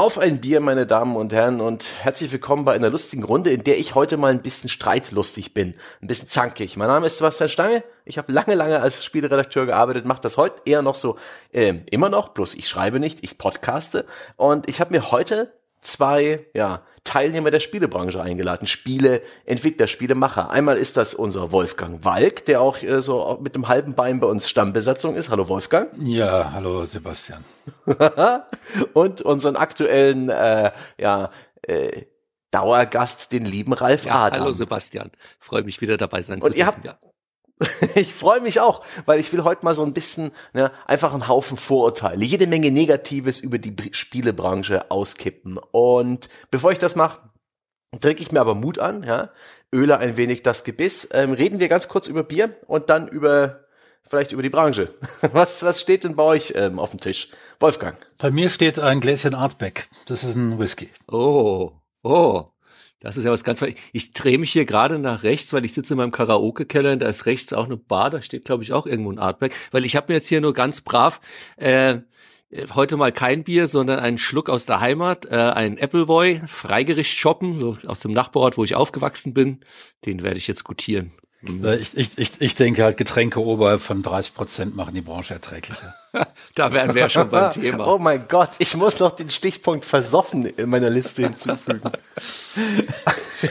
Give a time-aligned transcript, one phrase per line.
[0.00, 3.64] Auf ein Bier, meine Damen und Herren, und herzlich willkommen bei einer lustigen Runde, in
[3.64, 6.78] der ich heute mal ein bisschen streitlustig bin, ein bisschen zankig.
[6.78, 7.84] Mein Name ist Sebastian Stange.
[8.06, 11.18] Ich habe lange, lange als Spieleredakteur gearbeitet, mache das heute eher noch so,
[11.52, 14.06] äh, immer noch, bloß ich schreibe nicht, ich podcaste.
[14.36, 20.50] Und ich habe mir heute zwei, ja, Teilnehmer der Spielebranche eingeladen, Spieleentwickler, Spielemacher.
[20.50, 24.26] Einmal ist das unser Wolfgang Walk, der auch äh, so mit einem halben Bein bei
[24.26, 25.30] uns Stammbesetzung ist.
[25.30, 25.90] Hallo Wolfgang.
[25.98, 27.44] Ja, hallo Sebastian.
[28.92, 31.30] Und unseren aktuellen, äh, ja,
[31.62, 32.04] äh,
[32.50, 34.40] Dauergast, den lieben Ralf ja, Adam.
[34.40, 36.58] Hallo Sebastian, freue mich wieder dabei sein Und zu dürfen.
[36.58, 36.98] Ihr habt, ja.
[37.94, 41.28] ich freue mich auch, weil ich will heute mal so ein bisschen ne, einfach einen
[41.28, 45.58] Haufen Vorurteile, jede Menge Negatives über die Spielebranche auskippen.
[45.70, 47.20] Und bevor ich das mache,
[48.00, 49.30] drücke ich mir aber Mut an, ja,
[49.74, 51.08] öle ein wenig das Gebiss.
[51.12, 53.64] Ähm, reden wir ganz kurz über Bier und dann über
[54.02, 54.88] vielleicht über die Branche.
[55.32, 57.28] Was, was steht denn bei euch ähm, auf dem Tisch?
[57.60, 57.96] Wolfgang.
[58.16, 59.88] Bei mir steht ein Gläschen Artback.
[60.06, 60.90] Das ist ein Whisky.
[61.06, 62.46] Oh, oh.
[63.00, 65.94] Das ist ja was ganz, ich drehe mich hier gerade nach rechts, weil ich sitze
[65.94, 68.86] in meinem Karaoke-Keller und da ist rechts auch eine Bar, da steht glaube ich auch
[68.86, 71.20] irgendwo ein Artback, weil ich habe mir jetzt hier nur ganz brav
[71.56, 72.00] äh,
[72.74, 77.56] heute mal kein Bier, sondern einen Schluck aus der Heimat, äh, ein Appleboy, Freigericht shoppen,
[77.56, 79.60] so aus dem Nachbarort, wo ich aufgewachsen bin,
[80.04, 81.12] den werde ich jetzt gutieren.
[81.42, 81.64] Mhm.
[81.80, 85.94] Ich, ich, ich, ich denke halt, Getränke oberhalb von 30 Prozent machen die Branche erträglicher.
[86.54, 87.86] da wären wir schon beim Thema.
[87.86, 91.90] Oh mein Gott, ich muss noch den Stichpunkt versoffen in meiner Liste hinzufügen.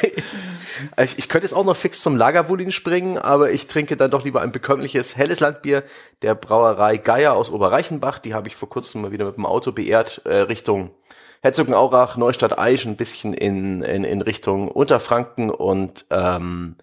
[0.97, 4.23] ich, ich könnte jetzt auch noch fix zum Lagerwulin springen, aber ich trinke dann doch
[4.23, 5.83] lieber ein bekömmliches helles Landbier
[6.21, 8.19] der Brauerei Geier aus Oberreichenbach.
[8.19, 10.91] Die habe ich vor kurzem mal wieder mit dem Auto beehrt, äh, Richtung
[11.41, 16.75] Herzogenaurach, Neustadt Aisch, ein bisschen in, in, in Richtung Unterfranken und ähm,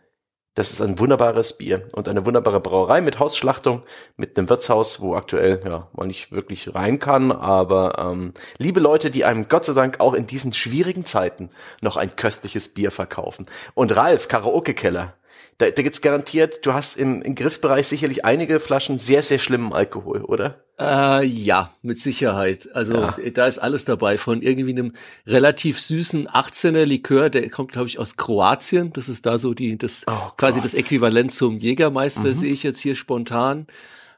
[0.57, 3.83] das ist ein wunderbares Bier und eine wunderbare Brauerei mit Hausschlachtung,
[4.17, 7.31] mit einem Wirtshaus, wo aktuell ja man nicht wirklich rein kann.
[7.31, 11.51] Aber ähm, liebe Leute, die einem Gott sei Dank auch in diesen schwierigen Zeiten
[11.83, 13.47] noch ein köstliches Bier verkaufen.
[13.75, 15.13] Und Ralf, Karaoke-Keller,
[15.59, 19.73] da, da gibt's garantiert, du hast im, im Griffbereich sicherlich einige Flaschen sehr, sehr schlimmen
[19.73, 20.61] Alkohol, oder?
[20.79, 22.69] Äh, ja, mit Sicherheit.
[22.75, 23.17] Also ja.
[23.33, 24.93] da ist alles dabei, von irgendwie einem
[25.27, 28.93] relativ süßen 18er Likör, der kommt, glaube ich, aus Kroatien.
[28.93, 32.35] Das ist da so die, das oh quasi das Äquivalent zum Jägermeister, mhm.
[32.35, 33.67] sehe ich jetzt hier spontan.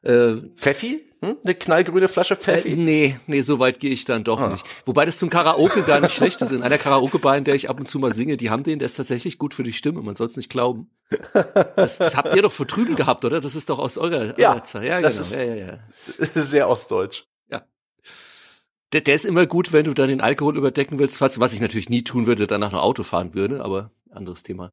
[0.03, 1.05] Äh, Pfeffi?
[1.21, 1.37] Hm?
[1.45, 2.71] Eine knallgrüne Flasche Pfeffi?
[2.71, 4.49] Äh, nee, nee, so weit gehe ich dann doch ah.
[4.49, 4.65] nicht.
[4.85, 6.53] Wobei das zum Karaoke gar nicht schlecht ist.
[6.53, 8.87] In einer Karaoke-Bar, in der ich ab und zu mal singe, die haben den, der
[8.87, 10.01] ist tatsächlich gut für die Stimme.
[10.03, 10.91] Man soll es nicht glauben.
[11.77, 13.41] Das, das, habt ihr doch vor drüben gehabt, oder?
[13.41, 14.85] Das ist doch aus eurer, ja, Zeit.
[14.85, 15.27] Ja, das genau.
[15.27, 15.79] Ist ja, ja, ja.
[16.35, 17.25] Sehr ostdeutsch.
[17.51, 17.65] Ja.
[18.93, 21.89] Der, der ist immer gut, wenn du dann den Alkohol überdecken willst, was ich natürlich
[21.89, 24.71] nie tun würde, danach noch Auto fahren würde, aber anderes Thema.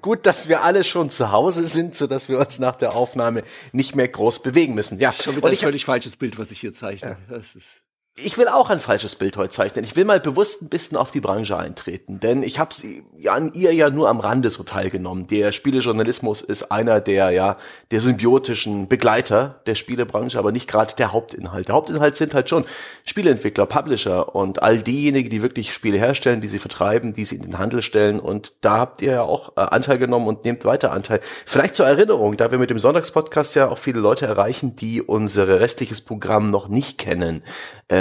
[0.00, 3.42] Gut, dass wir alle schon zu Hause sind, so dass wir uns nach der Aufnahme
[3.72, 4.98] nicht mehr groß bewegen müssen.
[4.98, 7.16] Ja, schon wieder ein völlig falsches Bild, was ich hier zeichne.
[7.28, 7.36] Ja.
[7.36, 7.82] Das ist
[8.14, 9.86] ich will auch ein falsches Bild heute zeichnen.
[9.86, 12.74] Ich will mal bewusst ein bisschen auf die Branche eintreten, denn ich habe
[13.16, 15.28] ja an ihr ja nur am Rande so teilgenommen.
[15.28, 17.56] Der Spielejournalismus ist einer der ja
[17.90, 21.68] der symbiotischen Begleiter der Spielebranche, aber nicht gerade der Hauptinhalt.
[21.68, 22.66] Der Hauptinhalt sind halt schon
[23.06, 27.42] Spieleentwickler, Publisher und all diejenigen, die wirklich Spiele herstellen, die sie vertreiben, die sie in
[27.42, 28.20] den Handel stellen.
[28.20, 31.20] Und da habt ihr ja auch äh, Anteil genommen und nehmt weiter Anteil.
[31.46, 35.48] Vielleicht zur Erinnerung, da wir mit dem Sonntagspodcast ja auch viele Leute erreichen, die unser
[35.60, 37.42] restliches Programm noch nicht kennen.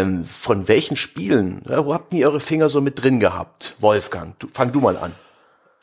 [0.02, 3.76] Ähm, von welchen Spielen, ja, wo habt ihr eure Finger so mit drin gehabt?
[3.80, 5.14] Wolfgang, du, fang du mal an.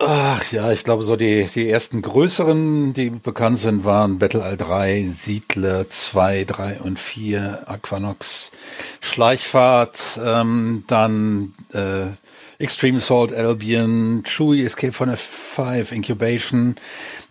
[0.00, 4.56] Ach ja, ich glaube so die, die ersten größeren, die bekannt sind, waren Battle All
[4.56, 8.52] 3, Siedler 2, 3 und 4, Aquanox,
[9.00, 12.12] Schleichfahrt, ähm, dann äh,
[12.60, 16.74] Extreme Assault Albion, Chewie Escape von F5, Incubation.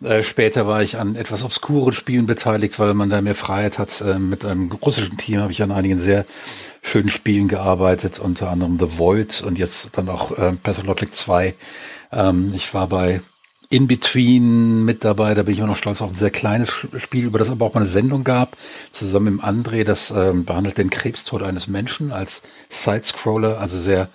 [0.01, 3.99] Äh, später war ich an etwas obskuren Spielen beteiligt, weil man da mehr Freiheit hat.
[3.99, 6.25] Äh, mit einem russischen Team habe ich an einigen sehr
[6.81, 11.53] schönen Spielen gearbeitet, unter anderem The Void und jetzt dann auch äh, Pathologic 2.
[12.13, 13.19] Ähm, ich war bei
[13.69, 17.25] in Between mit dabei, da bin ich immer noch stolz auf ein sehr kleines Spiel,
[17.25, 18.56] über das aber auch mal eine Sendung gab,
[18.91, 24.07] zusammen mit André, das ähm, behandelt den Krebstod eines Menschen als Sidescroller, also sehr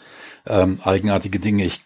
[0.46, 1.64] ähm, eigenartige Dinge.
[1.64, 1.80] Ich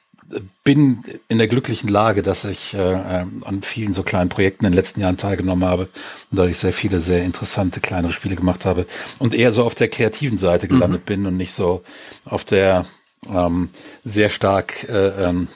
[0.65, 4.73] bin in der glücklichen Lage, dass ich äh, ähm, an vielen so kleinen Projekten in
[4.73, 5.83] den letzten Jahren teilgenommen habe
[6.31, 8.87] und dadurch sehr viele sehr interessante kleinere Spiele gemacht habe
[9.19, 11.07] und eher so auf der kreativen Seite gelandet mhm.
[11.07, 11.83] bin und nicht so
[12.25, 12.87] auf der
[13.33, 13.71] ähm,
[14.05, 15.49] sehr stark äh, ähm,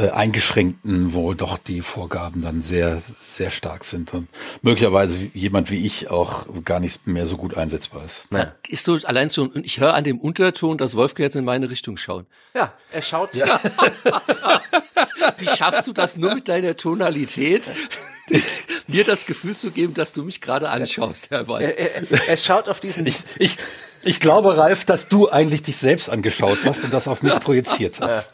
[0.00, 4.28] äh, eingeschränkten, wo doch die Vorgaben dann sehr, sehr stark sind und
[4.62, 8.26] möglicherweise jemand wie ich auch gar nicht mehr so gut einsetzbar ist.
[8.32, 8.54] Ja.
[8.66, 11.68] Ist so allein so, und ich höre an dem Unterton, dass Wolfgang jetzt in meine
[11.68, 12.24] Richtung schaut.
[12.54, 13.34] Ja, er schaut.
[13.34, 13.60] Ja.
[15.38, 17.64] wie schaffst du das nur mit deiner Tonalität?
[18.86, 21.62] mir das Gefühl zu geben, dass du mich gerade anschaust, Herr Weiß.
[21.62, 23.06] Er, er, er, schaut auf diesen.
[23.06, 23.58] Ich, ich,
[24.02, 28.00] Ich glaube, Ralf, dass du eigentlich dich selbst angeschaut hast und das auf mich projiziert
[28.00, 28.32] hast.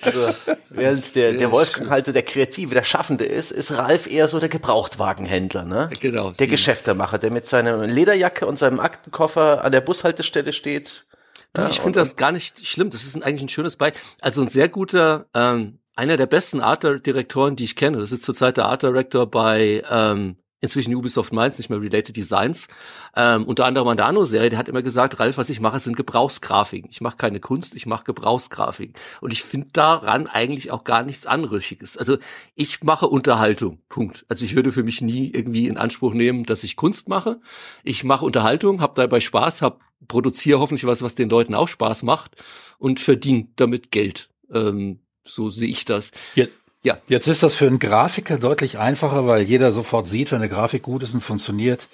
[0.00, 0.28] Also,
[0.68, 4.48] während der, der Wolfgang halt der Kreative, der Schaffende ist, ist Ralf eher so der
[4.48, 5.90] Gebrauchtwagenhändler, ne?
[6.00, 6.30] Genau.
[6.30, 11.06] Der Geschäftemacher, der mit seiner Lederjacke und seinem Aktenkoffer an der Bushaltestelle steht.
[11.54, 12.90] Du, ich finde das gar nicht schlimm.
[12.90, 14.00] Das ist ein, eigentlich ein schönes Beispiel.
[14.20, 17.98] Also ein sehr guter, ähm, einer der besten Art Direktoren, die ich kenne.
[17.98, 22.68] Das ist zurzeit der Art Director bei ähm, inzwischen Ubisoft Mainz, nicht mehr Related Designs,
[23.14, 25.96] ähm, unter anderem an der Anno-Serie, der hat immer gesagt, Ralf, was ich mache, sind
[25.96, 26.88] Gebrauchsgrafiken.
[26.90, 28.94] Ich mache keine Kunst, ich mache Gebrauchsgrafiken.
[29.20, 31.98] Und ich finde daran eigentlich auch gar nichts Anrüchiges.
[31.98, 32.16] Also
[32.54, 34.24] ich mache Unterhaltung, Punkt.
[34.28, 37.40] Also ich würde für mich nie irgendwie in Anspruch nehmen, dass ich Kunst mache.
[37.82, 42.04] Ich mache Unterhaltung, habe dabei Spaß, hab, produziere hoffentlich was, was den Leuten auch Spaß
[42.04, 42.36] macht
[42.78, 44.30] und verdiene damit Geld.
[44.52, 46.12] Ähm, so sehe ich das.
[46.36, 46.46] Ja.
[46.82, 46.98] Ja.
[47.06, 50.82] Jetzt ist das für einen Grafiker deutlich einfacher, weil jeder sofort sieht, wenn eine Grafik
[50.82, 51.88] gut ist und funktioniert.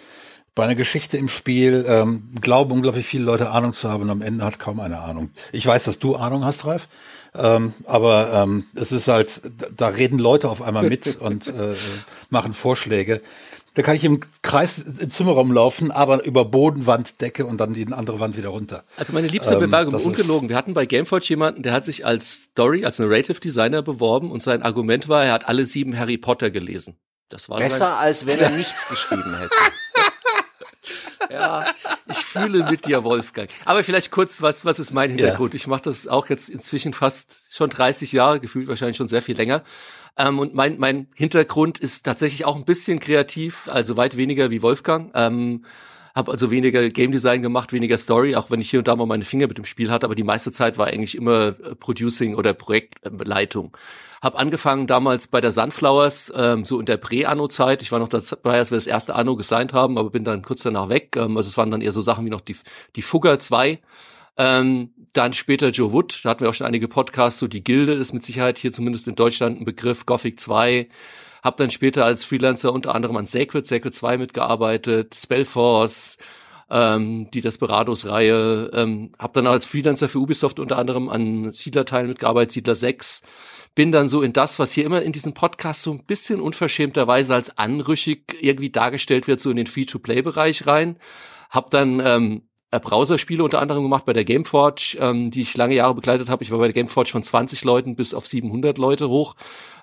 [0.55, 4.23] Bei einer Geschichte im Spiel ähm, glauben unglaublich viele Leute Ahnung zu haben und am
[4.23, 5.31] Ende hat kaum eine Ahnung.
[5.53, 6.89] Ich weiß, dass du Ahnung hast, Ralf,
[7.35, 9.43] ähm, aber ähm, es ist halt,
[9.77, 11.75] da reden Leute auf einmal mit und äh,
[12.31, 13.21] machen Vorschläge.
[13.79, 17.75] Da kann ich im Kreis im Zimmer rumlaufen, aber über Boden, Wand, Decke und dann
[17.75, 18.83] die andere Wand wieder runter.
[18.97, 20.49] Also meine liebste ähm, Bewerbung, ungelogen.
[20.49, 24.43] Wir hatten bei Gameforge jemanden, der hat sich als Story, als Narrative Designer beworben und
[24.43, 26.97] sein Argument war, er hat alle sieben Harry Potter gelesen.
[27.29, 29.55] Das war Besser, als wenn er nichts geschrieben hätte.
[31.31, 31.65] ja,
[32.11, 33.49] ich fühle mit dir, Wolfgang.
[33.65, 35.55] Aber vielleicht kurz, was, was ist mein Hintergrund?
[35.55, 35.57] Ja.
[35.57, 39.37] Ich mache das auch jetzt inzwischen fast schon 30 Jahre, gefühlt wahrscheinlich schon sehr viel
[39.37, 39.63] länger.
[40.19, 44.63] Ähm, und mein, mein Hintergrund ist tatsächlich auch ein bisschen kreativ, also weit weniger wie
[44.63, 45.11] Wolfgang.
[45.15, 45.65] Ähm,
[46.15, 49.07] habe also weniger Game Design gemacht, weniger Story, auch wenn ich hier und da mal
[49.07, 52.35] meine Finger mit dem Spiel hatte, aber die meiste Zeit war eigentlich immer äh, Producing
[52.35, 53.77] oder Projektleitung.
[54.21, 57.83] Hab angefangen damals bei der Sunflowers, ähm, so in der Prä-Anno-Zeit.
[57.83, 60.63] Ich war noch dabei, als wir das erste Anno gesigned haben, aber bin dann kurz
[60.65, 61.15] danach weg.
[61.17, 62.57] Ähm, also es waren dann eher so Sachen wie noch die,
[62.97, 63.79] die Fugger 2.
[64.39, 67.93] Ähm, dann später Joe Wood, da hatten wir auch schon einige Podcasts, so die Gilde
[67.93, 70.89] ist mit Sicherheit hier zumindest in Deutschland ein Begriff, Gothic 2.
[71.43, 76.19] Hab dann später als Freelancer unter anderem an Sacred, Sacred 2 mitgearbeitet, Spellforce,
[76.71, 78.71] ähm, die Desperados-Reihe.
[78.75, 83.23] Ähm, hab dann als Freelancer für Ubisoft unter anderem an Siedler-Teilen mitgearbeitet, Siedler 6.
[83.75, 87.35] Bin dann so in das, was hier immer in diesem Podcast so ein bisschen unverschämterweise
[87.35, 90.97] als anrüchig irgendwie dargestellt wird, so in den Free-to-Play-Bereich rein.
[91.51, 95.75] Hab dann ähm, äh, Browserspiele unter anderem gemacht bei der Gameforge, ähm, die ich lange
[95.75, 96.45] Jahre begleitet habe.
[96.45, 99.37] Ich war bei der Gameforge von 20 Leuten bis auf 700 Leute hoch.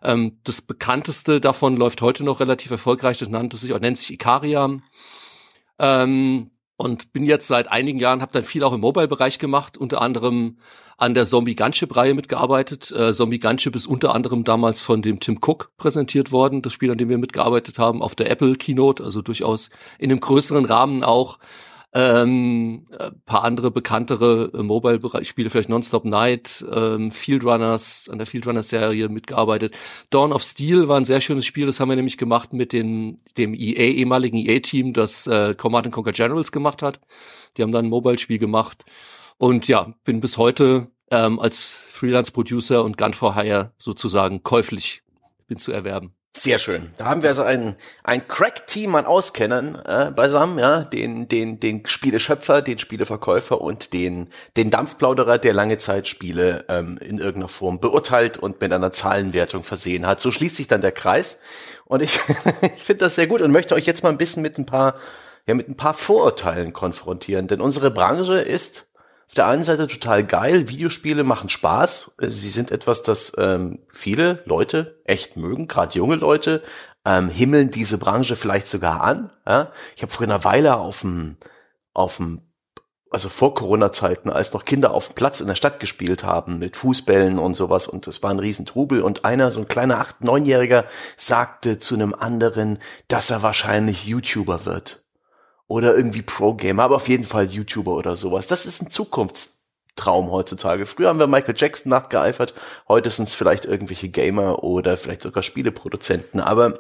[0.04, 3.18] Ähm, das bekannteste davon läuft heute noch relativ erfolgreich.
[3.18, 4.78] Das nannte sich, nennt sich Ikaria.
[5.80, 10.02] Ähm, und bin jetzt seit einigen Jahren, habe dann viel auch im Mobile-Bereich gemacht, unter
[10.02, 10.58] anderem
[10.98, 12.92] an der Zombie Gunship-Reihe mitgearbeitet.
[12.92, 16.92] Äh, Zombie Gunship ist unter anderem damals von dem Tim Cook präsentiert worden, das Spiel,
[16.92, 21.04] an dem wir mitgearbeitet haben, auf der Apple Keynote, also durchaus in einem größeren Rahmen
[21.04, 21.40] auch.
[21.98, 22.88] Ähm,
[23.26, 28.68] paar andere bekanntere äh, Mobile-Spiele, vielleicht Nonstop Night, ähm, Field Runners, an der Field Runners
[28.68, 29.74] Serie mitgearbeitet.
[30.10, 33.20] Dawn of Steel war ein sehr schönes Spiel, das haben wir nämlich gemacht mit den,
[33.38, 37.00] dem EA, ehemaligen EA-Team, das äh, Command Conquer Generals gemacht hat.
[37.56, 38.84] Die haben dann ein Mobile-Spiel gemacht.
[39.38, 45.02] Und ja, bin bis heute ähm, als Freelance-Producer und Gun for Hire sozusagen käuflich
[45.48, 46.14] bin zu erwerben.
[46.38, 46.92] Sehr schön.
[46.98, 51.88] Da haben wir also ein, ein Crack-Team an Auskennern äh, beisammen, ja, den, den, den
[51.88, 54.28] Spieleschöpfer, den Spieleverkäufer und den,
[54.58, 59.64] den Dampfplauderer, der lange Zeit Spiele ähm, in irgendeiner Form beurteilt und mit einer Zahlenwertung
[59.64, 60.20] versehen hat.
[60.20, 61.40] So schließt sich dann der Kreis.
[61.86, 62.20] Und ich,
[62.76, 64.96] ich finde das sehr gut und möchte euch jetzt mal ein bisschen mit ein paar,
[65.48, 67.48] ja, mit ein paar Vorurteilen konfrontieren.
[67.48, 68.88] Denn unsere Branche ist
[69.28, 72.16] auf der einen Seite total geil, Videospiele machen Spaß.
[72.20, 76.62] Sie sind etwas, das ähm, viele Leute echt mögen, gerade junge Leute
[77.06, 79.32] ähm, himmeln diese Branche vielleicht sogar an.
[79.48, 79.72] Ja?
[79.96, 81.38] Ich habe vor einer Weile auf dem,
[81.94, 82.42] auf dem,
[83.12, 86.76] also vor Corona-Zeiten, als noch Kinder auf dem Platz in der Stadt gespielt haben mit
[86.76, 90.86] Fußbällen und sowas und es war ein Riesentrubel und einer, so ein kleiner acht, neunjähriger,
[91.16, 95.05] sagte zu einem anderen, dass er wahrscheinlich YouTuber wird
[95.68, 98.48] oder irgendwie Pro-Gamer, aber auf jeden Fall YouTuber oder sowas.
[98.48, 100.86] Das ist ein Zukunftstraum heutzutage.
[100.86, 102.54] Früher haben wir Michael Jackson nachgeeifert,
[102.88, 106.80] heute sind es vielleicht irgendwelche Gamer oder vielleicht sogar Spieleproduzenten, aber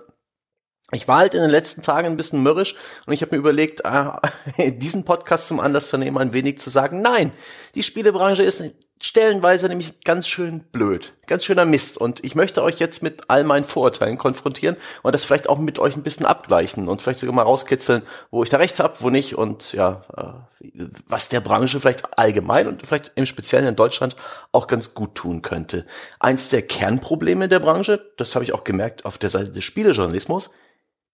[0.91, 2.75] ich war halt in den letzten Tagen ein bisschen mürrisch
[3.07, 4.21] und ich habe mir überlegt, ah,
[4.57, 7.31] diesen Podcast zum Anlass zu nehmen, ein wenig zu sagen, nein,
[7.73, 8.63] die Spielebranche ist
[9.01, 11.97] stellenweise nämlich ganz schön blöd, ganz schöner Mist.
[11.97, 15.79] Und ich möchte euch jetzt mit all meinen Vorurteilen konfrontieren und das vielleicht auch mit
[15.79, 19.09] euch ein bisschen abgleichen und vielleicht sogar mal rauskitzeln, wo ich da recht habe, wo
[19.09, 24.15] nicht und ja, äh, was der Branche vielleicht allgemein und vielleicht im Speziellen in Deutschland
[24.51, 25.85] auch ganz gut tun könnte.
[26.19, 30.51] Eins der Kernprobleme der Branche, das habe ich auch gemerkt auf der Seite des Spielejournalismus,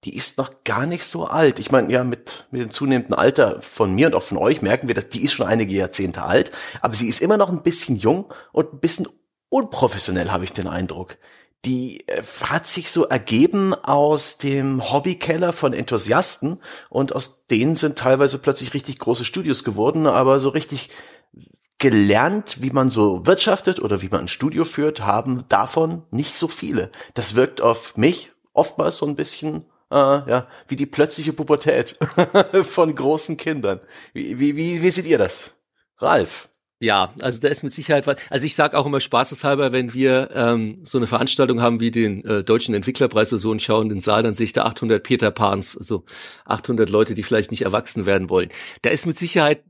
[0.04, 1.60] die ist noch gar nicht so alt.
[1.60, 4.88] Ich meine, ja, mit, mit dem zunehmenden Alter von mir und auch von euch merken
[4.88, 7.98] wir, dass die ist schon einige Jahrzehnte alt, aber sie ist immer noch ein bisschen
[7.98, 9.08] jung und ein bisschen
[9.50, 11.18] unprofessionell, habe ich den Eindruck.
[11.66, 18.00] Die äh, hat sich so ergeben aus dem Hobbykeller von Enthusiasten und aus denen sind
[18.00, 20.90] teilweise plötzlich richtig große Studios geworden, aber so richtig
[21.78, 26.48] gelernt, wie man so wirtschaftet oder wie man ein Studio führt, haben davon nicht so
[26.48, 26.92] viele.
[27.14, 31.98] Das wirkt auf mich oftmals so ein bisschen äh, ja, wie die plötzliche Pubertät
[32.64, 33.80] von großen Kindern.
[34.14, 35.52] Wie, wie, wie, wie seht ihr das?
[35.98, 36.50] Ralf?
[36.82, 38.16] Ja, also da ist mit Sicherheit was.
[38.32, 42.26] Also ich sage auch immer spaßeshalber, wenn wir ähm, so eine Veranstaltung haben wie den
[42.26, 45.78] äh, Deutschen Entwicklerpreis so und schauen den Saal, dann sehe ich da 800 Peter Pans,
[45.78, 46.06] also
[46.46, 48.50] 800 Leute, die vielleicht nicht erwachsen werden wollen.
[48.82, 49.64] Da ist mit Sicherheit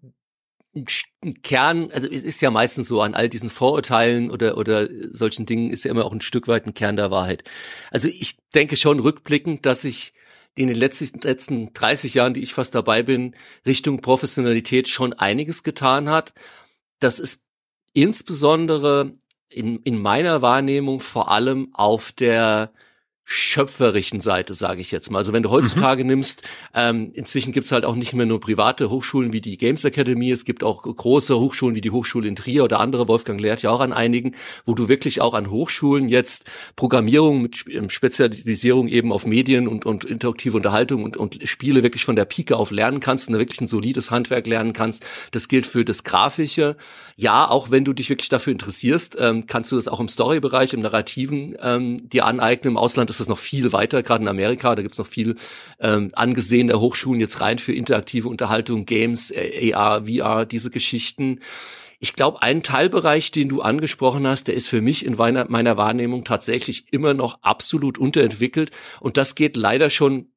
[0.73, 5.45] ein Kern, also es ist ja meistens so an all diesen Vorurteilen oder oder solchen
[5.45, 7.43] Dingen ist ja immer auch ein Stück weit ein Kern der Wahrheit.
[7.91, 10.13] Also ich denke schon rückblickend, dass ich
[10.55, 13.35] in den letzten, letzten 30 Jahren, die ich fast dabei bin,
[13.65, 16.33] Richtung Professionalität schon einiges getan hat
[17.01, 17.43] das ist
[17.93, 19.13] insbesondere
[19.49, 22.71] in, in meiner Wahrnehmung vor allem auf der
[23.23, 25.19] schöpferischen Seite, sage ich jetzt mal.
[25.19, 26.09] Also wenn du heutzutage mhm.
[26.09, 26.41] nimmst,
[26.73, 30.43] ähm, inzwischen gibt's halt auch nicht mehr nur private Hochschulen wie die Games Academy, es
[30.43, 33.79] gibt auch große Hochschulen wie die Hochschule in Trier oder andere, Wolfgang lehrt ja auch
[33.79, 34.35] an einigen,
[34.65, 39.85] wo du wirklich auch an Hochschulen jetzt Programmierung mit ähm, Spezialisierung eben auf Medien und,
[39.85, 43.61] und interaktive Unterhaltung und, und Spiele wirklich von der Pike auf lernen kannst und wirklich
[43.61, 45.05] ein solides Handwerk lernen kannst.
[45.31, 46.75] Das gilt für das Grafische.
[47.15, 50.73] Ja, auch wenn du dich wirklich dafür interessierst, ähm, kannst du das auch im Story-Bereich,
[50.73, 52.73] im Narrativen ähm, dir aneignen.
[52.73, 55.35] Im Ausland ist das noch viel weiter, gerade in Amerika, da gibt's noch viel
[55.79, 61.39] ähm, angesehene Hochschulen jetzt rein für interaktive Unterhaltung, Games, AR, VR, diese Geschichten.
[61.99, 66.23] Ich glaube, ein Teilbereich, den du angesprochen hast, der ist für mich in meiner Wahrnehmung
[66.23, 68.71] tatsächlich immer noch absolut unterentwickelt.
[68.99, 70.30] Und das geht leider schon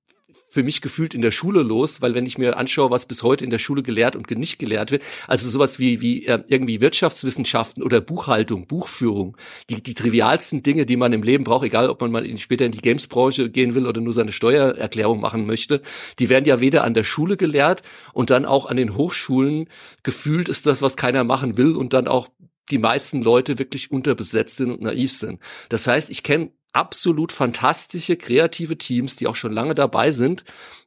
[0.54, 3.44] für mich gefühlt in der Schule los, weil wenn ich mir anschaue, was bis heute
[3.44, 7.82] in der Schule gelehrt und nicht gelehrt wird, also sowas wie wie äh, irgendwie Wirtschaftswissenschaften
[7.82, 9.36] oder Buchhaltung, Buchführung,
[9.68, 12.64] die die trivialsten Dinge, die man im Leben braucht, egal ob man mal in, später
[12.64, 15.82] in die Games-Branche gehen will oder nur seine Steuererklärung machen möchte,
[16.18, 17.82] die werden ja weder an der Schule gelehrt
[18.12, 19.68] und dann auch an den Hochschulen
[20.04, 22.28] gefühlt ist das, was keiner machen will und dann auch
[22.70, 25.40] die meisten Leute wirklich unterbesetzt sind und naiv sind.
[25.68, 30.44] Das heißt, ich kenne absolut fantastische, kreative Teams, die auch schon lange dabei sind.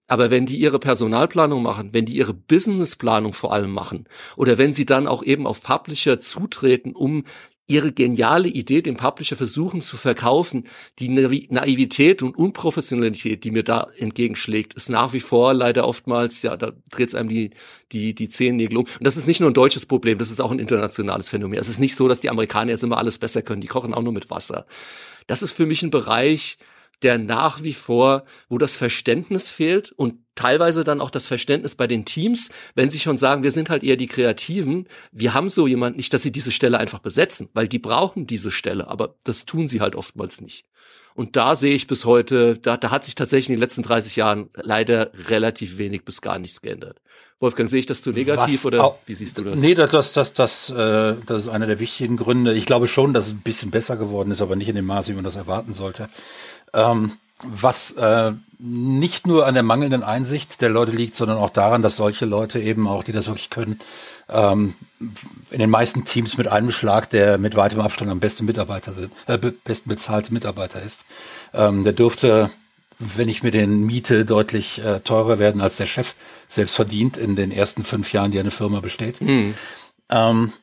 [0.07, 4.71] Aber wenn die ihre Personalplanung machen, wenn die ihre Businessplanung vor allem machen, oder wenn
[4.71, 7.25] sie dann auch eben auf Publisher zutreten, um
[7.67, 10.63] ihre geniale Idee dem Publisher versuchen zu verkaufen,
[10.99, 16.55] die Naivität und Unprofessionalität, die mir da entgegenschlägt, ist nach wie vor leider oftmals, ja,
[16.55, 17.49] da dreht es einem die,
[17.91, 18.85] die, die Zehennägel um.
[18.85, 21.59] Und das ist nicht nur ein deutsches Problem, das ist auch ein internationales Phänomen.
[21.59, 24.01] Es ist nicht so, dass die Amerikaner jetzt immer alles besser können, die kochen auch
[24.01, 24.65] nur mit Wasser.
[25.27, 26.57] Das ist für mich ein Bereich,
[27.03, 31.87] der nach wie vor, wo das Verständnis fehlt und teilweise dann auch das Verständnis bei
[31.87, 35.67] den Teams, wenn sie schon sagen, wir sind halt eher die Kreativen, wir haben so
[35.67, 39.45] jemand nicht, dass sie diese Stelle einfach besetzen, weil die brauchen diese Stelle, aber das
[39.45, 40.65] tun sie halt oftmals nicht.
[41.17, 44.17] Und da sehe ich bis heute, da, da hat sich tatsächlich in den letzten 30
[44.17, 47.01] Jahren leider relativ wenig bis gar nichts geändert.
[47.39, 49.59] Wolfgang, sehe ich das zu negativ Was oder wie siehst du das?
[49.59, 52.53] Nee, das, das, das, das, äh, das ist einer der wichtigen Gründe.
[52.53, 55.09] Ich glaube schon, dass es ein bisschen besser geworden ist, aber nicht in dem Maße,
[55.09, 56.07] wie man das erwarten sollte.
[56.73, 61.81] Ähm, was äh, nicht nur an der mangelnden Einsicht der Leute liegt, sondern auch daran,
[61.81, 63.79] dass solche Leute eben auch, die das wirklich können,
[64.29, 64.75] ähm,
[65.51, 69.11] in den meisten Teams mit einem Schlag der mit weitem Abstand am besten Mitarbeiter sind,
[69.27, 71.05] äh, besten bezahlte Mitarbeiter ist.
[71.53, 72.49] Ähm, der dürfte,
[72.99, 76.15] wenn ich mir den miete, deutlich äh, teurer werden, als der Chef
[76.49, 79.21] selbst verdient in den ersten fünf Jahren, die eine Firma besteht.
[79.21, 79.53] Mhm.
[80.09, 80.53] Ähm,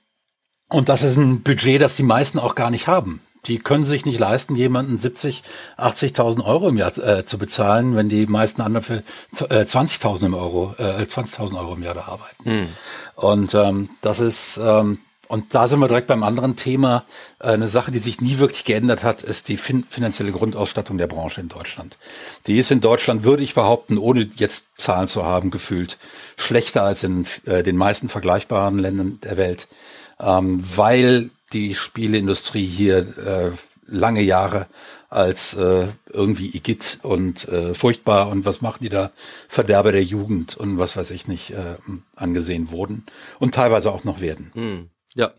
[0.68, 4.04] und das ist ein Budget, das die meisten auch gar nicht haben die können sich
[4.04, 5.42] nicht leisten, jemanden 70,
[5.78, 10.74] 80.000 Euro im Jahr äh, zu bezahlen, wenn die meisten anderen für äh, 20.000 Euro,
[10.78, 12.44] äh, 20.000 Euro im Jahr da arbeiten.
[12.44, 12.68] Mhm.
[13.16, 14.98] Und ähm, das ist ähm,
[15.28, 17.04] und da sind wir direkt beim anderen Thema.
[17.38, 21.06] Äh, eine Sache, die sich nie wirklich geändert hat, ist die fin finanzielle Grundausstattung der
[21.06, 21.96] Branche in Deutschland.
[22.46, 25.98] Die ist in Deutschland, würde ich behaupten, ohne jetzt Zahlen zu haben, gefühlt
[26.36, 29.68] schlechter als in äh, den meisten vergleichbaren Ländern der Welt,
[30.20, 33.50] ähm, weil die Spieleindustrie hier äh,
[33.86, 34.66] lange Jahre
[35.08, 39.12] als äh, irgendwie Igitt und äh, furchtbar und was machen die da
[39.48, 41.76] Verderber der Jugend und was weiß ich nicht äh,
[42.16, 43.04] angesehen wurden
[43.38, 44.50] und teilweise auch noch werden.
[44.54, 44.90] Hm.
[45.14, 45.30] Ja.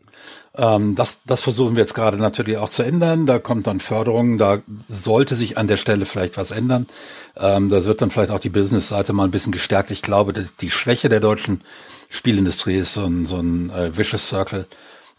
[0.58, 3.26] Ähm, das, das versuchen wir jetzt gerade natürlich auch zu ändern.
[3.26, 6.88] Da kommt dann Förderung, da sollte sich an der Stelle vielleicht was ändern.
[7.36, 9.92] Ähm, da wird dann vielleicht auch die Business-Seite mal ein bisschen gestärkt.
[9.92, 11.62] Ich glaube, dass die Schwäche der deutschen
[12.08, 14.66] Spielindustrie ist so ein, so ein äh, Vicious Circle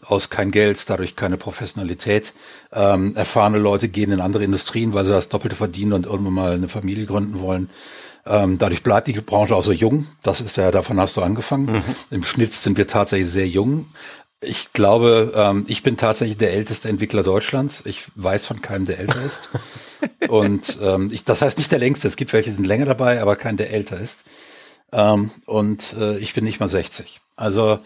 [0.05, 2.33] aus kein Geld, dadurch keine Professionalität.
[2.71, 6.53] Ähm, erfahrene Leute gehen in andere Industrien, weil sie das Doppelte verdienen und irgendwann mal
[6.53, 7.69] eine Familie gründen wollen.
[8.25, 10.07] Ähm, dadurch bleibt die Branche auch so jung.
[10.21, 11.65] Das ist ja, davon hast du angefangen.
[11.65, 11.83] Mhm.
[12.11, 13.87] Im Schnitt sind wir tatsächlich sehr jung.
[14.39, 17.81] Ich glaube, ähm, ich bin tatsächlich der älteste Entwickler Deutschlands.
[17.85, 19.49] Ich weiß von keinem, der älter ist.
[20.27, 22.07] und ähm, ich, das heißt nicht der längste.
[22.07, 24.25] Es gibt welche, die sind länger dabei, aber kein, der älter ist.
[24.91, 27.19] Ähm, und äh, ich bin nicht mal 60.
[27.35, 27.79] Also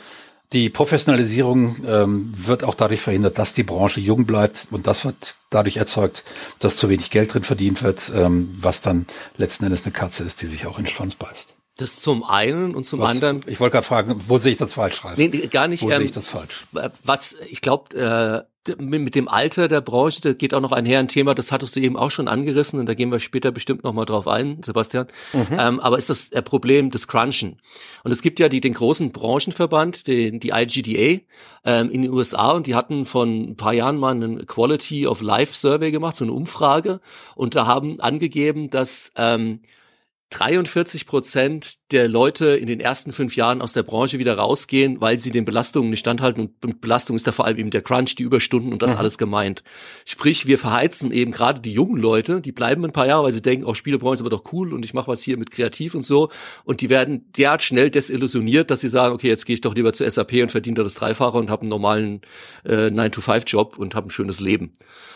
[0.53, 5.37] die Professionalisierung ähm, wird auch dadurch verhindert, dass die Branche jung bleibt und das wird
[5.49, 6.23] dadurch erzeugt,
[6.59, 9.05] dass zu wenig Geld drin verdient wird, ähm, was dann
[9.37, 11.53] letzten Endes eine Katze ist, die sich auch in den Schwanz beißt.
[11.81, 13.43] Das zum einen und zum was, anderen.
[13.47, 15.17] Ich wollte gerade fragen, wo sehe ich das falsch, Ralf?
[15.17, 15.81] Nee, gar nicht.
[15.81, 16.67] Wo ähm, sehe ich das falsch?
[17.03, 21.07] Was, ich glaube, äh, mit dem Alter der Branche, da geht auch noch einher ein
[21.07, 24.05] Thema, das hattest du eben auch schon angerissen und da gehen wir später bestimmt nochmal
[24.05, 25.07] drauf ein, Sebastian.
[25.33, 25.47] Mhm.
[25.57, 27.59] Ähm, aber ist das äh, Problem des Crunchen?
[28.03, 31.23] Und es gibt ja die, den großen Branchenverband, den, die IGDA
[31.65, 35.21] ähm, in den USA und die hatten von ein paar Jahren mal einen Quality of
[35.21, 36.99] Life Survey gemacht, so eine Umfrage
[37.33, 39.61] und da haben angegeben, dass ähm,
[40.31, 45.17] 43 Prozent der Leute in den ersten fünf Jahren aus der Branche wieder rausgehen, weil
[45.17, 46.55] sie den Belastungen nicht standhalten.
[46.63, 48.99] Und Belastung ist da vor allem eben der Crunch, die Überstunden und das mhm.
[48.99, 49.61] alles gemeint.
[50.05, 53.41] Sprich, wir verheizen eben gerade die jungen Leute, die bleiben ein paar Jahre, weil sie
[53.41, 56.05] denken, oh, Spielebranche ist aber doch cool und ich mache was hier mit kreativ und
[56.05, 56.29] so.
[56.63, 59.91] Und die werden derart schnell desillusioniert, dass sie sagen, okay, jetzt gehe ich doch lieber
[59.91, 62.21] zur SAP und verdiene da das Dreifache und habe einen normalen
[62.63, 64.73] äh, 9-to-5-Job und habe ein schönes Leben.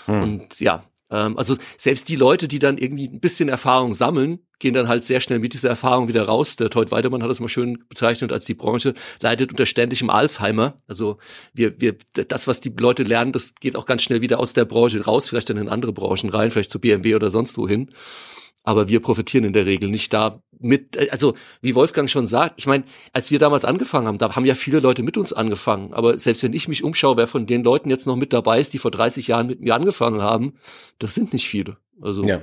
[0.07, 0.23] Mhm.
[0.23, 4.73] Und ja, ähm, also selbst die Leute, die dann irgendwie ein bisschen Erfahrung sammeln, gehen
[4.73, 6.55] dann halt sehr schnell mit dieser Erfahrung wieder raus.
[6.55, 10.75] Der Teut Weidemann hat es mal schön bezeichnet als die Branche leidet unter ständigem Alzheimer.
[10.87, 11.17] Also
[11.53, 14.65] wir, wir, das, was die Leute lernen, das geht auch ganz schnell wieder aus der
[14.65, 17.89] Branche raus, vielleicht dann in andere Branchen rein, vielleicht zu BMW oder sonst wohin
[18.65, 22.65] aber wir profitieren in der Regel nicht da mit, also wie Wolfgang schon sagt, ich
[22.65, 22.83] meine,
[23.13, 26.43] als wir damals angefangen haben, da haben ja viele Leute mit uns angefangen, aber selbst
[26.43, 28.91] wenn ich mich umschaue, wer von den Leuten jetzt noch mit dabei ist, die vor
[28.91, 30.55] 30 Jahren mit mir angefangen haben,
[30.97, 31.77] das sind nicht viele.
[32.01, 32.41] Also ja.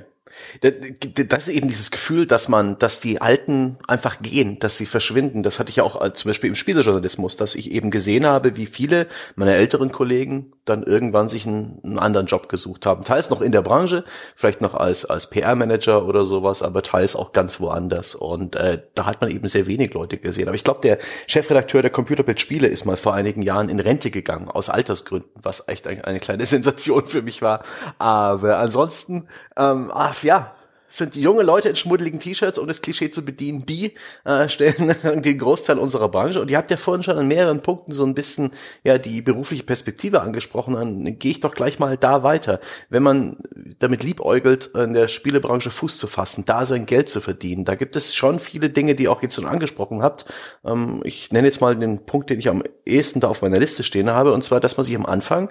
[0.61, 5.43] Das ist eben dieses Gefühl, dass man, dass die Alten einfach gehen, dass sie verschwinden.
[5.43, 8.65] Das hatte ich ja auch zum Beispiel im Spielejournalismus, dass ich eben gesehen habe, wie
[8.65, 13.03] viele meiner älteren Kollegen dann irgendwann sich einen, einen anderen Job gesucht haben.
[13.03, 14.05] Teils noch in der Branche,
[14.35, 18.15] vielleicht noch als, als PR-Manager oder sowas, aber teils auch ganz woanders.
[18.15, 20.47] Und äh, da hat man eben sehr wenig Leute gesehen.
[20.47, 24.09] Aber ich glaube, der Chefredakteur der Computerbild Spiele ist mal vor einigen Jahren in Rente
[24.09, 27.63] gegangen, aus Altersgründen, was echt eine, eine kleine Sensation für mich war.
[27.99, 30.53] Aber ansonsten, ähm, ach, ja,
[30.93, 33.93] sind junge Leute in schmuddeligen T-Shirts, um das Klischee zu bedienen, die
[34.25, 36.39] äh, stellen den Großteil unserer Branche.
[36.39, 38.51] Und ihr habt ja vorhin schon an mehreren Punkten so ein bisschen
[38.83, 40.75] ja die berufliche Perspektive angesprochen.
[40.75, 42.59] Dann gehe ich doch gleich mal da weiter.
[42.89, 43.37] Wenn man
[43.79, 47.95] damit liebäugelt, in der Spielebranche Fuß zu fassen, da sein Geld zu verdienen, da gibt
[47.95, 50.25] es schon viele Dinge, die ihr auch jetzt schon angesprochen habt.
[50.63, 53.81] Ähm, ich nenne jetzt mal den Punkt, den ich am ehesten da auf meiner Liste
[53.81, 55.49] stehen habe, und zwar, dass man sich am Anfang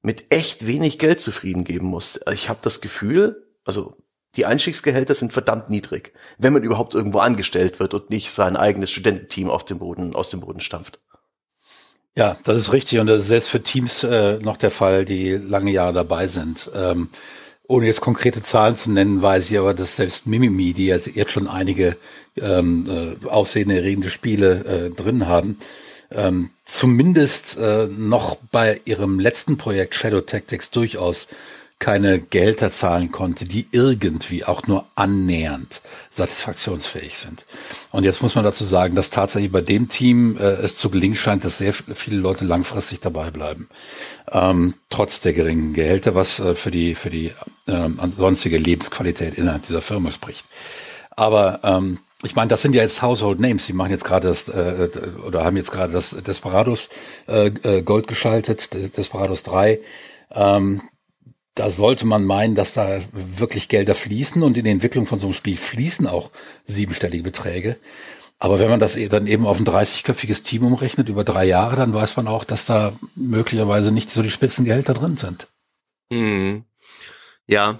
[0.00, 2.18] mit echt wenig Geld zufrieden geben muss.
[2.32, 3.96] Ich habe das Gefühl, also
[4.36, 8.90] die Einstiegsgehälter sind verdammt niedrig, wenn man überhaupt irgendwo angestellt wird und nicht sein eigenes
[8.90, 11.00] Studententeam auf dem Boden, aus dem Boden stampft.
[12.16, 15.32] Ja, das ist richtig und das ist selbst für Teams äh, noch der Fall, die
[15.32, 16.70] lange Jahre dabei sind.
[16.74, 17.08] Ähm,
[17.66, 21.30] ohne jetzt konkrete Zahlen zu nennen, weiß ich aber, dass selbst Mimimi, die jetzt, jetzt
[21.30, 21.96] schon einige
[22.36, 25.56] ähm, äh, aufsehenerregende Spiele äh, drin haben,
[26.10, 31.28] ähm, zumindest äh, noch bei ihrem letzten Projekt Shadow Tactics durchaus
[31.80, 37.46] keine Gelder zahlen konnte, die irgendwie auch nur annähernd satisfaktionsfähig sind.
[37.90, 41.16] Und jetzt muss man dazu sagen, dass tatsächlich bei dem Team äh, es zu gelingen
[41.16, 43.68] scheint, dass sehr viele Leute langfristig dabei bleiben,
[44.30, 47.32] ähm, trotz der geringen Gehälter, was äh, für die für die
[47.66, 50.44] äh, sonstige Lebensqualität innerhalb dieser Firma spricht.
[51.16, 53.64] Aber ähm, ich meine, das sind ja jetzt Household Names.
[53.64, 54.90] Sie machen jetzt gerade das äh,
[55.26, 56.90] oder haben jetzt gerade das Desperados
[57.26, 59.80] äh, äh Gold geschaltet, Desperados 3.
[60.32, 60.82] Ähm,
[61.60, 65.26] da sollte man meinen, dass da wirklich Gelder fließen und in die Entwicklung von so
[65.26, 66.30] einem Spiel fließen auch
[66.64, 67.76] siebenstellige Beträge.
[68.38, 71.76] Aber wenn man das e- dann eben auf ein 30-köpfiges Team umrechnet über drei Jahre,
[71.76, 75.48] dann weiß man auch, dass da möglicherweise nicht so die Spitzengehälter drin sind.
[76.10, 76.64] Mhm.
[77.46, 77.78] Ja,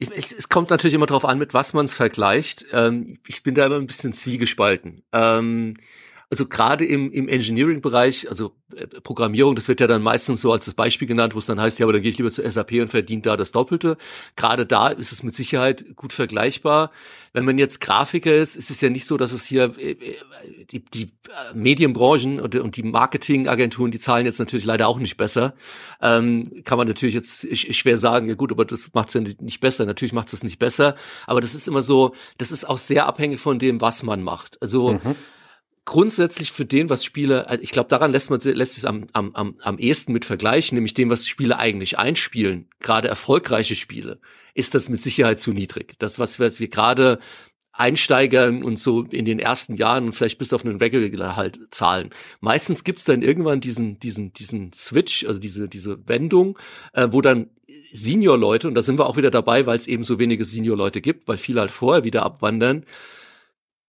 [0.00, 2.66] es kommt natürlich immer darauf an, mit was man es vergleicht.
[2.72, 5.04] Ähm, ich bin da immer ein bisschen zwiegespalten.
[5.12, 5.76] Ähm,
[6.30, 10.64] also gerade im, im Engineering-Bereich, also äh, Programmierung, das wird ja dann meistens so als
[10.64, 12.74] das Beispiel genannt, wo es dann heißt, ja, aber dann gehe ich lieber zur SAP
[12.74, 13.96] und verdiene da das Doppelte.
[14.36, 16.92] Gerade da ist es mit Sicherheit gut vergleichbar.
[17.32, 20.16] Wenn man jetzt Grafiker ist, ist es ja nicht so, dass es hier äh, äh,
[20.70, 21.10] die, die
[21.52, 25.54] Medienbranchen und, und die Marketingagenturen, die zahlen jetzt natürlich leider auch nicht besser.
[26.00, 29.58] Ähm, kann man natürlich jetzt schwer sagen, ja gut, aber das macht es ja nicht
[29.58, 29.84] besser.
[29.84, 30.94] Natürlich macht es nicht besser,
[31.26, 34.62] aber das ist immer so, das ist auch sehr abhängig von dem, was man macht.
[34.62, 35.16] Also mhm
[35.90, 39.34] grundsätzlich für den, was Spiele, also ich glaube, daran lässt man lässt es am, am,
[39.34, 44.20] am, am ehesten mit vergleichen, nämlich dem, was Spiele eigentlich einspielen, gerade erfolgreiche Spiele,
[44.54, 45.94] ist das mit Sicherheit zu niedrig.
[45.98, 47.18] Das, was wir, wir gerade
[47.72, 52.10] Einsteigern und so in den ersten Jahren und vielleicht bis auf einen Regular halt zahlen.
[52.40, 56.56] Meistens gibt's dann irgendwann diesen, diesen, diesen Switch, also diese, diese Wendung,
[56.92, 57.50] äh, wo dann
[57.90, 61.26] Senior-Leute, und da sind wir auch wieder dabei, weil es eben so wenige Senior-Leute gibt,
[61.26, 62.84] weil viele halt vorher wieder abwandern,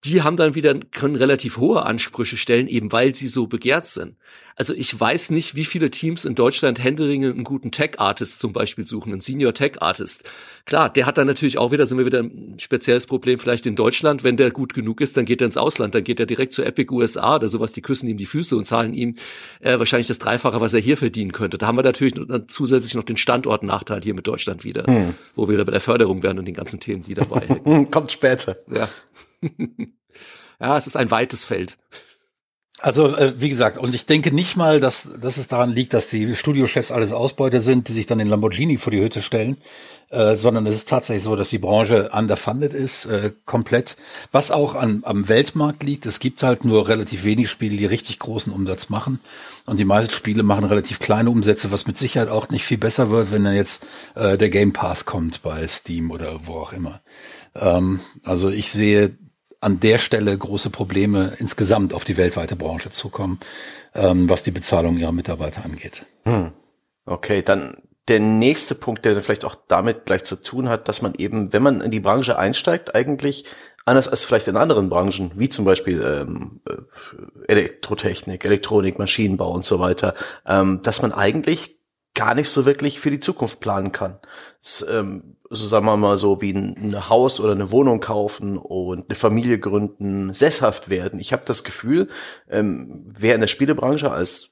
[0.04, 4.16] die haben dann wieder, können relativ hohe Ansprüche stellen, eben weil sie so begehrt sind.
[4.56, 8.86] Also ich weiß nicht, wie viele Teams in Deutschland händeringend einen guten Tech-Artist zum Beispiel
[8.86, 10.24] suchen, einen Senior Tech-Artist.
[10.66, 13.76] Klar, der hat dann natürlich auch wieder, sind wir wieder ein spezielles Problem vielleicht in
[13.76, 14.24] Deutschland.
[14.24, 16.64] Wenn der gut genug ist, dann geht er ins Ausland, dann geht er direkt zu
[16.64, 19.16] Epic USA oder sowas, die küssen ihm die Füße und zahlen ihm
[19.62, 21.58] äh, wahrscheinlich das Dreifache, was er hier verdienen könnte.
[21.58, 22.16] Da haben wir natürlich
[22.48, 25.14] zusätzlich noch den Standortnachteil hier mit Deutschland wieder, hm.
[25.36, 27.90] wo wir wieder bei der Förderung werden und den ganzen Themen, die dabei hängen.
[27.90, 28.58] Kommt später.
[28.74, 28.90] Ja.
[30.60, 31.78] ja, es ist ein weites Feld.
[32.82, 36.10] Also äh, wie gesagt, und ich denke nicht mal, dass, dass es daran liegt, dass
[36.10, 39.58] die Studiochefs alles Ausbeuter sind, die sich dann den Lamborghini vor die Hütte stellen,
[40.10, 43.98] äh, sondern es ist tatsächlich so, dass die Branche underfunded ist, äh, komplett.
[44.32, 48.18] Was auch an, am Weltmarkt liegt, es gibt halt nur relativ wenig Spiele, die richtig
[48.18, 49.20] großen Umsatz machen.
[49.68, 53.12] Und die meisten Spiele machen relativ kleine Umsätze, was mit Sicherheit auch nicht viel besser
[53.12, 57.02] wird, wenn dann jetzt äh, der Game Pass kommt bei Steam oder wo auch immer.
[57.54, 59.16] Ähm, also ich sehe
[59.62, 63.40] an der Stelle große Probleme insgesamt auf die weltweite Branche zukommen,
[63.94, 66.06] ähm, was die Bezahlung ihrer Mitarbeiter angeht.
[66.26, 66.52] Hm.
[67.06, 71.14] Okay, dann der nächste Punkt, der vielleicht auch damit gleich zu tun hat, dass man
[71.16, 73.46] eben, wenn man in die Branche einsteigt, eigentlich
[73.86, 79.66] anders als vielleicht in anderen Branchen, wie zum Beispiel ähm, äh, Elektrotechnik, Elektronik, Maschinenbau und
[79.66, 81.81] so weiter, ähm, dass man eigentlich
[82.14, 84.20] gar nicht so wirklich für die Zukunft planen kann.
[84.62, 89.10] Das, ähm, so sagen wir mal so wie ein, Haus oder eine Wohnung kaufen und
[89.10, 91.20] eine Familie gründen, sesshaft werden.
[91.20, 92.08] Ich habe das Gefühl,
[92.50, 94.51] ähm, wer in der Spielebranche als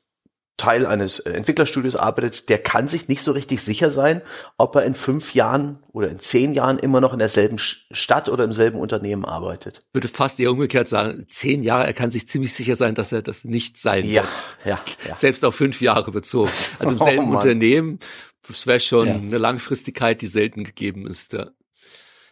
[0.59, 4.21] Teil eines äh, Entwicklerstudios arbeitet, der kann sich nicht so richtig sicher sein,
[4.57, 8.43] ob er in fünf Jahren oder in zehn Jahren immer noch in derselben Stadt oder
[8.43, 9.79] im selben Unternehmen arbeitet.
[9.87, 13.11] Ich würde fast eher umgekehrt sagen, zehn Jahre, er kann sich ziemlich sicher sein, dass
[13.11, 14.27] er das nicht sein ja, wird.
[14.65, 15.15] Ja, ja.
[15.15, 16.51] Selbst auf fünf Jahre bezogen.
[16.77, 17.99] Also im selben oh, Unternehmen,
[18.47, 19.15] das wäre schon ja.
[19.15, 21.33] eine Langfristigkeit, die selten gegeben ist.
[21.33, 21.47] Ja.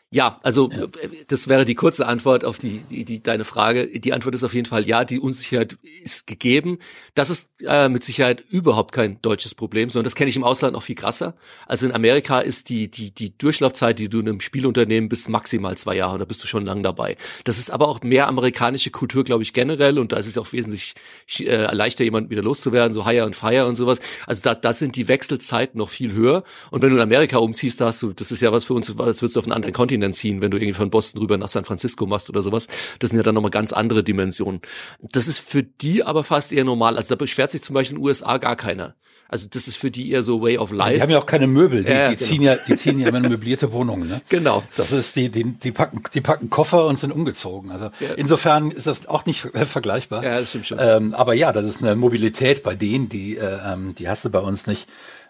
[0.10, 0.88] Ja, also ja.
[1.28, 4.00] das wäre die kurze Antwort auf die, die, die deine Frage.
[4.00, 6.80] Die Antwort ist auf jeden Fall ja, die Unsicherheit ist gegeben.
[7.13, 10.76] Das ist äh, mit Sicherheit überhaupt kein deutsches Problem, sondern das kenne ich im Ausland
[10.76, 11.36] noch viel krasser.
[11.65, 15.76] Also in Amerika ist die, die, die Durchlaufzeit, die du in einem Spielunternehmen bist, maximal
[15.78, 17.17] zwei Jahre, da bist du schon lang dabei.
[17.43, 20.54] Das ist aber auch mehr amerikanische Kultur, glaube ich, generell und da ist es auch
[20.54, 20.96] wesentlich
[21.39, 24.00] äh, leichter, jemanden wieder loszuwerden, so Hire und Fire und sowas.
[24.26, 26.46] Also da, da sind die Wechselzeiten noch viel höher.
[26.72, 28.89] Und wenn du in Amerika umziehst, da hast du, das ist ja was für uns,
[28.98, 31.50] als würdest du auf einen anderen Kontinent Ziehen, wenn du irgendwie von Boston rüber nach
[31.50, 32.67] San Francisco machst oder sowas.
[33.00, 34.62] Das sind ja dann nochmal ganz andere Dimensionen.
[35.00, 36.98] Das ist für die aber fast eher normal.
[36.98, 38.96] Also da beschwert sich zum Beispiel in den USA gar keiner.
[39.30, 40.96] Also das ist für die eher so Way of Life.
[40.96, 42.28] Die haben ja auch keine Möbel, die, ja, die genau.
[42.28, 44.08] ziehen ja, die ziehen ja immer möblierte Wohnungen.
[44.08, 44.22] Ne?
[44.30, 44.63] Genau.
[44.78, 47.72] Das ist die, die, die packen, die packen Koffer und sind umgezogen.
[47.72, 48.13] Also ja.
[48.15, 50.24] insofern ist das auch nicht vergleichbar.
[50.24, 50.78] Ja, das stimmt schon.
[50.80, 54.30] Ähm, aber ja, das ist eine Mobilität bei denen, die, äh, ähm, die hast du
[54.30, 54.88] bei uns nicht.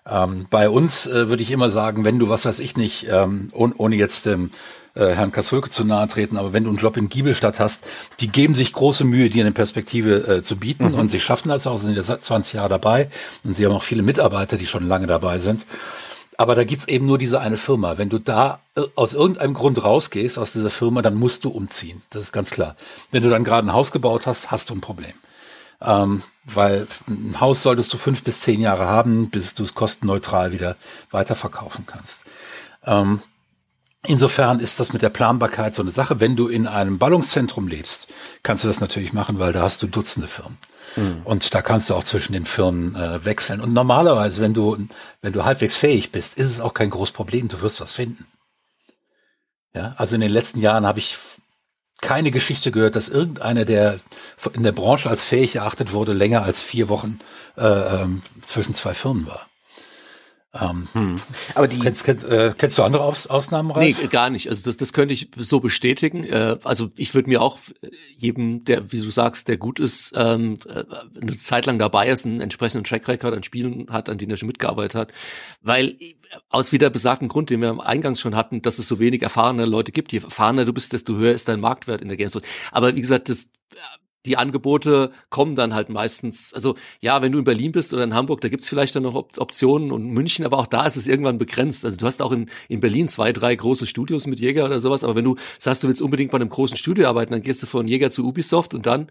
[0.09, 3.49] Ähm, bei uns äh, würde ich immer sagen, wenn du was weiß ich nicht, ähm,
[3.51, 4.51] ohne, ohne jetzt ähm,
[4.93, 7.85] äh, Herrn Kasulke zu nahe treten, aber wenn du einen Job in Giebelstadt hast,
[8.19, 10.95] die geben sich große Mühe, dir eine Perspektive äh, zu bieten mhm.
[10.95, 13.09] und sie schaffen das auch, sind ja seit 20 Jahre dabei
[13.43, 15.65] und sie haben auch viele Mitarbeiter, die schon lange dabei sind.
[16.39, 17.97] Aber da gibt's eben nur diese eine Firma.
[17.97, 22.03] Wenn du da äh, aus irgendeinem Grund rausgehst aus dieser Firma, dann musst du umziehen.
[22.11, 22.75] Das ist ganz klar.
[23.11, 25.13] Wenn du dann gerade ein Haus gebaut hast, hast du ein Problem.
[25.81, 30.51] Ähm, weil ein Haus solltest du fünf bis zehn Jahre haben, bis du es kostenneutral
[30.51, 30.75] wieder
[31.11, 32.23] weiterverkaufen kannst.
[32.85, 33.21] Ähm,
[34.05, 36.21] Insofern ist das mit der Planbarkeit so eine Sache.
[36.21, 38.07] Wenn du in einem Ballungszentrum lebst,
[38.41, 40.57] kannst du das natürlich machen, weil da hast du Dutzende Firmen.
[40.95, 41.21] Mhm.
[41.25, 43.59] Und da kannst du auch zwischen den Firmen äh, wechseln.
[43.59, 44.77] Und normalerweise, wenn du,
[45.21, 47.49] wenn du halbwegs fähig bist, ist es auch kein großes Problem.
[47.49, 48.25] Du wirst was finden.
[49.73, 51.17] Ja, also in den letzten Jahren habe ich
[52.01, 53.97] keine Geschichte gehört, dass irgendeiner, der
[54.53, 57.19] in der Branche als fähig erachtet wurde, länger als vier Wochen
[57.57, 59.47] äh, ähm, zwischen zwei Firmen war.
[60.59, 61.15] Ähm, hm.
[61.55, 63.71] Aber die kennst, kennst, äh, kennst du andere Aus Ausnahmen?
[63.71, 64.01] Ralf?
[64.01, 64.49] Nee, gar nicht.
[64.49, 66.23] Also das, das könnte ich so bestätigen.
[66.23, 67.59] Äh, also ich würde mir auch
[68.17, 70.83] jedem, der, wie du sagst, der gut ist, ähm, äh,
[71.21, 74.37] eine Zeit lang dabei ist, einen entsprechenden Track Record an Spielen hat, an denen er
[74.37, 75.13] schon mitgearbeitet hat,
[75.61, 75.97] weil
[76.49, 79.91] aus wieder besagten Grund, den wir eingangs schon hatten, dass es so wenig erfahrene Leute
[79.91, 80.11] gibt.
[80.11, 82.37] Je erfahrener du bist, desto höher ist dein Marktwert in der Games.
[82.71, 83.49] Aber wie gesagt, das
[84.27, 88.13] die Angebote kommen dann halt meistens, also ja, wenn du in Berlin bist oder in
[88.13, 91.07] Hamburg, da gibt's vielleicht dann noch Op Optionen und München, aber auch da ist es
[91.07, 91.85] irgendwann begrenzt.
[91.85, 95.03] Also du hast auch in, in Berlin zwei, drei große Studios mit Jäger oder sowas,
[95.03, 97.67] aber wenn du sagst, du willst unbedingt bei einem großen Studio arbeiten, dann gehst du
[97.67, 99.07] von Jäger zu Ubisoft und dann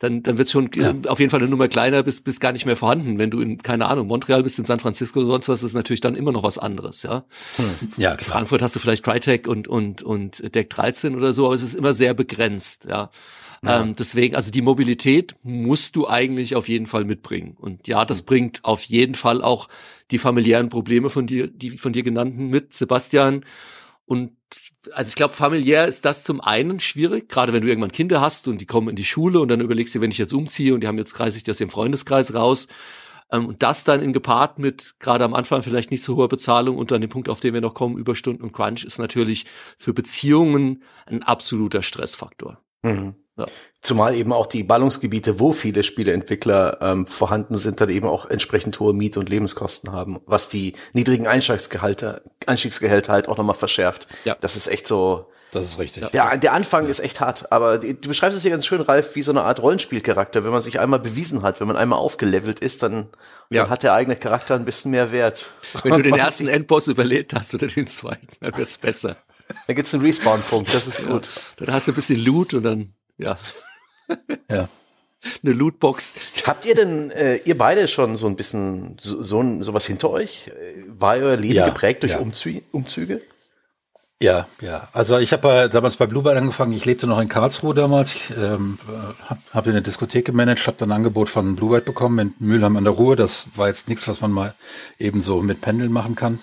[0.00, 0.92] dann, dann wird schon ja.
[1.06, 3.18] auf jeden Fall eine Nummer kleiner bis, bis gar nicht mehr vorhanden.
[3.18, 6.16] Wenn du in, keine Ahnung, Montreal bist, in San Francisco, sonst was, ist natürlich dann
[6.16, 7.24] immer noch was anderes, ja.
[7.56, 7.90] Hm.
[7.96, 8.32] Ja, klar.
[8.32, 11.74] Frankfurt hast du vielleicht Crytek und, und, und Deck 13 oder so, aber es ist
[11.74, 13.10] immer sehr begrenzt, ja.
[13.64, 13.80] Ja.
[13.80, 17.56] Ähm, deswegen, also die Mobilität musst du eigentlich auf jeden Fall mitbringen.
[17.58, 18.26] Und ja, das hm.
[18.26, 19.68] bringt auf jeden Fall auch
[20.10, 23.44] die familiären Probleme von dir, die von dir genannten mit, Sebastian.
[24.06, 24.32] Und
[24.92, 28.48] also ich glaube, familiär ist das zum einen schwierig, gerade wenn du irgendwann Kinder hast
[28.48, 30.82] und die kommen in die Schule und dann überlegst du, wenn ich jetzt umziehe und
[30.82, 32.66] die haben jetzt 30 aus dem Freundeskreis raus,
[33.30, 36.76] ähm, und das dann in gepaart mit gerade am Anfang vielleicht nicht so hoher Bezahlung
[36.78, 39.46] und dann dem Punkt, auf den wir noch kommen, Überstunden und Crunch, ist natürlich
[39.76, 42.60] für Beziehungen ein absoluter Stressfaktor.
[42.82, 43.14] Mhm.
[43.36, 43.46] Ja.
[43.80, 48.78] Zumal eben auch die Ballungsgebiete, wo viele Spieleentwickler ähm, vorhanden sind, dann eben auch entsprechend
[48.78, 54.06] hohe Miet- und Lebenskosten haben, was die niedrigen Einstiegsgehalte, Einstiegsgehälter halt auch nochmal verschärft.
[54.24, 54.36] Ja.
[54.40, 55.30] Das ist echt so.
[55.50, 56.10] Das ist richtig.
[56.10, 56.90] Der, der Anfang ja.
[56.90, 59.42] ist echt hart, aber die, du beschreibst es hier ganz schön, Ralf, wie so eine
[59.42, 60.44] Art Rollenspielcharakter.
[60.44, 63.08] Wenn man sich einmal bewiesen hat, wenn man einmal aufgelevelt ist, dann,
[63.50, 63.62] ja.
[63.62, 65.50] dann hat der eigene Charakter ein bisschen mehr Wert.
[65.82, 69.16] Wenn du den ersten Endboss überlebt hast oder den zweiten, dann wird's besser.
[69.66, 71.30] Da gibt's einen Respawn-Punkt, das ist gut.
[71.58, 73.38] Dann hast du ein bisschen Loot und dann ja.
[74.50, 74.68] ja.
[75.42, 76.14] Eine Lootbox.
[76.46, 80.50] Habt ihr denn, äh, ihr beide schon so ein bisschen so, so sowas hinter euch?
[80.86, 82.18] War euer Leben ja, geprägt durch ja.
[82.18, 83.22] Umzü Umzüge?
[84.20, 84.88] Ja, ja.
[84.92, 86.72] Also ich habe äh, damals bei Bluebird angefangen.
[86.72, 88.14] Ich lebte noch in Karlsruhe damals.
[88.14, 88.78] Ich ähm,
[89.28, 92.84] habe hab eine Diskothek gemanagt, habe dann ein Angebot von Bluebird bekommen in Mülheim an
[92.84, 93.16] der Ruhr.
[93.16, 94.54] Das war jetzt nichts, was man mal
[94.98, 96.40] eben so mit Pendeln machen kann.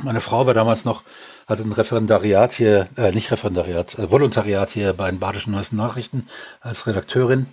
[0.00, 1.02] Meine Frau war damals noch,
[1.46, 6.26] hatte ein Referendariat hier, äh, nicht Referendariat, äh, Volontariat hier bei den Badischen Neuesten Nachrichten
[6.60, 7.46] als Redakteurin.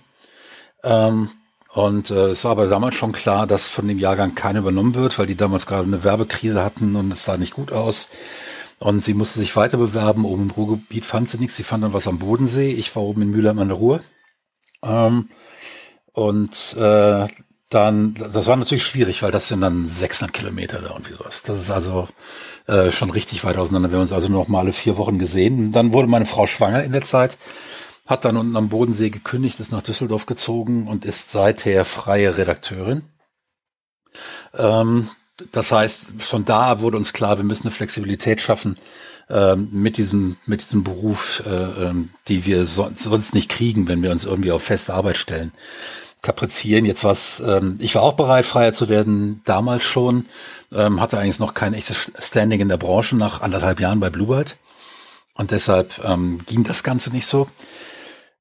[0.82, 1.30] Ähm,
[1.72, 5.18] und äh, es war aber damals schon klar, dass von dem Jahrgang keiner übernommen wird,
[5.18, 8.08] weil die damals gerade eine Werbekrise hatten und es sah nicht gut aus.
[8.80, 10.24] Und sie musste sich weiter bewerben.
[10.24, 11.56] Oben im Ruhrgebiet fand sie nichts.
[11.56, 12.70] Sie fand dann was am Bodensee.
[12.72, 14.00] Ich war oben in Mülheim an der Ruhr.
[14.82, 15.28] Ähm,
[16.12, 17.28] und äh,
[17.70, 21.44] dann, das war natürlich schwierig, weil das sind dann 600 Kilometer da und wie sowas.
[21.44, 22.08] Das ist also
[22.66, 23.90] äh, schon richtig weit auseinander.
[23.90, 25.70] Wir haben uns also noch mal alle vier Wochen gesehen.
[25.70, 27.38] Dann wurde meine Frau schwanger in der Zeit,
[28.06, 33.02] hat dann unten am Bodensee gekündigt, ist nach Düsseldorf gezogen und ist seither freie Redakteurin.
[34.52, 35.08] Ähm,
[35.52, 38.78] das heißt, von da wurde uns klar, wir müssen eine Flexibilität schaffen
[39.28, 41.50] ähm, mit diesem mit diesem Beruf, äh,
[41.88, 45.52] ähm, die wir so, sonst nicht kriegen, wenn wir uns irgendwie auf feste Arbeit stellen
[46.22, 46.84] kaprizieren.
[46.84, 50.26] Jetzt was, ähm, ich war auch bereit, freier zu werden, damals schon,
[50.72, 54.56] ähm, hatte eigentlich noch kein echtes Standing in der Branche nach anderthalb Jahren bei Bluebird.
[55.34, 57.48] Und deshalb ähm, ging das Ganze nicht so.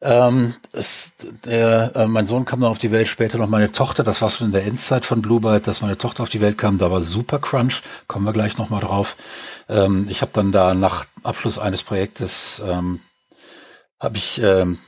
[0.02, 1.16] Ähm, es,
[1.46, 4.30] der, äh, mein Sohn kam dann auf die Welt, später noch meine Tochter, das war
[4.30, 7.02] schon in der Endzeit von Bluebird, dass meine Tochter auf die Welt kam, da war
[7.02, 9.18] super Crunch, kommen wir gleich nochmal drauf.
[9.68, 13.02] Ähm, ich habe dann da nach Abschluss eines Projektes, ähm,
[14.00, 14.80] habe ich ähm,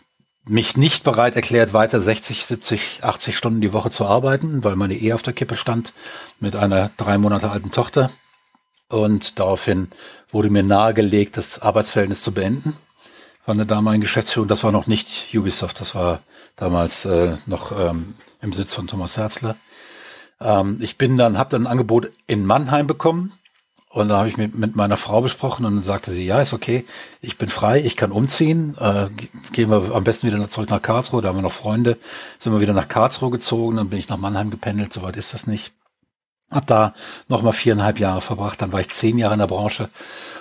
[0.46, 4.96] mich nicht bereit erklärt, weiter 60, 70, 80 Stunden die Woche zu arbeiten, weil meine
[4.96, 5.94] Ehe auf der Kippe stand
[6.40, 8.12] mit einer drei Monate alten Tochter.
[8.90, 9.88] Und daraufhin
[10.30, 12.76] wurde mir nahegelegt, das Arbeitsverhältnis zu beenden
[13.46, 14.50] von der damaligen Geschäftsführung.
[14.50, 16.22] Das war noch nicht Ubisoft, das war
[16.56, 19.56] damals äh, noch ähm, im Sitz von Thomas Herzler.
[20.42, 23.34] Ähm, ich bin dann, habe dann ein Angebot in Mannheim bekommen
[23.92, 26.54] und da habe ich mit, mit meiner Frau besprochen und dann sagte sie, ja, ist
[26.54, 26.86] okay,
[27.20, 28.78] ich bin frei, ich kann umziehen.
[28.80, 29.10] Äh,
[29.52, 31.98] gehen wir am besten wieder zurück nach Karlsruhe, da haben wir noch Freunde.
[32.40, 35.46] Sind wir wieder nach Karlsruhe gezogen, dann bin ich nach Mannheim gependelt, soweit ist das
[35.46, 35.74] nicht.
[36.52, 36.94] Hab da
[37.30, 39.90] nochmal viereinhalb Jahre verbracht, dann war ich zehn Jahre in der Branche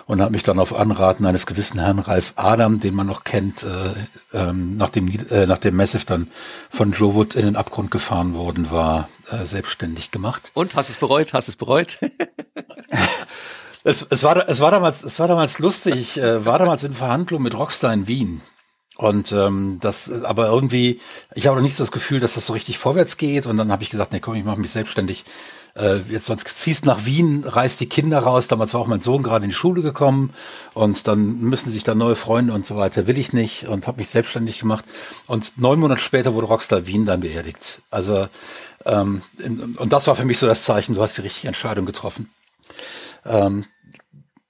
[0.06, 3.62] und habe mich dann auf Anraten eines gewissen Herrn Ralf Adam, den man noch kennt,
[3.62, 3.94] äh,
[4.32, 6.28] ähm, nachdem, äh, nachdem Massive dann
[6.68, 10.50] von Joe Wood in den Abgrund gefahren worden war, äh, selbstständig gemacht.
[10.54, 11.32] Und hast es bereut?
[11.32, 11.98] Hast es bereut?
[13.84, 15.94] es, es, war, es, war damals, es war damals lustig.
[15.94, 18.40] Ich äh, war damals in Verhandlung mit Rockstar in Wien.
[18.96, 21.00] Und ähm, das, aber irgendwie,
[21.34, 23.46] ich habe noch nicht so das Gefühl, dass das so richtig vorwärts geht.
[23.46, 25.24] Und dann habe ich gesagt, nee, komm, ich mache mich selbstständig
[25.76, 28.48] äh, jetzt sonst ziehst nach Wien, reißt die Kinder raus.
[28.48, 30.32] Damals war auch mein Sohn gerade in die Schule gekommen
[30.74, 33.06] und dann müssen sich da neue Freunde und so weiter.
[33.06, 34.84] Will ich nicht und habe mich selbstständig gemacht.
[35.26, 37.82] Und neun Monate später wurde Rockstar Wien dann beerdigt.
[37.90, 38.28] Also
[38.84, 39.22] ähm,
[39.76, 42.30] und das war für mich so das Zeichen, du hast die richtige Entscheidung getroffen.
[43.24, 43.66] Ähm,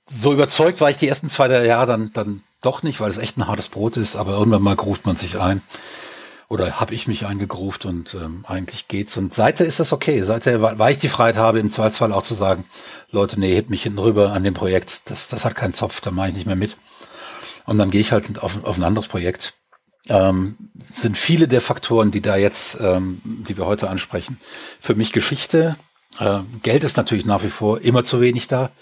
[0.07, 3.39] so überzeugt war ich die ersten zwei Jahre dann, dann doch nicht, weil es echt
[3.39, 5.63] ein hartes Brot ist, aber irgendwann mal ruft man sich ein
[6.51, 9.17] oder habe ich mich eingegruft und ähm, eigentlich geht's.
[9.17, 10.21] Und seither ist das okay.
[10.23, 12.65] Seither, weil ich die Freiheit habe, im Zweifelsfall auch zu sagen,
[13.13, 16.11] Leute, nee, hebt mich hinten rüber an dem Projekt, das, das hat keinen Zopf, da
[16.11, 16.77] mache ich nicht mehr mit.
[17.67, 19.55] Und dann gehe ich halt auf, auf ein anderes Projekt.
[20.09, 20.57] Ähm,
[20.89, 24.41] sind viele der Faktoren, die da jetzt, ähm, die wir heute ansprechen,
[24.81, 25.77] für mich Geschichte.
[26.19, 28.73] Äh, Geld ist natürlich nach wie vor immer zu wenig da.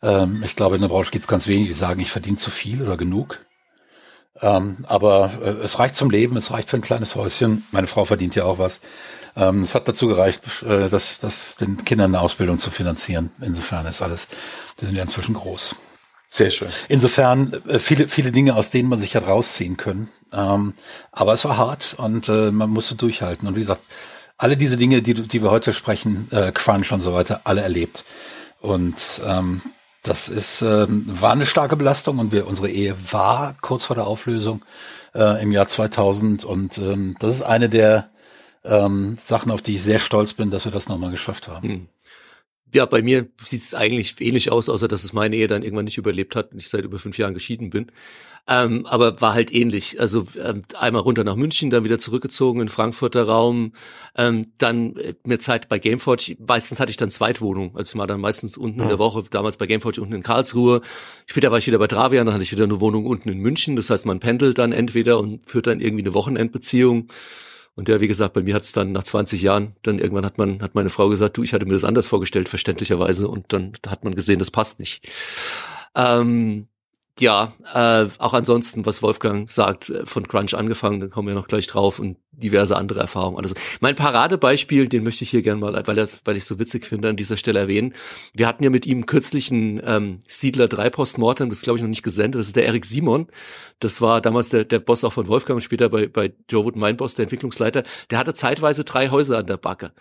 [0.00, 2.50] Ähm, ich glaube, in der Branche gibt es ganz wenige, die sagen, ich verdiene zu
[2.50, 3.40] viel oder genug.
[4.42, 7.66] Ähm, aber äh, es reicht zum Leben, es reicht für ein kleines Häuschen.
[7.72, 8.80] Meine Frau verdient ja auch was.
[9.36, 13.30] Ähm, es hat dazu gereicht, äh, das, das den Kindern eine Ausbildung zu finanzieren.
[13.40, 14.28] Insofern ist alles,
[14.80, 15.76] die sind ja inzwischen groß.
[16.28, 16.68] Sehr schön.
[16.88, 20.08] Insofern äh, viele, viele Dinge, aus denen man sich hat rausziehen können.
[20.32, 20.74] Ähm,
[21.12, 23.48] aber es war hart und äh, man musste durchhalten.
[23.48, 23.82] Und wie gesagt,
[24.38, 28.04] alle diese Dinge, die, die wir heute sprechen, äh, Crunch und so weiter, alle erlebt.
[28.60, 29.60] Und ähm,
[30.02, 34.06] das ist äh, war eine starke Belastung und wir unsere Ehe war kurz vor der
[34.06, 34.64] Auflösung
[35.14, 38.10] äh, im Jahr 2000 und ähm, das ist eine der
[38.64, 41.68] ähm, Sachen, auf die ich sehr stolz bin, dass wir das nochmal geschafft haben.
[41.68, 41.88] Hm.
[42.72, 45.86] Ja, bei mir sieht es eigentlich ähnlich aus, außer dass es meine Ehe dann irgendwann
[45.86, 47.90] nicht überlebt hat und ich seit über fünf Jahren geschieden bin.
[48.50, 50.00] Ähm, aber war halt ähnlich.
[50.00, 53.74] Also ähm, einmal runter nach München, dann wieder zurückgezogen in Frankfurter Raum,
[54.16, 56.36] ähm, dann äh, mehr Zeit bei Gameforge.
[56.44, 57.76] Meistens hatte ich dann Zweitwohnung.
[57.76, 58.82] Also ich war dann meistens unten ja.
[58.82, 60.80] in der Woche, damals bei Gameforge unten in Karlsruhe.
[61.26, 63.76] Später war ich wieder bei Travian, dann hatte ich wieder eine Wohnung unten in München.
[63.76, 67.06] Das heißt, man pendelt dann entweder und führt dann irgendwie eine Wochenendbeziehung.
[67.76, 70.38] Und ja, wie gesagt, bei mir hat es dann nach 20 Jahren, dann irgendwann hat
[70.38, 73.74] man, hat meine Frau gesagt, du, ich hatte mir das anders vorgestellt, verständlicherweise, und dann
[73.86, 75.08] hat man gesehen, das passt nicht.
[75.94, 76.66] Ähm,
[77.20, 81.48] ja, äh, auch ansonsten, was Wolfgang sagt, äh, von Crunch angefangen, dann kommen wir noch
[81.48, 83.38] gleich drauf und diverse andere Erfahrungen.
[83.38, 87.08] Also mein Paradebeispiel, den möchte ich hier gerne mal, weil, weil ich so witzig finde,
[87.08, 87.94] an dieser Stelle erwähnen.
[88.34, 91.88] Wir hatten ja mit ihm kürzlich einen ähm, Siedler 3 Postmortem, das glaube ich noch
[91.88, 93.28] nicht gesendet, das ist der Erik Simon.
[93.78, 96.96] Das war damals der, der Boss auch von Wolfgang später bei, bei Joe Wood, mein
[96.96, 97.82] Boss, der Entwicklungsleiter.
[98.10, 99.92] Der hatte zeitweise drei Häuser an der Backe.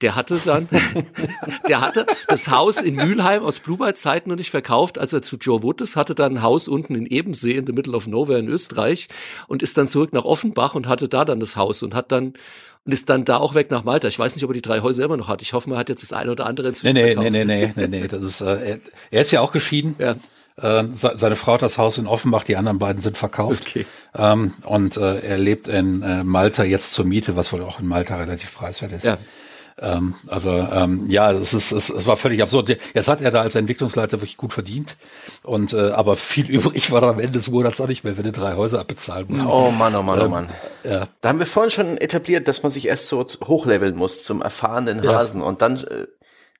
[0.00, 0.68] Der hatte dann,
[1.68, 5.62] der hatte das Haus in Mülheim aus Bluebird-Zeiten noch nicht verkauft, als er zu Joe
[5.62, 8.48] Wood ist, hatte dann ein Haus unten in Ebensee in the middle of nowhere in
[8.48, 9.08] Österreich
[9.48, 12.34] und ist dann zurück nach Offenbach und hatte da dann das Haus und hat dann
[12.84, 14.06] und ist dann da auch weg nach Malta.
[14.06, 15.42] Ich weiß nicht, ob er die drei Häuser immer noch hat.
[15.42, 17.32] Ich hoffe, man hat jetzt das eine oder andere inzwischen nee, nee, verkauft.
[17.32, 18.78] Nee, nee, nee, nee, nee, das ist, äh,
[19.10, 19.96] er ist ja auch geschieden.
[19.98, 20.14] Ja.
[20.56, 23.64] Äh, seine Frau hat das Haus in Offenbach, die anderen beiden sind verkauft.
[23.68, 23.86] Okay.
[24.14, 27.86] Ähm, und äh, er lebt in äh, Malta jetzt zur Miete, was wohl auch in
[27.86, 29.04] Malta relativ preiswert ist.
[29.04, 29.18] Ja.
[29.78, 32.78] Ähm, also ähm, ja, es ist es, es war völlig absurd.
[32.94, 34.96] Jetzt hat er da als Entwicklungsleiter wirklich gut verdient
[35.42, 38.32] und äh, aber viel übrig war am Ende des Monats auch nicht mehr, wenn er
[38.32, 39.46] drei Häuser abbezahlen muss.
[39.46, 40.48] Oh Mann, oh Mann, oh ähm, Mann.
[40.82, 41.08] Ja.
[41.20, 45.06] Da haben wir vorhin schon etabliert, dass man sich erst so hochleveln muss zum erfahrenen
[45.06, 45.46] Hasen ja.
[45.46, 46.06] und dann äh,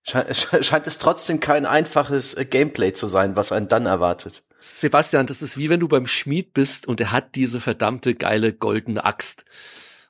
[0.02, 4.42] scheint, scheint es trotzdem kein einfaches äh, Gameplay zu sein, was einen dann erwartet.
[4.59, 8.52] Sebastian, das ist wie wenn du beim Schmied bist und er hat diese verdammte geile
[8.52, 9.46] goldene Axt.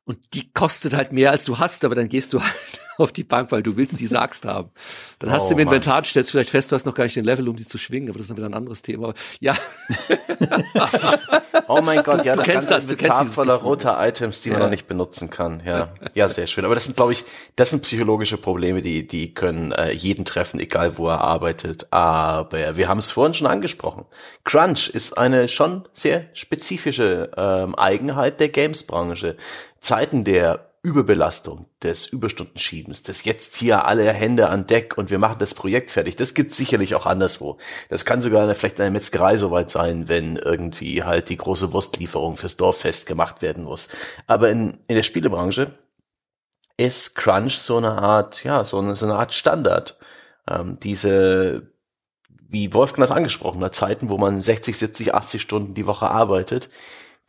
[0.05, 3.25] Und die kostet halt mehr, als du hast, aber dann gehst du halt auf die
[3.25, 4.71] Bank, weil du willst diese Axt haben.
[5.19, 7.25] Dann hast oh, du im Inventar, stellst vielleicht fest, du hast noch gar nicht den
[7.25, 9.15] Level, um die zu schwingen, aber das ist dann wieder ein anderes Thema.
[9.41, 9.57] Ja.
[11.69, 14.55] oh mein Gott, ja, du das ganze das, Inventar voller roter Items, die ja.
[14.55, 15.63] man noch nicht benutzen kann.
[15.65, 16.65] Ja, ja, sehr schön.
[16.65, 17.25] Aber das sind, glaube ich,
[17.57, 21.93] das sind psychologische Probleme, die, die können äh, jeden treffen, egal wo er arbeitet.
[21.93, 24.05] Aber wir haben es vorhin schon angesprochen.
[24.45, 29.37] Crunch ist eine schon sehr spezifische ähm, Eigenheit der Games-Branche.
[29.81, 35.39] Zeiten der Überbelastung, des Überstundenschiebens, des jetzt hier alle Hände an Deck und wir machen
[35.39, 36.17] das Projekt fertig.
[36.17, 37.59] Das gibt's sicherlich auch anderswo.
[37.89, 42.57] Das kann sogar vielleicht eine Metzgerei soweit sein, wenn irgendwie halt die große Wurstlieferung fürs
[42.57, 43.89] Dorffest gemacht werden muss.
[44.27, 45.73] Aber in, in der Spielebranche
[46.77, 49.99] ist Crunch so eine Art, ja, so eine, so eine Art Standard.
[50.49, 51.73] Ähm, diese,
[52.29, 56.71] wie Wolfgang das angesprochen hat, Zeiten, wo man 60, 70, 80 Stunden die Woche arbeitet,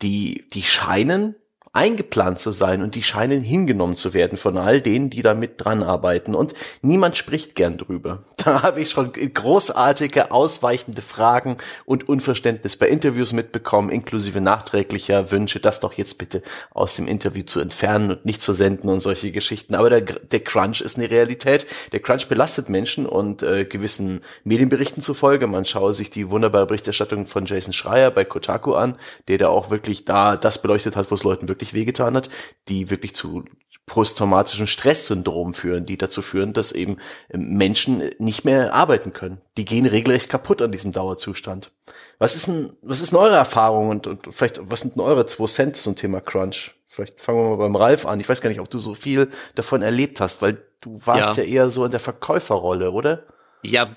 [0.02, 1.34] die, die scheinen
[1.72, 5.64] eingeplant zu sein und die scheinen hingenommen zu werden von all denen, die da mit
[5.64, 8.22] dran arbeiten und niemand spricht gern drüber.
[8.48, 15.60] Da habe ich schon großartige ausweichende Fragen und Unverständnis bei Interviews mitbekommen, inklusive nachträglicher Wünsche,
[15.60, 19.32] das doch jetzt bitte aus dem Interview zu entfernen und nicht zu senden und solche
[19.32, 19.74] Geschichten.
[19.74, 21.66] Aber der, der Crunch ist eine Realität.
[21.92, 25.46] Der Crunch belastet Menschen und äh, gewissen Medienberichten zufolge.
[25.46, 29.70] Man schaue sich die wunderbare Berichterstattung von Jason Schreier bei Kotaku an, der da auch
[29.70, 32.28] wirklich da das beleuchtet hat, wo es Leuten wirklich wirklich wehgetan hat,
[32.68, 33.44] die wirklich zu
[33.86, 36.98] posttraumatischen Stresssyndromen führen, die dazu führen, dass eben
[37.32, 39.40] Menschen nicht mehr arbeiten können.
[39.56, 41.72] Die gehen regelrecht kaputt an diesem Dauerzustand.
[42.18, 45.26] Was ist denn, was ist denn eure Erfahrung und, und vielleicht, was sind denn eure
[45.26, 46.74] zwei Cent zum Thema Crunch?
[46.86, 48.20] Vielleicht fangen wir mal beim Ralf an.
[48.20, 51.42] Ich weiß gar nicht, ob du so viel davon erlebt hast, weil du warst ja,
[51.44, 53.24] ja eher so in der Verkäuferrolle, oder?
[53.62, 53.88] Ja,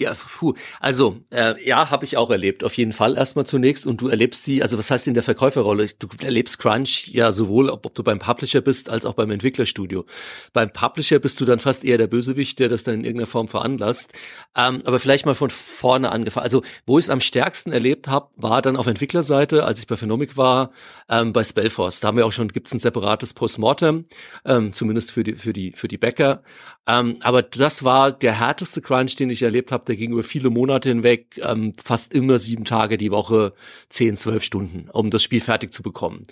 [0.00, 0.54] ja, puh.
[0.80, 3.86] Also, äh, ja, habe ich auch erlebt, auf jeden Fall erstmal zunächst.
[3.86, 5.90] Und du erlebst sie, also was heißt in der Verkäuferrolle?
[5.98, 10.06] Du erlebst Crunch ja sowohl, ob, ob du beim Publisher bist, als auch beim Entwicklerstudio.
[10.52, 13.48] Beim Publisher bist du dann fast eher der Bösewicht, der das dann in irgendeiner Form
[13.48, 14.12] veranlasst.
[14.56, 16.42] Ähm, aber vielleicht mal von vorne angefangen.
[16.42, 19.96] Also wo ich es am stärksten erlebt habe, war dann auf Entwicklerseite, als ich bei
[19.96, 20.70] Phenomic war,
[21.08, 22.00] ähm, bei Spellforce.
[22.00, 24.06] Da haben wir auch schon, gibt's ein separates Postmortem,
[24.44, 26.42] ähm, zumindest für die für die für die Bäcker.
[26.88, 29.84] Ähm, aber das war der härteste Crunch, den ich erlebt habe.
[29.84, 33.52] Der ging über viele Monate hinweg, ähm, fast immer sieben Tage die Woche,
[33.88, 36.26] zehn, zwölf Stunden, um das Spiel fertig zu bekommen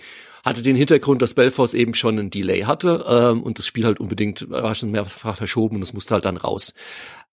[0.44, 4.00] hatte den Hintergrund, dass Belfast eben schon ein Delay hatte ähm, und das Spiel halt
[4.00, 6.74] unbedingt war schon mehrfach verschoben und es musste halt dann raus.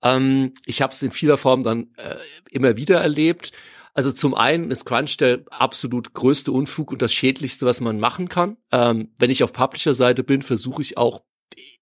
[0.05, 2.15] Ähm, ich habe es in vieler Form dann äh,
[2.51, 3.51] immer wieder erlebt.
[3.93, 8.29] Also zum einen ist Crunch der absolut größte Unfug und das schädlichste, was man machen
[8.29, 8.57] kann.
[8.71, 11.23] Ähm, wenn ich auf Publisher-Seite bin, versuche ich auch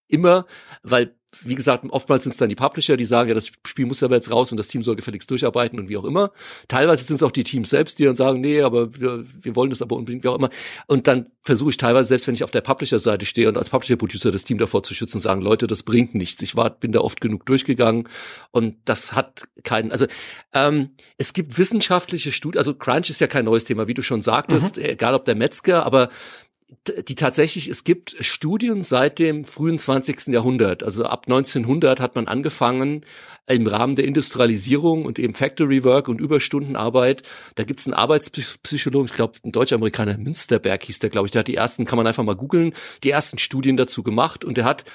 [0.08, 0.46] immer,
[0.84, 4.04] weil wie gesagt, oftmals sind es dann die Publisher, die sagen, ja, das Spiel muss
[4.04, 6.32] aber jetzt raus und das Team soll gefälligst durcharbeiten und wie auch immer.
[6.68, 9.70] Teilweise sind es auch die Teams selbst, die dann sagen, nee, aber wir, wir wollen
[9.70, 10.50] das aber unbedingt, wie auch immer.
[10.88, 14.32] Und dann versuche ich teilweise, selbst wenn ich auf der Publisher-Seite stehe und als Publisher-Producer
[14.32, 16.42] das Team davor zu schützen und sagen, Leute, das bringt nichts.
[16.42, 18.08] Ich war, bin da oft genug durchgegangen
[18.52, 20.06] und das hat keinen, also
[20.54, 24.22] ähm, es gibt wissenschaftliche Studien, also Crunch ist ja kein neues Thema, wie du schon
[24.22, 24.84] sagtest, mhm.
[24.84, 26.10] egal ob der Metzger, aber
[27.08, 30.28] die tatsächlich, es gibt Studien seit dem frühen 20.
[30.28, 30.84] Jahrhundert.
[30.84, 33.06] Also ab 1900 hat man angefangen,
[33.48, 37.24] im Rahmen der Industrialisierung und eben Factory Work und Überstundenarbeit,
[37.56, 41.48] da gibt's einen Arbeitspsychologen, ich glaube, ein Deutsch-Amerikaner, Münsterberg hieß der, glaube ich, der hat
[41.48, 44.86] die ersten, kann man einfach mal googeln, die ersten Studien dazu gemacht und der hat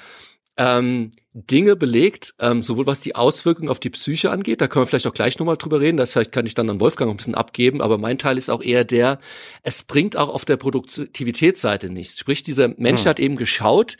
[0.59, 4.87] ähm, Dinge belegt, ähm, sowohl was die Auswirkungen auf die Psyche angeht, da können wir
[4.87, 7.17] vielleicht auch gleich nochmal drüber reden, das vielleicht kann ich dann an Wolfgang noch ein
[7.17, 9.19] bisschen abgeben, aber mein Teil ist auch eher der,
[9.63, 12.19] es bringt auch auf der Produktivitätsseite nichts.
[12.19, 13.07] Sprich, dieser Mensch hm.
[13.07, 13.95] hat eben geschaut,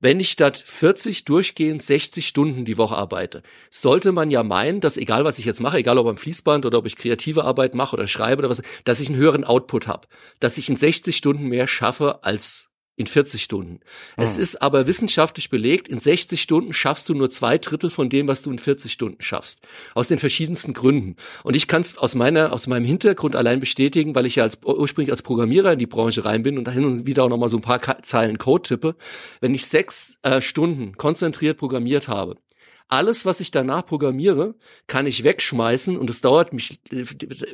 [0.00, 4.96] wenn ich statt 40 durchgehend 60 Stunden die Woche arbeite, sollte man ja meinen, dass
[4.96, 7.96] egal was ich jetzt mache, egal ob am Fließband oder ob ich kreative Arbeit mache
[7.96, 10.06] oder schreibe oder was, dass ich einen höheren Output habe,
[10.38, 13.80] dass ich in 60 Stunden mehr schaffe als in 40 Stunden.
[14.16, 14.24] Hm.
[14.24, 18.28] Es ist aber wissenschaftlich belegt, in 60 Stunden schaffst du nur zwei Drittel von dem,
[18.28, 19.60] was du in 40 Stunden schaffst.
[19.94, 21.16] Aus den verschiedensten Gründen.
[21.42, 24.60] Und ich kann es aus meiner, aus meinem Hintergrund allein bestätigen, weil ich ja als,
[24.64, 27.58] ursprünglich als Programmierer in die Branche rein bin und hin und wieder auch nochmal so
[27.58, 28.96] ein paar Zeilen Code tippe.
[29.40, 32.36] Wenn ich sechs äh, Stunden konzentriert programmiert habe,
[32.88, 34.54] alles, was ich danach programmiere,
[34.86, 36.80] kann ich wegschmeißen und es dauert mich,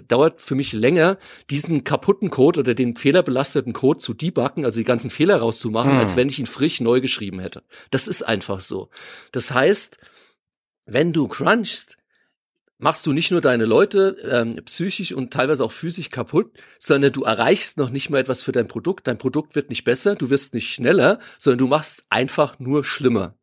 [0.09, 1.19] dauert für mich länger,
[1.51, 5.99] diesen kaputten Code oder den fehlerbelasteten Code zu debuggen, also die ganzen Fehler rauszumachen, hm.
[5.99, 7.63] als wenn ich ihn frisch neu geschrieben hätte.
[7.91, 8.91] Das ist einfach so.
[9.33, 9.99] Das heißt,
[10.87, 11.97] wenn du crunchst,
[12.81, 17.23] machst du nicht nur deine Leute ähm, psychisch und teilweise auch physisch kaputt, sondern du
[17.23, 19.07] erreichst noch nicht mal etwas für dein Produkt.
[19.07, 23.35] Dein Produkt wird nicht besser, du wirst nicht schneller, sondern du machst einfach nur schlimmer.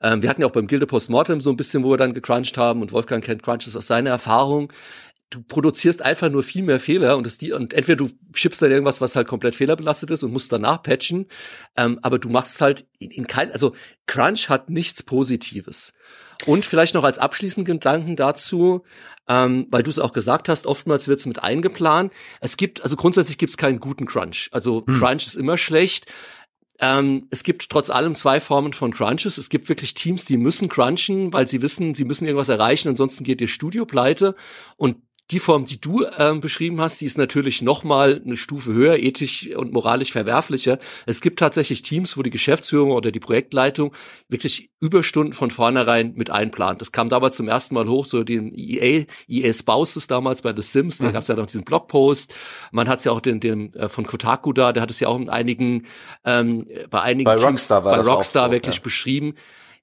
[0.00, 2.56] Ähm, wir hatten ja auch beim Gilde Postmortem so ein bisschen, wo wir dann gecrunched
[2.56, 4.72] haben und Wolfgang kennt Crunches aus seiner Erfahrung.
[5.30, 8.70] Du produzierst einfach nur viel mehr Fehler und, das die, und entweder du schippst dann
[8.70, 11.26] irgendwas, was halt komplett fehlerbelastet ist und musst danach patchen,
[11.76, 13.74] ähm, aber du machst halt in, in kein, also
[14.06, 15.94] Crunch hat nichts Positives.
[16.46, 18.84] Und vielleicht noch als abschließenden Gedanken dazu,
[19.28, 22.12] ähm, weil du es auch gesagt hast, oftmals wird es mit eingeplant.
[22.40, 24.48] Es gibt, also grundsätzlich gibt es keinen guten Crunch.
[24.52, 24.98] Also hm.
[24.98, 26.06] Crunch ist immer schlecht.
[26.80, 29.38] Ähm, es gibt trotz allem zwei Formen von Crunches.
[29.38, 33.24] Es gibt wirklich Teams, die müssen crunchen, weil sie wissen, sie müssen irgendwas erreichen, ansonsten
[33.24, 34.34] geht ihr Studio pleite.
[34.76, 34.96] Und
[35.30, 38.98] die Form, die du ähm, beschrieben hast, die ist natürlich noch mal eine Stufe höher,
[38.98, 40.78] ethisch und moralisch verwerflicher.
[41.06, 43.94] Es gibt tatsächlich Teams, wo die Geschäftsführung oder die Projektleitung
[44.28, 46.82] wirklich Überstunden von vornherein mit einplant.
[46.82, 50.60] Das kam damals zum ersten Mal hoch, so den EA, EA Spouses damals bei The
[50.60, 51.12] Sims, da mhm.
[51.14, 52.34] gab es ja noch diesen Blogpost.
[52.70, 55.08] Man hat es ja auch den, den äh, von Kotaku da, der hat es ja
[55.08, 55.86] auch in einigen,
[56.26, 58.82] ähm, bei einigen bei Teams, Rockstar bei Rockstar so, wirklich ja.
[58.82, 59.34] beschrieben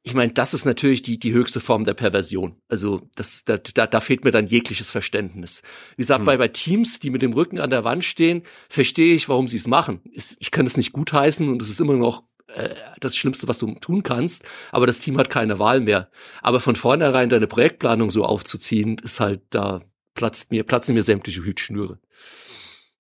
[0.03, 2.55] ich meine, das ist natürlich die, die höchste Form der Perversion.
[2.67, 5.61] Also das, da, da, da fehlt mir dann jegliches Verständnis.
[5.95, 6.25] Wie gesagt, hm.
[6.25, 9.57] bei, bei Teams, die mit dem Rücken an der Wand stehen, verstehe ich, warum sie
[9.57, 10.01] es machen.
[10.11, 13.73] Ich kann es nicht gutheißen und es ist immer noch äh, das Schlimmste, was du
[13.75, 16.09] tun kannst, aber das Team hat keine Wahl mehr.
[16.41, 19.81] Aber von vornherein deine Projektplanung so aufzuziehen, ist halt, da
[20.15, 21.99] platzt mir, platzen mir sämtliche Hütschnüre.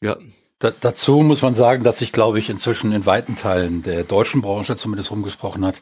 [0.01, 0.17] Ja.
[0.59, 4.41] Da, dazu muss man sagen, dass sich, glaube ich, inzwischen in weiten Teilen der deutschen
[4.41, 5.81] Branche zumindest rumgesprochen hat,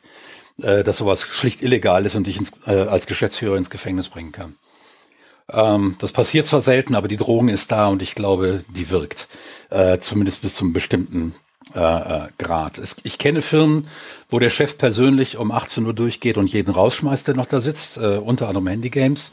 [0.61, 4.31] äh, dass sowas schlicht illegal ist und dich ins, äh, als Geschäftsführer ins Gefängnis bringen
[4.31, 4.55] kann.
[5.51, 9.27] Ähm, das passiert zwar selten, aber die Drohung ist da und ich glaube, die wirkt.
[9.69, 11.35] Äh, zumindest bis zum bestimmten
[11.75, 12.77] äh, äh Grad.
[12.77, 13.87] Es, ich kenne Firmen,
[14.29, 17.97] wo der Chef persönlich um 18 Uhr durchgeht und jeden rausschmeißt, der noch da sitzt,
[17.97, 19.31] äh, unter anderem Handy Games.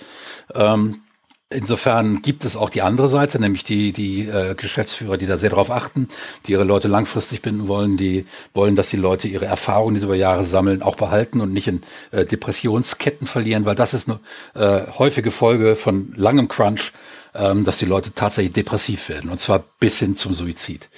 [0.54, 1.00] Ähm,
[1.48, 5.50] Insofern gibt es auch die andere Seite, nämlich die, die äh, Geschäftsführer, die da sehr
[5.50, 6.08] darauf achten,
[6.44, 10.06] die ihre Leute langfristig binden wollen, die wollen, dass die Leute ihre Erfahrungen, die sie
[10.06, 14.18] über Jahre sammeln, auch behalten und nicht in äh, Depressionsketten verlieren, weil das ist eine
[14.54, 16.92] äh, häufige Folge von langem Crunch,
[17.32, 20.88] ähm, dass die Leute tatsächlich depressiv werden und zwar bis hin zum Suizid.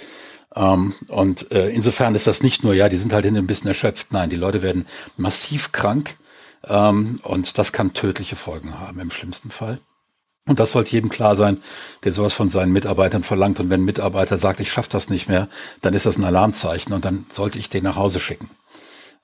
[0.57, 3.69] Ähm, und äh, insofern ist das nicht nur, ja, die sind halt hin ein bisschen
[3.69, 4.87] erschöpft, nein, die Leute werden
[5.19, 6.17] massiv krank
[6.65, 9.79] Ähm, und das kann tödliche Folgen haben im schlimmsten Fall.
[10.49, 11.59] Und das sollte jedem klar sein,
[12.05, 13.61] der sowas von seinen Mitarbeitern verlangt.
[13.61, 15.49] Und wenn ein Mitarbeiter sagt, ich schaffe das nicht mehr,
[15.83, 18.51] dann ist das ein Alarmzeichen und dann sollte ich den nach Hause schicken,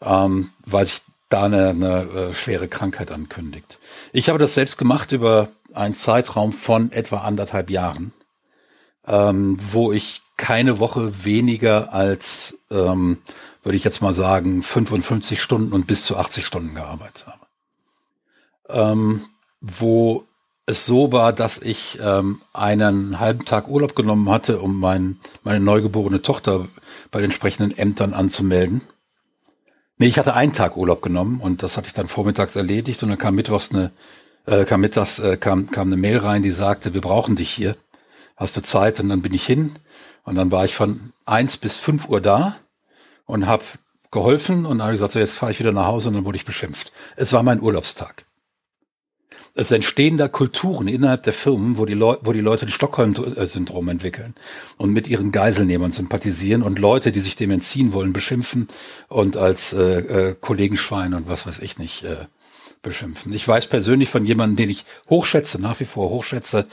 [0.03, 1.01] ähm, weil sich
[1.31, 3.79] da eine, eine äh, schwere Krankheit ankündigt.
[4.13, 8.13] Ich habe das selbst gemacht über einen Zeitraum von etwa anderthalb Jahren,
[9.07, 13.19] ähm, wo ich keine Woche weniger als, ähm,
[13.63, 17.47] würde ich jetzt mal sagen, 55 Stunden und bis zu 80 Stunden gearbeitet habe.
[18.69, 19.25] Ähm,
[19.61, 20.27] wo
[20.67, 25.61] es so war, dass ich ähm, einen halben Tag Urlaub genommen hatte, um mein, meine
[25.61, 26.69] neugeborene Tochter
[27.11, 28.81] bei den entsprechenden Ämtern anzumelden.
[29.99, 33.11] Nee, ich hatte einen Tag Urlaub genommen und das hatte ich dann vormittags erledigt und
[33.11, 33.93] dann kam mittwochs eine,
[34.47, 37.77] äh, kam mittags, äh, kam, kam eine Mail rein, die sagte, wir brauchen dich hier.
[38.37, 38.99] Hast du Zeit?
[38.99, 39.79] Und dann bin ich hin
[40.25, 42.57] und dann war ich von eins bis fünf Uhr da
[43.27, 43.63] und habe
[44.11, 46.25] geholfen und dann habe ich gesagt, so jetzt fahre ich wieder nach Hause und dann
[46.25, 46.93] wurde ich beschimpft.
[47.17, 48.24] Es war mein Urlaubstag
[49.55, 53.89] es entstehen da Kulturen innerhalb der Firmen, wo die, Leu wo die Leute das Stockholm-Syndrom
[53.89, 54.35] entwickeln
[54.79, 58.67] und mit ihren Geiselnehmern sympathisieren und Leute, die sich dem entziehen wollen, beschimpfen
[59.09, 59.99] und als äh,
[60.31, 62.27] äh, Kollegenschwein und was weiß ich nicht äh,
[62.83, 63.33] beschimpfen.
[63.33, 66.67] Ich weiß persönlich von jemandem, den ich hochschätze, nach wie vor hochschätze,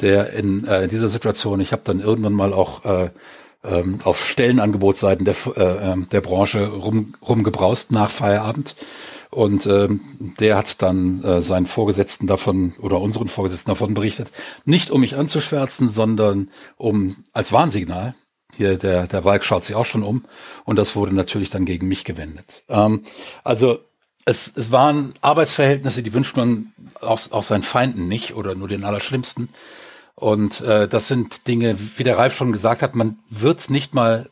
[0.00, 3.10] der in äh, dieser Situation, ich habe dann irgendwann mal auch äh,
[3.62, 8.74] ähm, auf Stellenangebotsseiten der, äh, ähm, der Branche rum, rumgebraust nach Feierabend
[9.34, 10.00] und ähm,
[10.38, 14.30] der hat dann äh, seinen Vorgesetzten davon oder unseren Vorgesetzten davon berichtet,
[14.64, 18.14] nicht um mich anzuschwärzen, sondern um als Warnsignal.
[18.56, 20.24] Hier der der Walk schaut sich auch schon um
[20.64, 22.62] und das wurde natürlich dann gegen mich gewendet.
[22.68, 23.02] Ähm,
[23.42, 23.80] also
[24.24, 28.84] es, es waren Arbeitsverhältnisse, die wünscht man auch, auch seinen Feinden nicht oder nur den
[28.84, 29.48] Allerschlimmsten.
[30.14, 34.30] Und äh, das sind Dinge, wie der Ralf schon gesagt hat, man wird nicht mal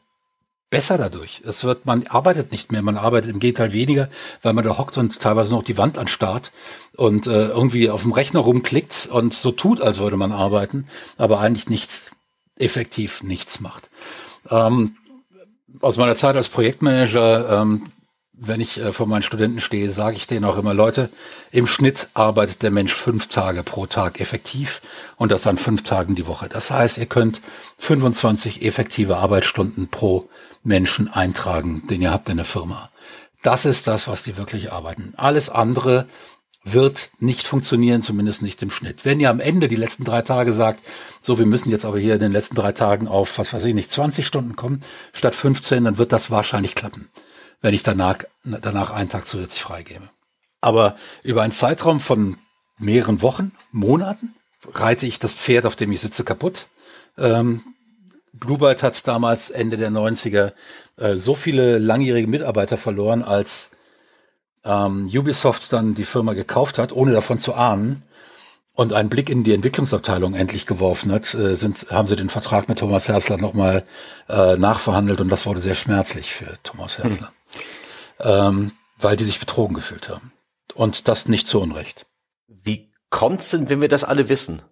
[0.72, 1.42] besser dadurch.
[1.46, 4.08] Es wird, man arbeitet nicht mehr, man arbeitet im Gegenteil weniger,
[4.40, 6.50] weil man da hockt und teilweise noch die Wand anstarrt
[6.96, 10.86] und äh, irgendwie auf dem Rechner rumklickt und so tut, als würde man arbeiten,
[11.18, 12.10] aber eigentlich nichts,
[12.56, 13.90] effektiv nichts macht.
[14.48, 14.96] Ähm,
[15.80, 17.84] aus meiner Zeit als Projektmanager ähm,
[18.44, 21.10] wenn ich äh, vor meinen Studenten stehe, sage ich denen auch immer, Leute,
[21.52, 24.82] im Schnitt arbeitet der Mensch fünf Tage pro Tag effektiv
[25.16, 26.48] und das an fünf Tagen die Woche.
[26.48, 27.40] Das heißt, ihr könnt
[27.78, 30.28] 25 effektive Arbeitsstunden pro
[30.64, 32.90] Menschen eintragen, den ihr habt in der Firma.
[33.42, 35.14] Das ist das, was die wirklich arbeiten.
[35.16, 36.06] Alles andere
[36.64, 39.04] wird nicht funktionieren, zumindest nicht im Schnitt.
[39.04, 40.82] Wenn ihr am Ende die letzten drei Tage sagt,
[41.20, 43.74] so, wir müssen jetzt aber hier in den letzten drei Tagen auf, was weiß ich
[43.74, 44.82] nicht, 20 Stunden kommen,
[45.12, 47.08] statt 15, dann wird das wahrscheinlich klappen
[47.62, 50.10] wenn ich danach, danach einen Tag zusätzlich freigebe.
[50.60, 52.36] Aber über einen Zeitraum von
[52.78, 54.34] mehreren Wochen, Monaten,
[54.74, 56.66] reite ich das Pferd, auf dem ich sitze, kaputt.
[57.16, 57.62] Ähm,
[58.32, 60.52] Bluebird hat damals Ende der 90er
[60.96, 63.70] äh, so viele langjährige Mitarbeiter verloren, als
[64.64, 68.02] ähm, Ubisoft dann die Firma gekauft hat, ohne davon zu ahnen,
[68.74, 72.68] und einen Blick in die Entwicklungsabteilung endlich geworfen hat, äh, sind, haben sie den Vertrag
[72.68, 73.84] mit Thomas Herzler nochmal
[74.28, 77.28] äh, nachverhandelt und das wurde sehr schmerzlich für Thomas Herzler.
[77.28, 77.62] Hm
[78.22, 80.32] ähm, weil die sich betrogen gefühlt haben.
[80.74, 82.06] Und das nicht zu Unrecht.
[82.46, 84.62] Wie kommt's denn, wenn wir das alle wissen?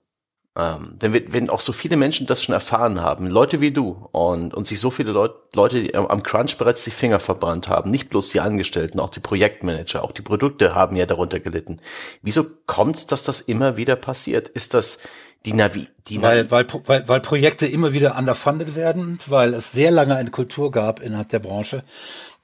[0.56, 4.08] Ähm, wenn wir, wenn auch so viele Menschen das schon erfahren haben, Leute wie du
[4.10, 7.92] und, und sich so viele Leut, Leute die am Crunch bereits die Finger verbrannt haben,
[7.92, 11.80] nicht bloß die Angestellten, auch die Projektmanager, auch die Produkte haben ja darunter gelitten.
[12.22, 14.48] Wieso kommt's, dass das immer wieder passiert?
[14.48, 14.98] Ist das
[15.46, 19.70] die Navi, die Navi weil, weil, weil, weil Projekte immer wieder underfunded werden, weil es
[19.70, 21.84] sehr lange eine Kultur gab innerhalb der Branche,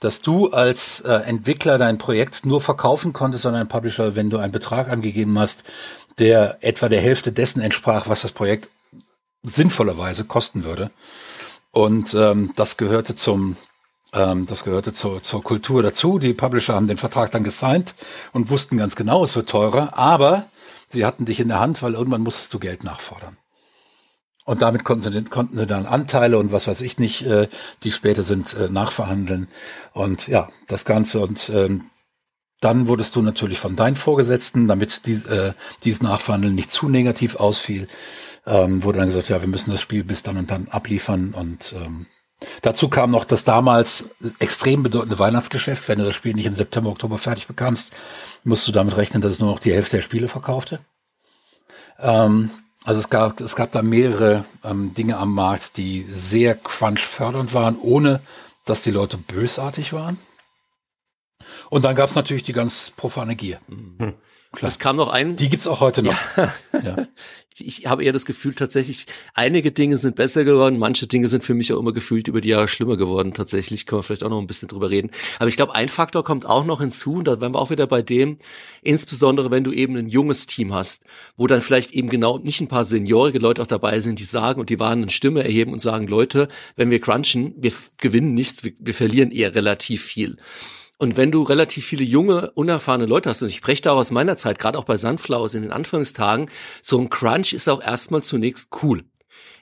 [0.01, 4.39] dass du als äh, Entwickler dein Projekt nur verkaufen konntest an einen Publisher, wenn du
[4.39, 5.65] einen Betrag angegeben hast,
[6.19, 8.69] der etwa der Hälfte dessen entsprach, was das Projekt
[9.43, 10.91] sinnvollerweise kosten würde.
[11.71, 13.57] Und ähm, das gehörte zum
[14.13, 16.19] ähm, das gehörte zur, zur Kultur dazu.
[16.19, 17.95] Die Publisher haben den Vertrag dann gesigned
[18.33, 20.49] und wussten ganz genau, es wird teurer, aber
[20.89, 23.37] sie hatten dich in der Hand, weil irgendwann musstest du Geld nachfordern.
[24.47, 27.49] Und damit konnten sie, konnten sie dann Anteile und was weiß ich nicht, äh,
[27.83, 29.49] die später sind, äh, nachverhandeln.
[29.93, 31.19] Und ja, das Ganze.
[31.21, 31.91] Und ähm,
[32.61, 35.53] dann wurdest du natürlich von deinen Vorgesetzten, damit dies, äh,
[35.85, 37.87] dieses Nachverhandeln nicht zu negativ ausfiel,
[38.47, 41.35] ähm, wurde dann gesagt, ja, wir müssen das Spiel bis dann und dann abliefern.
[41.35, 42.07] Und ähm,
[42.63, 45.89] dazu kam noch das damals extrem bedeutende Weihnachtsgeschäft.
[45.89, 47.93] Wenn du das Spiel nicht im September, Oktober fertig bekamst,
[48.45, 50.81] musst du damit rechnen, dass es nur noch die Hälfte der Spiele verkaufte.
[51.99, 52.51] Ähm,
[52.85, 57.79] also es gab, es gab da mehrere ähm, Dinge am Markt, die sehr crunch-fördernd waren,
[57.79, 58.21] ohne
[58.65, 60.19] dass die Leute bösartig waren.
[61.71, 63.59] Und dann gab es natürlich die ganz profane Gier.
[63.69, 64.15] Mhm.
[64.57, 64.71] Klar.
[64.71, 65.37] Es kam noch ein.
[65.37, 66.17] Die gibt's auch heute noch.
[66.37, 66.53] Ja.
[66.73, 67.09] ja.
[67.59, 71.55] Ich habe eher das Gefühl, tatsächlich, einige Dinge sind besser geworden, manche Dinge sind für
[71.55, 73.33] mich auch immer gefühlt über die Jahre schlimmer geworden.
[73.33, 75.11] Tatsächlich können wir vielleicht auch noch ein bisschen drüber reden.
[75.39, 77.87] Aber ich glaube, ein Faktor kommt auch noch hinzu, und da wären wir auch wieder
[77.87, 78.37] bei dem,
[78.83, 81.05] insbesondere wenn du eben ein junges Team hast,
[81.39, 84.61] wo dann vielleicht eben genau nicht ein paar seniorige Leute auch dabei sind, die sagen
[84.61, 88.65] und die waren eine Stimme erheben und sagen, Leute, wenn wir crunchen, wir gewinnen nichts,
[88.65, 90.37] wir, wir verlieren eher relativ viel.
[90.99, 94.37] Und wenn du relativ viele junge, unerfahrene Leute hast, und ich spreche da aus meiner
[94.37, 98.69] Zeit, gerade auch bei Sunflowers in den Anfangstagen, so ein Crunch ist auch erstmal zunächst
[98.83, 99.05] cool.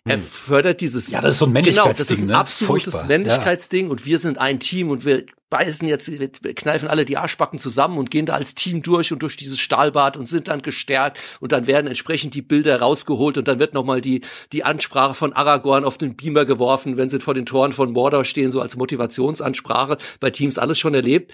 [0.06, 0.22] Er hm.
[0.22, 1.10] fördert dieses.
[1.10, 1.94] Ja, das ist so ein Männlichkeitsding.
[1.94, 2.36] Genau, das ist ein ne?
[2.36, 3.08] absolutes Furchtbar.
[3.08, 3.90] Männlichkeitsding ja.
[3.90, 5.24] und wir sind ein Team und wir
[5.54, 9.22] beißen jetzt, wir kneifen alle die Arschbacken zusammen und gehen da als Team durch und
[9.22, 13.46] durch dieses Stahlbad und sind dann gestärkt und dann werden entsprechend die Bilder rausgeholt und
[13.46, 17.34] dann wird nochmal die, die Ansprache von Aragorn auf den Beamer geworfen, wenn sie vor
[17.34, 21.32] den Toren von Mordor stehen, so als Motivationsansprache bei Teams alles schon erlebt.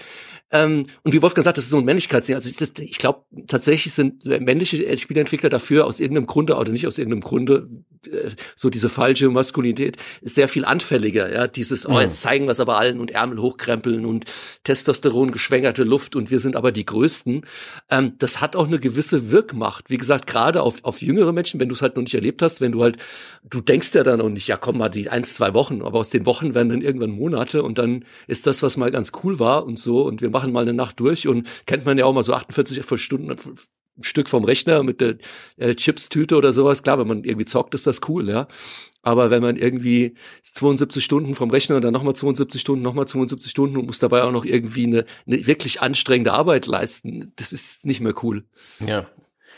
[0.51, 2.35] Ähm, und wie Wolfgang sagt, das ist so ein Männlichkeitsding.
[2.35, 6.97] Also das, ich glaube, tatsächlich sind männliche Spieleentwickler dafür aus irgendeinem Grunde oder nicht aus
[6.97, 7.67] irgendeinem Grunde
[8.07, 11.31] äh, so diese falsche Maskulinität ist sehr viel anfälliger.
[11.31, 14.25] Ja, dieses, oh, jetzt zeigen wir es aber allen und Ärmel hochkrempeln und
[14.63, 17.45] Testosteron geschwängerte Luft und wir sind aber die Größten.
[17.89, 19.89] Ähm, das hat auch eine gewisse Wirkmacht.
[19.89, 22.61] Wie gesagt, gerade auf, auf jüngere Menschen, wenn du es halt noch nicht erlebt hast,
[22.61, 22.97] wenn du halt,
[23.49, 26.09] du denkst ja dann auch nicht, ja komm mal, die eins, zwei Wochen, aber aus
[26.09, 29.65] den Wochen werden dann irgendwann Monate und dann ist das, was mal ganz cool war
[29.65, 32.23] und so und wir machen mal eine Nacht durch und kennt man ja auch mal
[32.23, 33.35] so 48 Stunden
[33.99, 35.17] Stück vom Rechner mit der
[35.57, 36.83] äh, Chips-Tüte oder sowas.
[36.83, 38.47] Klar, wenn man irgendwie zockt, ist das cool, ja.
[39.03, 40.13] Aber wenn man irgendwie
[40.43, 44.23] 72 Stunden vom Rechner und dann nochmal 72 Stunden, nochmal 72 Stunden und muss dabei
[44.23, 48.43] auch noch irgendwie eine, eine wirklich anstrengende Arbeit leisten, das ist nicht mehr cool.
[48.79, 49.07] Ja,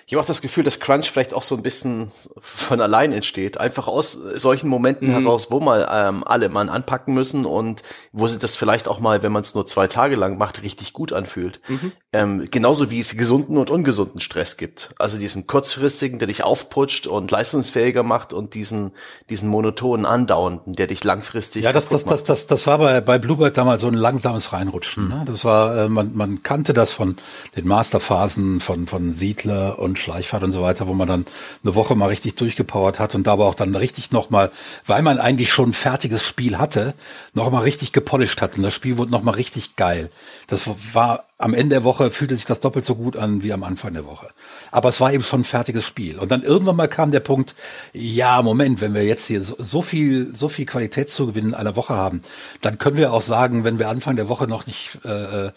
[0.06, 3.58] ich habe auch das Gefühl, dass Crunch vielleicht auch so ein bisschen von allein entsteht.
[3.58, 5.14] Einfach aus solchen Momenten mhm.
[5.14, 7.82] heraus, wo mal ähm, alle mal anpacken müssen und
[8.12, 10.94] wo sich das vielleicht auch mal, wenn man es nur zwei Tage lang macht, richtig
[10.94, 11.62] gut anfühlt.
[11.68, 11.94] Mhm.
[12.16, 14.94] Ähm, genauso wie es gesunden und ungesunden Stress gibt.
[15.00, 18.92] Also diesen kurzfristigen, der dich aufputscht und leistungsfähiger macht und diesen,
[19.32, 21.64] diesen monotonen andauernden, der dich langfristig.
[21.64, 25.10] Ja, das, das, das, das, das war bei, bei Bluebird damals so ein langsames Reinrutschen.
[25.10, 25.24] Ne?
[25.26, 27.16] Das war, äh, man, man kannte das von
[27.56, 31.26] den Masterphasen von, von Siedler und Schleichfahrt und so weiter, wo man dann
[31.64, 34.52] eine Woche mal richtig durchgepowert hat und da aber auch dann richtig nochmal,
[34.86, 36.94] weil man eigentlich schon ein fertiges Spiel hatte,
[37.34, 40.12] nochmal richtig gepolished hat und das Spiel wurde nochmal richtig geil.
[40.46, 43.64] Das war am Ende der Woche fühlte sich das doppelt so gut an wie am
[43.64, 44.28] Anfang der Woche.
[44.72, 46.20] Aber es war eben schon ein fertiges Spiel.
[46.20, 47.56] Und dann irgendwann mal kam der Punkt,
[47.92, 51.96] ja, Moment, wenn wir jetzt hier so, so viel, so viel Qualitätszugewinn in einer Woche
[51.96, 52.22] haben,
[52.62, 55.52] dann können wir auch sagen, wenn wir Anfang der Woche noch nicht, äh, äh,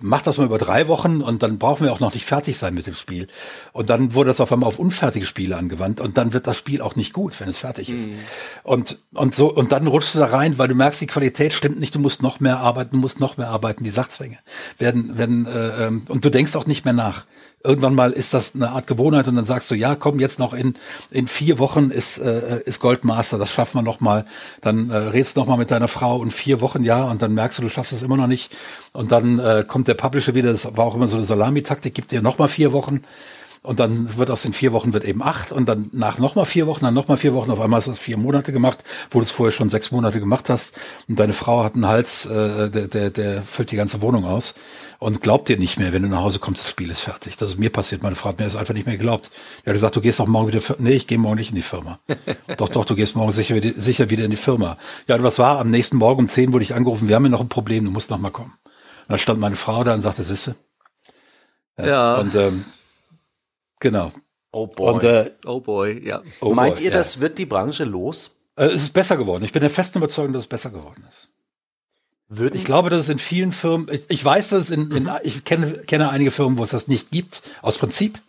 [0.00, 2.74] macht das mal über drei Wochen und dann brauchen wir auch noch nicht fertig sein
[2.74, 3.26] mit dem Spiel.
[3.72, 6.82] Und dann wurde das auf einmal auf unfertige Spiele angewandt und dann wird das Spiel
[6.82, 8.08] auch nicht gut, wenn es fertig ist.
[8.08, 8.18] Mhm.
[8.62, 11.80] Und, und so, und dann rutschst du da rein, weil du merkst, die Qualität stimmt
[11.80, 14.38] nicht, du musst noch mehr arbeiten, du musst noch mehr arbeiten, die Sachzwänge
[14.78, 17.26] werden wenn, äh, ähm, und du denkst auch nicht mehr nach.
[17.64, 20.54] Irgendwann mal ist das eine Art Gewohnheit und dann sagst du, ja, komm, jetzt noch
[20.54, 20.74] in,
[21.10, 24.24] in vier Wochen ist, äh, ist Goldmaster, das schaffen wir noch mal.
[24.60, 27.34] Dann äh, redst du noch mal mit deiner Frau in vier Wochen, ja, und dann
[27.34, 28.54] merkst du, du schaffst es immer noch nicht.
[28.92, 32.12] Und dann äh, kommt der Publisher wieder, das war auch immer so eine Salamitaktik, gibt
[32.12, 33.02] dir noch mal vier Wochen.
[33.66, 36.68] Und dann wird aus den vier Wochen wird eben acht und dann nach nochmal vier
[36.68, 39.32] Wochen, dann nochmal vier Wochen, auf einmal hast du vier Monate gemacht, wo du es
[39.32, 40.78] vorher schon sechs Monate gemacht hast.
[41.08, 44.54] Und deine Frau hat einen Hals, äh, der, der, der füllt die ganze Wohnung aus
[45.00, 47.36] und glaubt dir nicht mehr, wenn du nach Hause kommst, das Spiel ist fertig.
[47.38, 48.04] Das ist mir passiert.
[48.04, 49.32] Meine Frau hat mir das einfach nicht mehr geglaubt.
[49.64, 51.62] Die hat gesagt, du gehst doch morgen wieder, nee, ich gehe morgen nicht in die
[51.62, 51.98] Firma.
[52.56, 54.78] doch, doch, du gehst morgen sicher, sicher wieder in die Firma.
[55.08, 55.58] Ja, und was war?
[55.58, 57.90] Am nächsten Morgen um zehn wurde ich angerufen, wir haben hier noch ein Problem, du
[57.90, 58.52] musst noch mal kommen.
[58.62, 60.54] Und dann stand meine Frau da und sagte, Sisse.
[61.78, 61.86] Ja.
[61.86, 62.14] ja.
[62.16, 62.64] Und ähm,
[63.80, 64.12] genau.
[64.52, 64.94] Oh boy.
[64.94, 66.22] Und, äh, oh boy, ja.
[66.40, 66.96] Oh Meint boy, ihr, ja.
[66.96, 68.36] das wird die Branche los?
[68.56, 69.44] Äh, es ist besser geworden.
[69.44, 71.28] Ich bin der festen Überzeugung, dass es besser geworden ist.
[72.28, 72.56] Würden?
[72.56, 75.18] Ich glaube, dass es in vielen Firmen, ich, ich weiß, dass es in, in mhm.
[75.22, 78.20] ich kenne, kenne einige Firmen, wo es das nicht gibt, aus Prinzip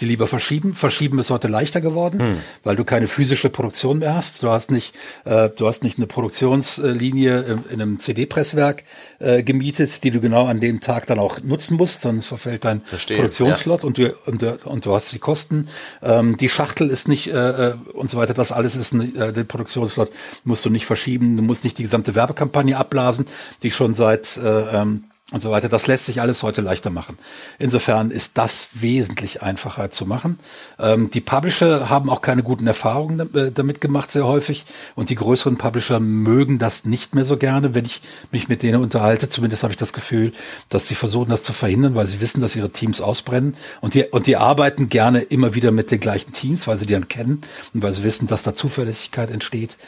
[0.00, 0.72] die lieber verschieben.
[0.72, 2.36] Verschieben ist heute leichter geworden, hm.
[2.62, 4.42] weil du keine physische Produktion mehr hast.
[4.42, 8.84] Du hast nicht, äh, du hast nicht eine Produktionslinie in, in einem CD-Presswerk
[9.18, 12.80] äh, gemietet, die du genau an dem Tag dann auch nutzen musst, sonst verfällt dein
[12.82, 13.86] Verstehe, Produktionsslot ja.
[13.86, 15.68] und, du, und, du, und du hast die Kosten.
[16.02, 18.32] Ähm, die Schachtel ist nicht äh, äh und so weiter.
[18.32, 20.10] Das alles ist ein, äh, den Produktionsslot
[20.44, 21.36] musst du nicht verschieben.
[21.36, 23.26] Du musst nicht die gesamte Werbekampagne abblasen,
[23.62, 25.68] die schon seit äh, ähm, und so weiter.
[25.68, 27.18] Das lässt sich alles heute leichter machen.
[27.58, 30.38] Insofern ist das wesentlich einfacher zu machen.
[30.78, 34.64] Ähm, die Publisher haben auch keine guten Erfahrungen äh, damit gemacht, sehr häufig.
[34.94, 38.82] Und die größeren Publisher mögen das nicht mehr so gerne, wenn ich mich mit denen
[38.82, 39.28] unterhalte.
[39.28, 40.32] Zumindest habe ich das Gefühl,
[40.68, 43.56] dass sie versuchen, das zu verhindern, weil sie wissen, dass ihre Teams ausbrennen.
[43.80, 46.92] Und die, und die arbeiten gerne immer wieder mit den gleichen Teams, weil sie die
[46.92, 47.40] dann kennen
[47.72, 49.78] und weil sie wissen, dass da Zuverlässigkeit entsteht.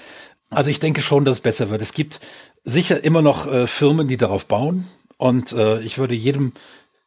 [0.51, 1.83] Also ich denke schon, dass es besser wird.
[1.83, 2.21] Es gibt
[2.65, 4.87] sicher immer noch äh, Firmen, die darauf bauen
[5.17, 6.53] und äh, ich würde jedem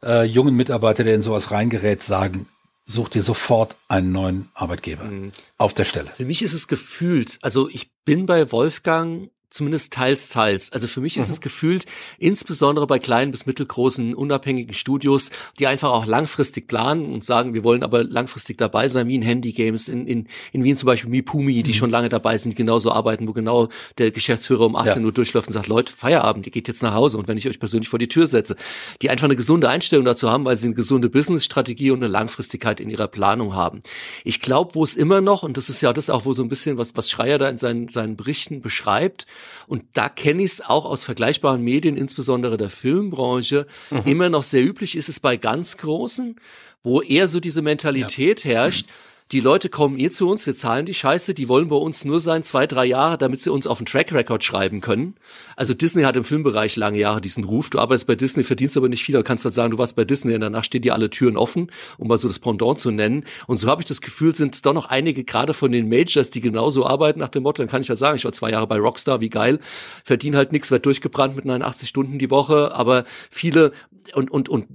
[0.03, 2.47] äh, jungen Mitarbeiter, der in sowas reingerät, sagen,
[2.85, 5.31] such dir sofort einen neuen Arbeitgeber mhm.
[5.57, 6.09] auf der Stelle.
[6.15, 10.73] Für mich ist es gefühlt, also ich bin bei Wolfgang Zumindest teils, teils.
[10.73, 11.33] Also für mich ist mhm.
[11.33, 11.85] es gefühlt,
[12.19, 17.63] insbesondere bei kleinen bis mittelgroßen unabhängigen Studios, die einfach auch langfristig planen und sagen, wir
[17.63, 21.09] wollen aber langfristig dabei sein, wie in Handy Games, in, in, in Wien zum Beispiel
[21.09, 21.75] Mipumi, die mhm.
[21.75, 25.05] schon lange dabei sind, die genauso arbeiten, wo genau der Geschäftsführer um 18 ja.
[25.05, 27.59] Uhr durchläuft und sagt, Leute, Feierabend, ihr geht jetzt nach Hause und wenn ich euch
[27.59, 28.57] persönlich vor die Tür setze,
[29.01, 32.81] die einfach eine gesunde Einstellung dazu haben, weil sie eine gesunde Businessstrategie und eine Langfristigkeit
[32.81, 33.81] in ihrer Planung haben.
[34.25, 36.49] Ich glaube, wo es immer noch, und das ist ja das auch, wo so ein
[36.49, 39.25] bisschen was, was Schreier da in seinen, seinen Berichten beschreibt,
[39.67, 44.01] und da kenne ich es auch aus vergleichbaren Medien, insbesondere der Filmbranche, mhm.
[44.05, 46.35] immer noch sehr üblich ist es bei ganz Großen,
[46.83, 48.51] wo eher so diese Mentalität ja.
[48.51, 48.87] herrscht,
[49.31, 52.19] die Leute kommen eh zu uns, wir zahlen die Scheiße, die wollen bei uns nur
[52.19, 55.15] sein, zwei, drei Jahre, damit sie uns auf den Track Record schreiben können.
[55.55, 57.69] Also Disney hat im Filmbereich lange Jahre diesen Ruf.
[57.69, 60.05] Du arbeitest bei Disney, verdienst aber nicht viel, du kannst halt sagen, du warst bei
[60.05, 63.25] Disney und danach stehen dir alle Türen offen, um mal so das Pendant zu nennen.
[63.47, 66.29] Und so habe ich das Gefühl, sind es doch noch einige gerade von den Majors,
[66.29, 68.67] die genauso arbeiten nach dem Motto, dann kann ich halt sagen, ich war zwei Jahre
[68.67, 69.59] bei Rockstar, wie geil,
[70.05, 73.73] verdiene halt nichts, werd durchgebrannt mit 89 Stunden die Woche, aber viele
[74.13, 74.67] und, und, und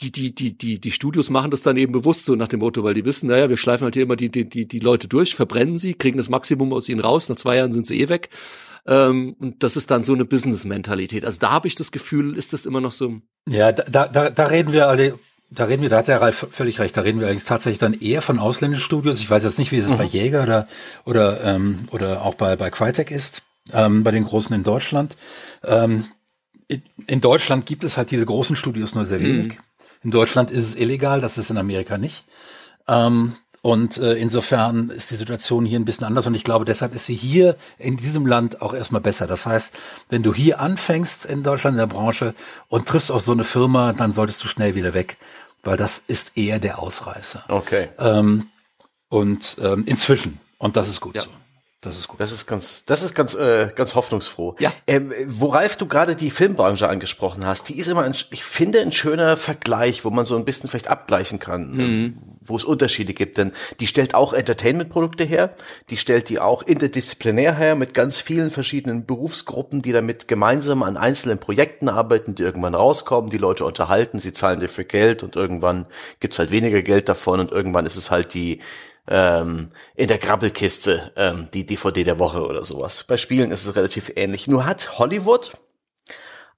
[0.00, 2.84] die, die, die, die, die Studios machen das dann eben bewusst so nach dem Motto,
[2.84, 5.34] weil die wissen, naja, wir schleifen halt hier immer die, die, die, die Leute durch,
[5.34, 8.28] verbrennen sie, kriegen das Maximum aus ihnen raus, nach zwei Jahren sind sie eh weg.
[8.86, 11.24] Ähm, und das ist dann so eine Business-Mentalität.
[11.24, 13.20] Also da habe ich das Gefühl, ist das immer noch so.
[13.48, 15.18] Ja, da, da, da reden wir alle,
[15.50, 17.94] da reden wir, da hat der Ralf völlig recht, da reden wir eigentlich tatsächlich dann
[17.94, 19.18] eher von ausländischen Studios.
[19.18, 19.96] Ich weiß jetzt nicht, wie das mhm.
[19.96, 20.68] bei Jäger oder,
[21.04, 23.42] oder, ähm, oder auch bei, bei Crytek ist,
[23.72, 25.16] ähm, bei den Großen in Deutschland.
[25.64, 26.04] Ähm,
[27.06, 29.48] in Deutschland gibt es halt diese großen Studios nur sehr wenig.
[29.48, 29.56] Mhm.
[30.02, 32.24] In Deutschland ist es illegal, das ist in Amerika nicht.
[32.88, 36.94] Ähm, und äh, insofern ist die Situation hier ein bisschen anders und ich glaube, deshalb
[36.94, 39.26] ist sie hier in diesem Land auch erstmal besser.
[39.26, 39.74] Das heißt,
[40.08, 42.34] wenn du hier anfängst in Deutschland in der Branche
[42.68, 45.16] und triffst auf so eine Firma, dann solltest du schnell wieder weg,
[45.64, 47.44] weil das ist eher der Ausreißer.
[47.48, 47.88] Okay.
[47.98, 48.50] Ähm,
[49.08, 50.38] und ähm, inzwischen.
[50.58, 51.22] Und das ist gut ja.
[51.22, 51.30] so.
[51.82, 52.18] Das ist gut.
[52.20, 54.56] Das ist ganz, das ist ganz, äh, ganz hoffnungsfroh.
[54.58, 54.72] Ja.
[54.86, 58.80] Ähm, wo Ralf du gerade die Filmbranche angesprochen hast, die ist immer, ein, ich finde,
[58.80, 62.18] ein schöner Vergleich, wo man so ein bisschen vielleicht abgleichen kann, mhm.
[62.40, 63.36] wo es Unterschiede gibt.
[63.36, 65.54] Denn die stellt auch Entertainment-Produkte her,
[65.90, 70.96] die stellt die auch interdisziplinär her mit ganz vielen verschiedenen Berufsgruppen, die damit gemeinsam an
[70.96, 75.86] einzelnen Projekten arbeiten, die irgendwann rauskommen, die Leute unterhalten, sie zahlen dafür Geld und irgendwann
[76.20, 78.60] gibt's halt weniger Geld davon und irgendwann ist es halt die
[79.08, 83.04] ähm, in der Krabbelkiste ähm, die DVD der Woche oder sowas.
[83.04, 84.48] Bei Spielen ist es relativ ähnlich.
[84.48, 85.52] Nur hat Hollywood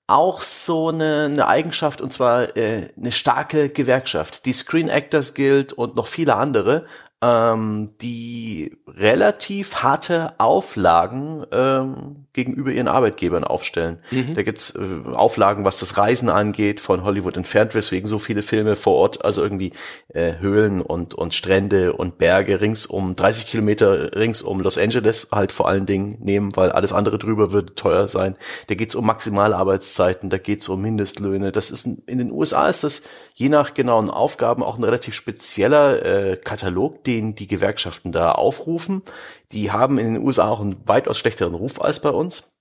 [0.06, 4.46] auch so eine, eine Eigenschaft und zwar äh, eine starke Gewerkschaft.
[4.46, 6.86] Die Screen Actors Guild und noch viele andere
[7.20, 13.98] ähm, die relativ harte Auflagen ähm, gegenüber ihren Arbeitgebern aufstellen.
[14.12, 14.34] Mhm.
[14.34, 18.76] Da gibt's äh, Auflagen, was das Reisen angeht, von Hollywood entfernt, weswegen so viele Filme
[18.76, 19.72] vor Ort, also irgendwie
[20.14, 25.28] äh, Höhlen und, und Strände und Berge rings um 30 Kilometer rings um Los Angeles
[25.32, 28.36] halt vor allen Dingen nehmen, weil alles andere drüber würde teuer sein.
[28.68, 31.50] Da geht's um maximale Arbeitszeiten, da geht's um Mindestlöhne.
[31.50, 33.02] Das ist in den USA ist das
[33.34, 39.02] je nach genauen Aufgaben auch ein relativ spezieller äh, Katalog, den die Gewerkschaften da aufrufen.
[39.50, 42.52] Die haben in den USA auch einen weitaus schlechteren Ruf als bei uns.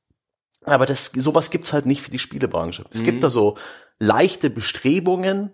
[0.64, 2.86] Aber das, sowas gibt's halt nicht für die Spielebranche.
[2.92, 3.06] Es mhm.
[3.06, 3.58] gibt da so
[4.00, 5.52] leichte Bestrebungen,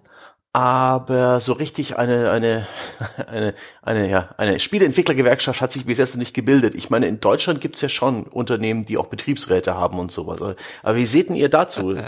[0.54, 2.68] aber so richtig eine eine
[3.28, 6.76] eine eine ja eine Spieleentwicklergewerkschaft hat sich bis jetzt noch nicht gebildet.
[6.76, 10.42] Ich meine, in Deutschland gibt's ja schon Unternehmen, die auch Betriebsräte haben und sowas.
[10.42, 11.98] Aber wie seht denn ihr dazu?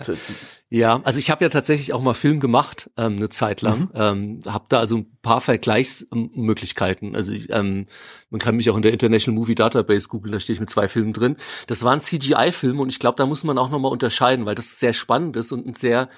[0.72, 3.90] Ja, also ich habe ja tatsächlich auch mal Film gemacht ähm, eine Zeit lang, mhm.
[3.94, 7.16] ähm, habe da also ein paar Vergleichsmöglichkeiten.
[7.16, 7.86] Also ähm,
[8.32, 10.88] man kann mich auch in der International Movie Database googeln, da stehe ich mit zwei
[10.88, 11.38] Filmen drin.
[11.68, 14.80] Das waren CGI-Filme und ich glaube, da muss man auch noch mal unterscheiden, weil das
[14.80, 16.10] sehr spannend ist und ein sehr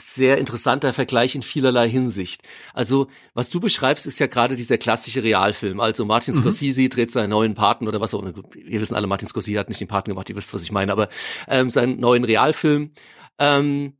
[0.00, 2.42] sehr interessanter Vergleich in vielerlei Hinsicht.
[2.74, 5.80] Also, was du beschreibst, ist ja gerade dieser klassische Realfilm.
[5.80, 6.40] Also Martin mhm.
[6.40, 8.32] Scorsese dreht seinen neuen Paten oder was auch immer.
[8.54, 10.92] Wir wissen alle, Martin Scorsese hat nicht den Paten gemacht, ihr wisst, was ich meine,
[10.92, 11.08] aber
[11.48, 12.92] ähm, seinen neuen Realfilm.
[13.38, 13.94] Ähm,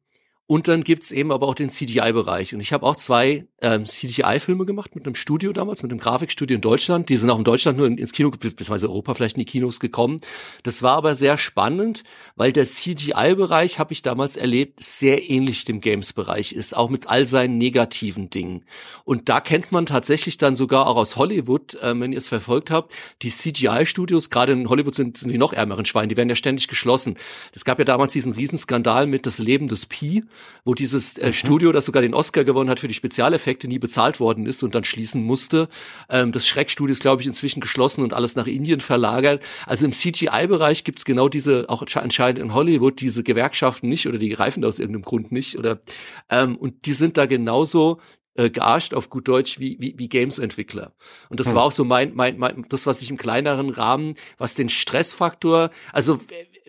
[0.51, 2.55] und dann gibt's eben aber auch den CGI-Bereich.
[2.55, 6.57] Und ich habe auch zwei ähm, CGI-Filme gemacht mit einem Studio damals, mit einem Grafikstudio
[6.57, 7.09] in Deutschland.
[7.09, 10.21] Die sind auch in Deutschland nur ins Kino, beziehungsweise Europa vielleicht in die Kinos gekommen.
[10.65, 12.03] Das war aber sehr spannend,
[12.35, 17.27] weil der CGI-Bereich, habe ich damals erlebt, sehr ähnlich dem Games-Bereich ist, auch mit all
[17.27, 18.65] seinen negativen Dingen.
[19.05, 22.73] Und da kennt man tatsächlich dann sogar auch aus Hollywood, äh, wenn ihr es verfolgt
[22.73, 22.93] habt,
[23.23, 26.67] die CGI-Studios, gerade in Hollywood sind, sind die noch ärmeren Schweine, die werden ja ständig
[26.67, 27.17] geschlossen.
[27.55, 30.25] Es gab ja damals diesen Riesenskandal mit Das Leben des Pi
[30.65, 31.33] wo dieses äh, mhm.
[31.33, 34.75] Studio, das sogar den Oscar gewonnen hat für die Spezialeffekte, nie bezahlt worden ist und
[34.75, 35.69] dann schließen musste.
[36.09, 39.43] Ähm, das Schreckstudio ist, glaube ich, inzwischen geschlossen und alles nach Indien verlagert.
[39.67, 44.29] Also im CGI-Bereich gibt's genau diese, auch anscheinend in Hollywood, diese Gewerkschaften nicht oder die
[44.29, 45.59] greifen da aus irgendeinem Grund nicht.
[45.59, 45.81] Oder
[46.29, 48.01] ähm, und die sind da genauso
[48.35, 50.93] äh, gearscht auf gut Deutsch wie, wie, wie Games-Entwickler.
[51.29, 51.57] Und das hm.
[51.57, 55.71] war auch so mein, mein, mein, das, was ich im kleineren Rahmen, was den Stressfaktor,
[55.93, 56.21] also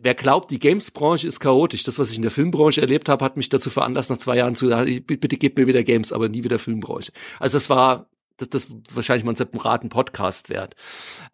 [0.01, 3.37] wer glaubt, die Games-Branche ist chaotisch, das, was ich in der Filmbranche erlebt habe, hat
[3.37, 6.43] mich dazu veranlasst, nach zwei Jahren zu sagen, bitte gib mir wieder Games, aber nie
[6.43, 7.11] wieder Filmbranche.
[7.39, 8.07] Also das war
[8.41, 10.75] das, das wahrscheinlich mal einen separaten Podcast wert.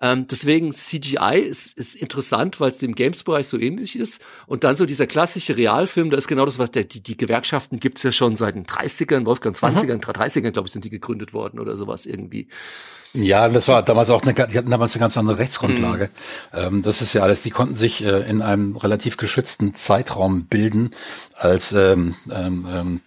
[0.01, 4.21] Ähm, deswegen CGI ist, ist interessant, weil es dem Games-Bereich so ähnlich ist.
[4.45, 7.79] Und dann so dieser klassische Realfilm, da ist genau das, was der, die, die Gewerkschaften
[7.79, 10.01] gibt's ja schon seit den 30ern, Wolfgang 20ern, mhm.
[10.01, 12.47] 30ern, glaube ich, sind die gegründet worden oder sowas irgendwie.
[13.13, 16.09] Ja, das war damals auch eine, die hatten damals eine ganz andere Rechtsgrundlage.
[16.53, 16.59] Mhm.
[16.59, 20.91] Ähm, das ist ja alles, die konnten sich äh, in einem relativ geschützten Zeitraum bilden,
[21.35, 23.01] als ähm, ähm, ähm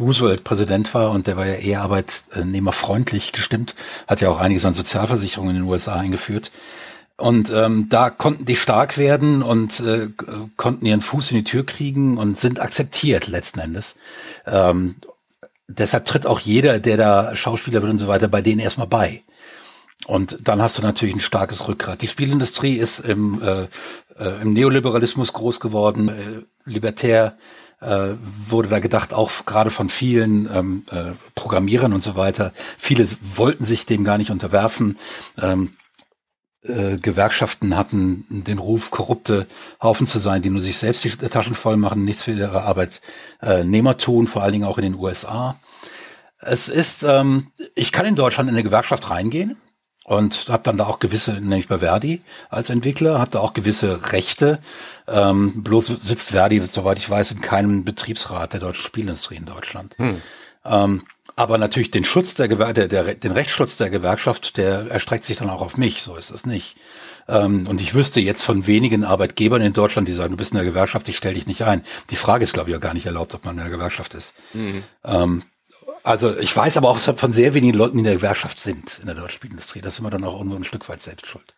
[0.00, 3.74] Roosevelt Präsident war und der war ja eher arbeitnehmerfreundlich gestimmt,
[4.08, 6.50] hat ja auch einiges an Sozialversicherungen in den USA eingeführt.
[7.16, 10.08] Und ähm, da konnten die stark werden und äh,
[10.56, 13.96] konnten ihren Fuß in die Tür kriegen und sind akzeptiert letzten Endes.
[14.46, 14.96] Ähm,
[15.68, 19.22] deshalb tritt auch jeder, der da Schauspieler wird und so weiter, bei denen erstmal bei.
[20.06, 22.00] Und dann hast du natürlich ein starkes Rückgrat.
[22.00, 23.62] Die Spielindustrie ist im, äh,
[24.18, 27.36] äh, im Neoliberalismus groß geworden, äh, libertär
[27.80, 28.14] äh,
[28.48, 32.52] wurde da gedacht, auch gerade von vielen ähm, äh, Programmierern und so weiter.
[32.78, 34.98] Viele wollten sich dem gar nicht unterwerfen.
[35.40, 35.72] Ähm,
[36.62, 39.46] äh, Gewerkschaften hatten den Ruf, korrupte
[39.82, 43.96] Haufen zu sein, die nur sich selbst die Taschen voll machen, nichts für ihre Arbeitnehmer
[43.96, 45.58] tun, vor allen Dingen auch in den USA.
[46.38, 49.56] Es ist, ähm, ich kann in Deutschland in eine Gewerkschaft reingehen,
[50.04, 54.12] und habe dann da auch gewisse, nämlich bei Verdi als Entwickler, habe da auch gewisse
[54.12, 54.58] Rechte.
[55.06, 59.94] Ähm, bloß sitzt Verdi, soweit ich weiß, in keinem Betriebsrat der deutschen Spielindustrie in Deutschland.
[59.98, 60.20] Hm.
[60.64, 61.02] Ähm,
[61.36, 65.38] aber natürlich den Schutz der, Gewer der, der, den Rechtsschutz der Gewerkschaft, der erstreckt sich
[65.38, 66.76] dann auch auf mich, so ist es nicht.
[67.28, 70.56] Ähm, und ich wüsste jetzt von wenigen Arbeitgebern in Deutschland, die sagen, du bist in
[70.56, 71.82] der Gewerkschaft, ich stell dich nicht ein.
[72.10, 74.34] Die Frage ist, glaube ich, auch gar nicht erlaubt, ob man in der Gewerkschaft ist.
[74.52, 74.82] Mhm.
[75.04, 75.42] Ähm,
[76.02, 79.06] also ich weiß aber auch von sehr wenigen Leuten, die in der Gewerkschaft sind in
[79.06, 79.80] der deutschen Spielindustrie.
[79.80, 81.54] Das ist immer dann auch irgendwo ein Stück weit selbst schuld.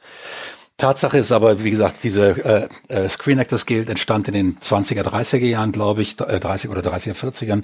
[0.79, 5.03] Tatsache ist aber, wie gesagt, diese äh, äh, Screen Actors Guild entstand in den 20er,
[5.03, 7.63] 30er Jahren, glaube ich, äh, 30 oder 30er, 40ern.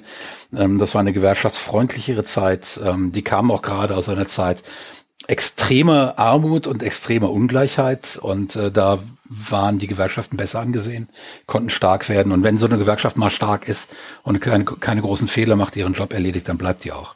[0.55, 2.79] Ähm, das war eine gewerkschaftsfreundlichere Zeit.
[2.81, 4.63] Ähm, die kam auch gerade aus einer Zeit
[5.27, 11.07] extremer Armut und extremer Ungleichheit und äh, da waren die Gewerkschaften besser angesehen,
[11.45, 12.31] konnten stark werden.
[12.31, 13.91] Und wenn so eine Gewerkschaft mal stark ist
[14.23, 17.15] und keine, keine großen Fehler macht, ihren Job erledigt, dann bleibt die auch.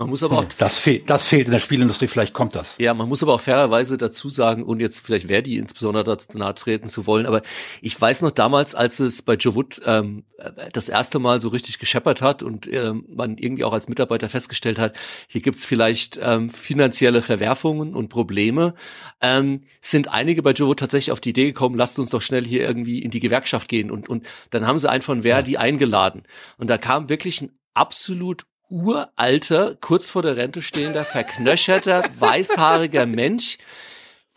[0.00, 2.06] Man muss aber auch das fehlt, das fehlt in der Spielindustrie.
[2.06, 2.78] Vielleicht kommt das.
[2.78, 6.54] Ja, man muss aber auch fairerweise dazu sagen, und jetzt vielleicht Verdi insbesondere dazu nahe
[6.54, 7.26] treten zu wollen.
[7.26, 7.42] Aber
[7.82, 10.24] ich weiß noch damals, als es bei Joe Wood ähm,
[10.72, 14.78] das erste Mal so richtig gescheppert hat und ähm, man irgendwie auch als Mitarbeiter festgestellt
[14.78, 14.96] hat,
[15.28, 18.72] hier gibt's vielleicht ähm, finanzielle Verwerfungen und Probleme,
[19.20, 22.46] ähm, sind einige bei Joe Wood tatsächlich auf die Idee gekommen, lasst uns doch schnell
[22.46, 23.90] hier irgendwie in die Gewerkschaft gehen.
[23.90, 25.60] Und und dann haben sie einen von Verdi ja.
[25.60, 26.22] eingeladen.
[26.56, 33.58] Und da kam wirklich ein absolut uralter, kurz vor der Rente stehender, verknöcherter, weißhaariger Mensch,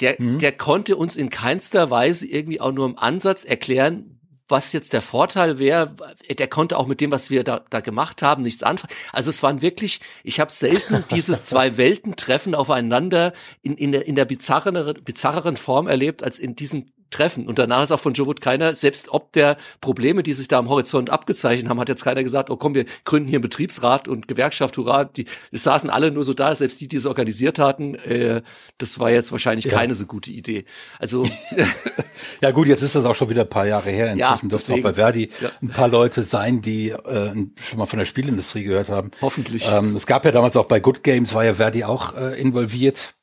[0.01, 0.39] der, mhm.
[0.39, 4.13] der konnte uns in keinster Weise irgendwie auch nur im Ansatz erklären,
[4.49, 5.95] was jetzt der Vorteil wäre,
[6.37, 8.93] der konnte auch mit dem, was wir da, da gemacht haben, nichts anfangen.
[9.11, 14.15] Also es waren wirklich, ich habe selten dieses zwei Welten-Treffen aufeinander in, in der, in
[14.15, 17.47] der bizarreren, bizarreren Form erlebt, als in diesem treffen.
[17.47, 20.59] Und danach ist auch von Joe Wood keiner, selbst ob der Probleme, die sich da
[20.59, 24.07] am Horizont abgezeichnet haben, hat jetzt keiner gesagt, oh komm, wir gründen hier einen Betriebsrat
[24.07, 25.05] und Gewerkschaft, hurra.
[25.05, 27.95] Die es saßen alle nur so da, selbst die, die es organisiert hatten.
[27.95, 28.41] Äh,
[28.77, 29.71] das war jetzt wahrscheinlich ja.
[29.71, 30.65] keine so gute Idee.
[30.99, 31.27] Also
[32.41, 34.11] Ja gut, jetzt ist das auch schon wieder ein paar Jahre her.
[34.11, 35.49] Inzwischen ja, dürfen auch bei Verdi ja.
[35.61, 39.11] ein paar Leute sein, die äh, schon mal von der Spielindustrie gehört haben.
[39.21, 39.67] Hoffentlich.
[39.71, 43.13] Ähm, es gab ja damals auch bei Good Games, war ja Verdi auch äh, involviert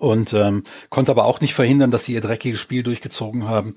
[0.00, 3.76] und ähm, konnte aber auch nicht verhindern, dass sie ihr dreckiges Spiel durchgezogen haben,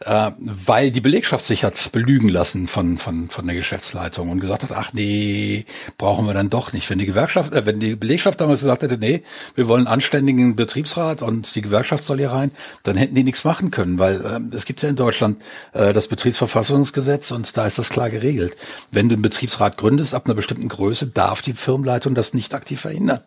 [0.00, 4.62] äh, weil die Belegschaft sich hat belügen lassen von von von der Geschäftsleitung und gesagt
[4.64, 5.64] hat, ach nee,
[5.98, 6.90] brauchen wir dann doch nicht.
[6.90, 9.22] Wenn die Gewerkschaft, äh, wenn die Belegschaft damals gesagt hätte, nee,
[9.54, 12.50] wir wollen einen anständigen Betriebsrat und die Gewerkschaft soll hier rein,
[12.82, 15.40] dann hätten die nichts machen können, weil äh, es gibt ja in Deutschland
[15.72, 18.56] äh, das Betriebsverfassungsgesetz und da ist das klar geregelt.
[18.90, 22.80] Wenn du einen Betriebsrat gründest ab einer bestimmten Größe, darf die Firmenleitung das nicht aktiv
[22.80, 23.22] verhindern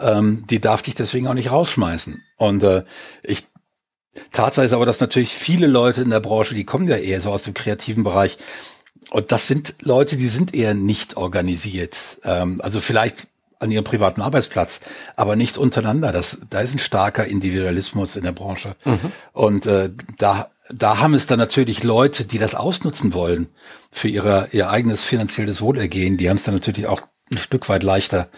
[0.00, 2.22] ähm, die darf dich deswegen auch nicht rausschmeißen.
[2.36, 2.84] Und äh,
[3.22, 3.46] ich
[4.32, 7.30] Tatsache ist aber, dass natürlich viele Leute in der Branche, die kommen ja eher so
[7.30, 8.38] aus dem kreativen Bereich,
[9.10, 12.20] und das sind Leute, die sind eher nicht organisiert.
[12.24, 13.26] Ähm, also vielleicht
[13.58, 14.80] an ihrem privaten Arbeitsplatz,
[15.16, 16.12] aber nicht untereinander.
[16.12, 18.76] Das, da ist ein starker Individualismus in der Branche.
[18.84, 19.12] Mhm.
[19.32, 23.48] Und äh, da, da haben es dann natürlich Leute, die das ausnutzen wollen
[23.90, 26.16] für ihre, ihr eigenes finanzielles Wohlergehen.
[26.16, 28.28] Die haben es dann natürlich auch ein Stück weit leichter,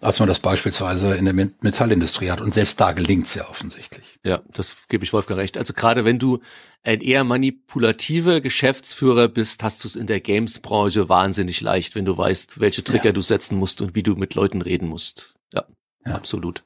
[0.00, 2.40] als man das beispielsweise in der Metallindustrie hat.
[2.40, 4.18] Und selbst da gelingt es ja offensichtlich.
[4.24, 5.58] Ja, das gebe ich Wolfgang recht.
[5.58, 6.40] Also gerade wenn du
[6.82, 12.16] ein eher manipulativer Geschäftsführer bist, hast du es in der Games-Branche wahnsinnig leicht, wenn du
[12.16, 13.12] weißt, welche Trigger ja.
[13.12, 15.34] du setzen musst und wie du mit Leuten reden musst.
[15.52, 15.64] Ja,
[16.06, 16.14] ja.
[16.14, 16.62] absolut.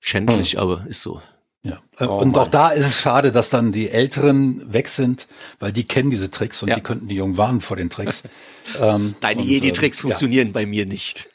[0.00, 0.60] Schändlich, hm.
[0.60, 1.20] aber ist so.
[1.64, 1.80] Ja.
[1.98, 2.42] Oh, und Mann.
[2.42, 5.26] auch da ist es schade, dass dann die Älteren weg sind,
[5.60, 6.74] weil die kennen diese Tricks und ja.
[6.74, 8.22] die könnten die Jungen warnen vor den Tricks.
[8.80, 10.52] ähm, Deine Jedi-Tricks äh, funktionieren ja.
[10.52, 11.30] bei mir nicht.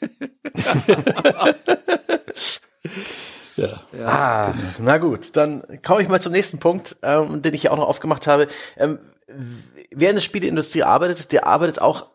[3.56, 3.82] ja.
[3.92, 4.06] ja.
[4.06, 7.76] Ah, na gut, dann komme ich mal zum nächsten Punkt, ähm, den ich ja auch
[7.76, 8.46] noch aufgemacht habe.
[8.76, 9.00] Ähm,
[9.90, 12.06] wer in der Spieleindustrie arbeitet, der arbeitet auch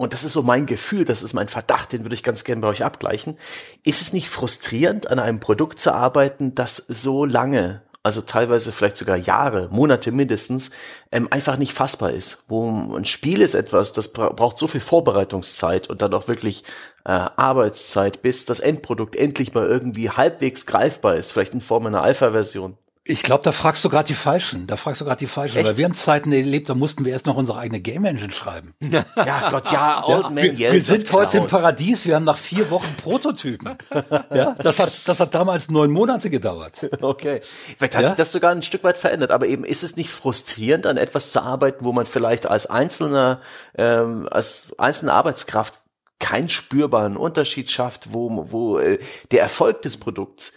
[0.00, 2.62] und das ist so mein Gefühl, das ist mein Verdacht, den würde ich ganz gerne
[2.62, 3.36] bei euch abgleichen.
[3.84, 8.96] Ist es nicht frustrierend, an einem Produkt zu arbeiten, das so lange, also teilweise vielleicht
[8.96, 10.70] sogar Jahre, Monate mindestens,
[11.12, 12.44] ähm, einfach nicht fassbar ist?
[12.48, 16.64] Wo ein Spiel ist etwas, das braucht so viel Vorbereitungszeit und dann auch wirklich
[17.04, 22.02] äh, Arbeitszeit, bis das Endprodukt endlich mal irgendwie halbwegs greifbar ist, vielleicht in Form einer
[22.02, 22.78] Alpha-Version.
[23.04, 24.66] Ich glaube, da fragst du gerade die Falschen.
[24.66, 25.56] Da fragst du gerade die Falschen.
[25.56, 25.66] Echt?
[25.66, 28.74] Weil wir haben Zeiten erlebt, da mussten wir erst noch unsere eigene Game Engine schreiben.
[28.80, 32.04] ja, Gott, ja, Old ja, Man Wir, wir sind heute im Paradies.
[32.04, 33.78] Wir haben nach vier Wochen Prototypen.
[34.34, 36.90] ja, das hat, das hat damals neun Monate gedauert.
[37.00, 37.40] Okay.
[37.78, 38.08] Vielleicht hat ja?
[38.08, 39.32] sich das sogar ein Stück weit verändert.
[39.32, 43.40] Aber eben ist es nicht frustrierend, an etwas zu arbeiten, wo man vielleicht als einzelner,
[43.78, 45.80] ähm, als einzelne Arbeitskraft
[46.18, 48.98] keinen spürbaren Unterschied schafft, wo, wo äh,
[49.30, 50.52] der Erfolg des Produkts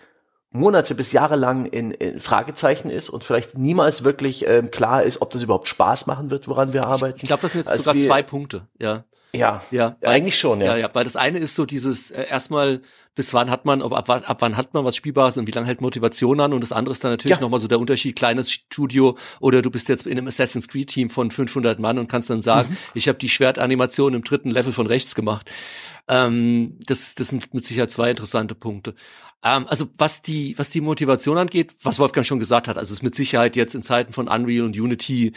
[0.54, 5.22] Monate bis Jahre lang in, in Fragezeichen ist und vielleicht niemals wirklich ähm, klar ist,
[5.22, 7.18] ob das überhaupt Spaß machen wird, woran wir arbeiten.
[7.22, 9.04] Ich, glaube, das sind jetzt sogar wir, zwei Punkte, ja.
[9.36, 10.74] Ja, ja, eigentlich schon, ja.
[10.74, 12.82] Ja, ja, weil das eine ist so dieses äh, erstmal,
[13.16, 15.66] bis wann hat man, ab, ab, ab wann hat man was Spielbares und wie lange
[15.66, 17.42] hält Motivation an und das andere ist dann natürlich ja.
[17.42, 21.10] nochmal so der Unterschied, kleines Studio oder du bist jetzt in einem Assassin's Creed Team
[21.10, 22.78] von 500 Mann und kannst dann sagen, mhm.
[22.94, 25.50] ich habe die Schwertanimation im dritten Level von rechts gemacht.
[26.08, 28.94] Ähm, das, das sind mit Sicherheit zwei interessante Punkte.
[29.44, 33.04] Ähm, also was die, was die Motivation angeht, was Wolfgang schon gesagt hat, also ist
[33.04, 35.34] mit Sicherheit jetzt in Zeiten von Unreal und Unity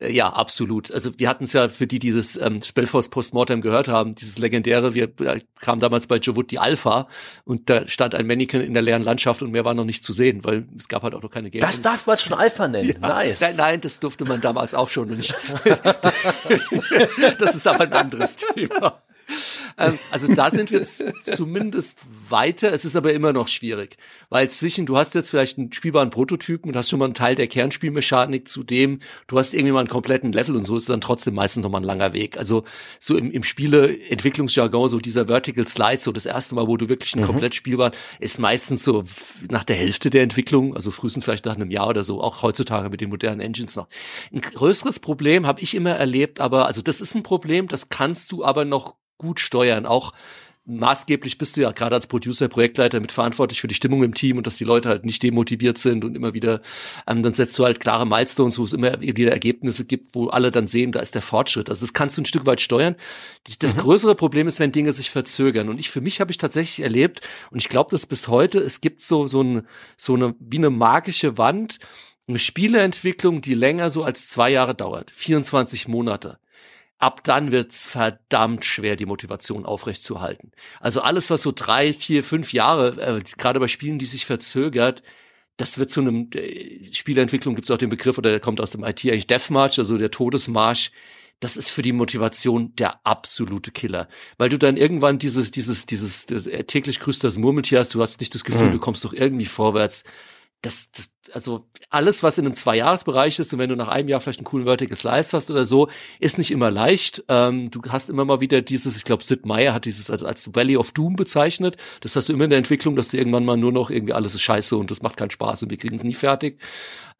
[0.00, 0.90] äh, ja, absolut.
[0.90, 4.38] Also wir hatten es ja für die, die dieses ähm, Spellforce Postmortem gehört haben, dieses
[4.38, 7.08] legendäre, wir äh, kamen damals bei Javut die Alpha
[7.44, 10.12] und da stand ein Mannequin in der leeren Landschaft und mehr war noch nicht zu
[10.12, 11.60] sehen, weil es gab halt auch noch keine Game.
[11.60, 12.94] Das darf man schon Alpha nennen.
[13.00, 13.40] Ja, nice.
[13.40, 15.08] Nein, nein, das durfte man damals auch schon.
[15.16, 15.34] Nicht.
[17.38, 19.00] das ist aber ein anderes Thema
[19.76, 22.72] also da sind wir jetzt zumindest weiter.
[22.72, 23.96] Es ist aber immer noch schwierig,
[24.30, 27.34] weil zwischen, du hast jetzt vielleicht einen spielbaren Prototypen und hast schon mal einen Teil
[27.34, 31.00] der Kernspielmechanik zu dem, du hast irgendwie mal einen kompletten Level und so ist dann
[31.00, 32.38] trotzdem meistens noch mal ein langer Weg.
[32.38, 32.64] Also
[32.98, 37.14] so im, im Spieleentwicklungsjargon, so dieser Vertical Slice, so das erste Mal, wo du wirklich
[37.14, 37.26] ein mhm.
[37.26, 39.04] komplett spielbar, ist meistens so
[39.50, 42.90] nach der Hälfte der Entwicklung, also frühestens vielleicht nach einem Jahr oder so, auch heutzutage
[42.90, 43.88] mit den modernen Engines noch.
[44.32, 48.32] Ein größeres Problem habe ich immer erlebt, aber also das ist ein Problem, das kannst
[48.32, 49.86] du aber noch gut steuern.
[49.86, 50.12] Auch
[50.66, 54.38] maßgeblich bist du ja gerade als Producer, Projektleiter mit verantwortlich für die Stimmung im Team
[54.38, 56.60] und dass die Leute halt nicht demotiviert sind und immer wieder,
[57.06, 60.50] ähm, dann setzt du halt klare Milestones, wo es immer wieder Ergebnisse gibt, wo alle
[60.50, 61.68] dann sehen, da ist der Fortschritt.
[61.68, 62.96] Also das kannst du ein Stück weit steuern.
[63.58, 63.80] Das mhm.
[63.80, 65.68] größere Problem ist, wenn Dinge sich verzögern.
[65.68, 68.80] Und ich, für mich habe ich tatsächlich erlebt, und ich glaube das bis heute, es
[68.80, 69.66] gibt so, so, ein,
[69.98, 71.78] so eine, wie eine magische Wand,
[72.26, 75.10] eine Spieleentwicklung, die länger so als zwei Jahre dauert.
[75.10, 76.38] 24 Monate
[76.98, 80.52] ab dann wird's verdammt schwer, die Motivation aufrechtzuerhalten.
[80.80, 85.02] Also alles, was so drei, vier, fünf Jahre, äh, gerade bei Spielen, die sich verzögert,
[85.56, 88.84] das wird zu einem äh, Spielentwicklung gibt's auch den Begriff oder der kommt aus dem
[88.84, 90.90] IT eigentlich Deathmarch, also der Todesmarsch.
[91.40, 96.26] Das ist für die Motivation der absolute Killer, weil du dann irgendwann dieses dieses dieses,
[96.26, 97.94] dieses äh, täglich grüßt das Murmeltier hast.
[97.94, 98.72] Du hast nicht das Gefühl, mhm.
[98.72, 100.04] du kommst doch irgendwie vorwärts
[100.64, 104.20] das, das, also alles, was in einem Zwei-Jahres-Bereich ist, und wenn du nach einem Jahr
[104.20, 105.88] vielleicht einen coolen Vertical Slice hast oder so,
[106.20, 107.24] ist nicht immer leicht.
[107.28, 110.54] Ähm, du hast immer mal wieder dieses, ich glaube, Sid Meier hat dieses als, als
[110.54, 111.76] Valley of Doom bezeichnet.
[112.00, 114.34] Das hast du immer in der Entwicklung, dass du irgendwann mal nur noch irgendwie alles
[114.34, 116.60] ist scheiße und das macht keinen Spaß und wir kriegen es nie fertig.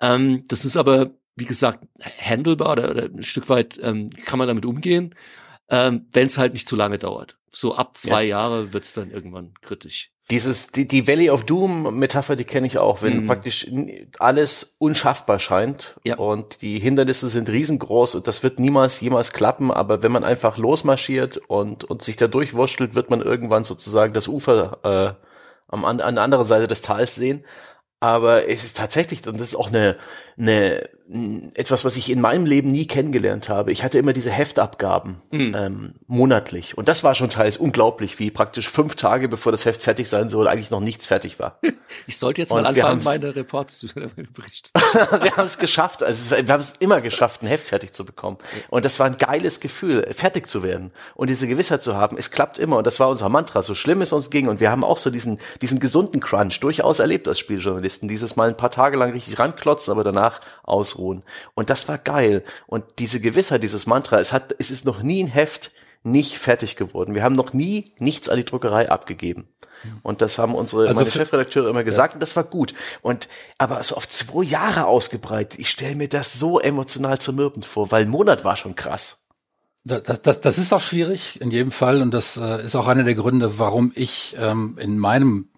[0.01, 4.49] Ähm, das ist aber, wie gesagt, handelbar oder, oder ein Stück weit ähm, kann man
[4.49, 5.15] damit umgehen,
[5.69, 7.37] ähm, wenn es halt nicht zu lange dauert.
[7.51, 8.39] So ab zwei ja.
[8.39, 10.14] Jahre wird's dann irgendwann kritisch.
[10.31, 13.27] Dieses, die, die Valley of Doom Metapher, die kenne ich auch, wenn mm.
[13.27, 13.71] praktisch
[14.19, 16.17] alles unschaffbar scheint ja.
[16.17, 20.57] und die Hindernisse sind riesengroß und das wird niemals jemals klappen, aber wenn man einfach
[20.57, 25.25] losmarschiert und, und sich da durchwurschtelt, wird man irgendwann sozusagen das Ufer äh,
[25.69, 27.45] am, an der anderen Seite des Tals sehen.
[28.01, 29.97] Aber es ist tatsächlich, und das ist auch eine,
[30.39, 33.73] eine etwas, was ich in meinem Leben nie kennengelernt habe.
[33.73, 35.55] Ich hatte immer diese Heftabgaben mhm.
[35.55, 36.79] ähm, monatlich.
[36.79, 40.31] Und das war schon teils unglaublich, wie praktisch fünf Tage bevor das Heft fertig sein
[40.31, 41.59] soll, eigentlich noch nichts fertig war.
[42.07, 44.71] Ich sollte jetzt mal anfangen, meine Reports zu berichten.
[44.75, 46.03] wir haben es geschafft.
[46.03, 48.37] Also wir haben es immer geschafft, ein Heft fertig zu bekommen.
[48.69, 52.17] Und das war ein geiles Gefühl, fertig zu werden und diese Gewissheit zu haben.
[52.19, 52.79] Es klappt immer.
[52.79, 54.49] Und das war unser Mantra, so schlimm es uns ging.
[54.49, 58.09] Und wir haben auch so diesen, diesen gesunden Crunch durchaus erlebt als Spieljournalisten.
[58.09, 60.41] Dieses Mal ein paar Tage lang richtig ranklotzen, aber danach
[60.95, 61.23] ausruhen.
[61.55, 62.43] Und das war geil.
[62.67, 65.73] Und diese Gewissheit, dieses Mantra, es hat, es ist noch nie ein Heft
[66.03, 67.15] nicht fertig geworden.
[67.15, 69.49] Wir haben noch nie nichts an die Druckerei abgegeben.
[70.03, 72.15] Und das haben unsere also meine Chefredakteure immer gesagt ja.
[72.15, 72.75] und das war gut.
[73.03, 73.29] Und
[73.59, 78.03] aber so auf zwei Jahre ausgebreitet, ich stelle mir das so emotional zermürbend vor, weil
[78.03, 79.27] ein Monat war schon krass.
[79.85, 83.05] Das, das, das ist auch schwierig in jedem Fall und das äh, ist auch einer
[83.05, 85.51] der Gründe, warum ich ähm, in meinem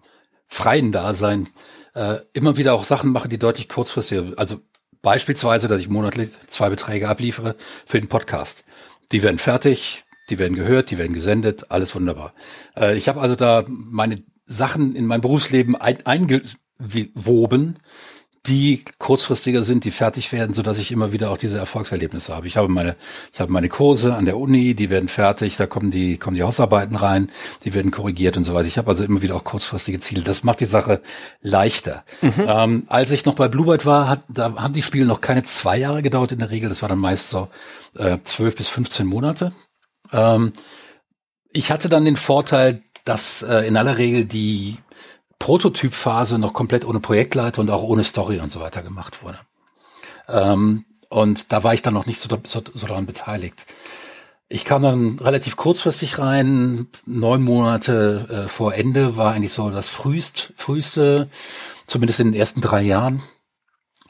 [0.47, 1.47] freien Dasein
[1.93, 4.33] äh, immer wieder auch Sachen mache, die deutlich kurzfristiger.
[4.35, 4.59] Also
[5.01, 8.63] beispielsweise, dass ich monatlich zwei Beträge abliefere für den Podcast.
[9.11, 12.33] Die werden fertig, die werden gehört, die werden gesendet, alles wunderbar.
[12.75, 17.79] Äh, ich habe also da meine Sachen in mein Berufsleben ein, eingewoben,
[18.47, 22.47] die kurzfristiger sind, die fertig werden, so dass ich immer wieder auch diese Erfolgserlebnisse habe.
[22.47, 22.95] Ich habe meine,
[23.33, 26.43] ich habe meine Kurse an der Uni, die werden fertig, da kommen die, kommen die
[26.43, 27.29] Hausarbeiten rein,
[27.63, 28.67] die werden korrigiert und so weiter.
[28.67, 30.23] Ich habe also immer wieder auch kurzfristige Ziele.
[30.23, 31.01] Das macht die Sache
[31.41, 32.03] leichter.
[32.21, 32.33] Mhm.
[32.47, 35.77] Ähm, als ich noch bei Bluebird war, hat, da haben die Spiele noch keine zwei
[35.77, 36.69] Jahre gedauert in der Regel.
[36.69, 37.49] Das war dann meist so
[37.95, 39.53] äh, zwölf bis 15 Monate.
[40.13, 40.53] Ähm,
[41.51, 44.77] ich hatte dann den Vorteil, dass äh, in aller Regel die
[45.39, 49.39] Prototypphase noch komplett ohne Projektleiter und auch ohne Story und so weiter gemacht wurde.
[50.27, 53.65] Ähm, und da war ich dann noch nicht so, so, so daran beteiligt.
[54.49, 59.89] Ich kam dann relativ kurzfristig rein, neun Monate äh, vor Ende war eigentlich so das
[59.89, 61.29] frühst, früheste,
[61.85, 63.23] zumindest in den ersten drei Jahren.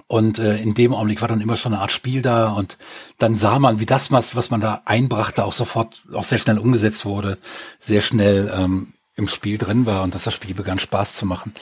[0.08, 2.78] Und äh, in dem Augenblick war dann immer schon eine Art Spiel da und
[3.18, 7.06] dann sah man, wie das, was man da einbrachte, auch sofort, auch sehr schnell umgesetzt
[7.06, 7.38] wurde,
[7.80, 11.54] sehr schnell ähm, im Spiel drin war und dass das Spiel begann Spaß zu machen.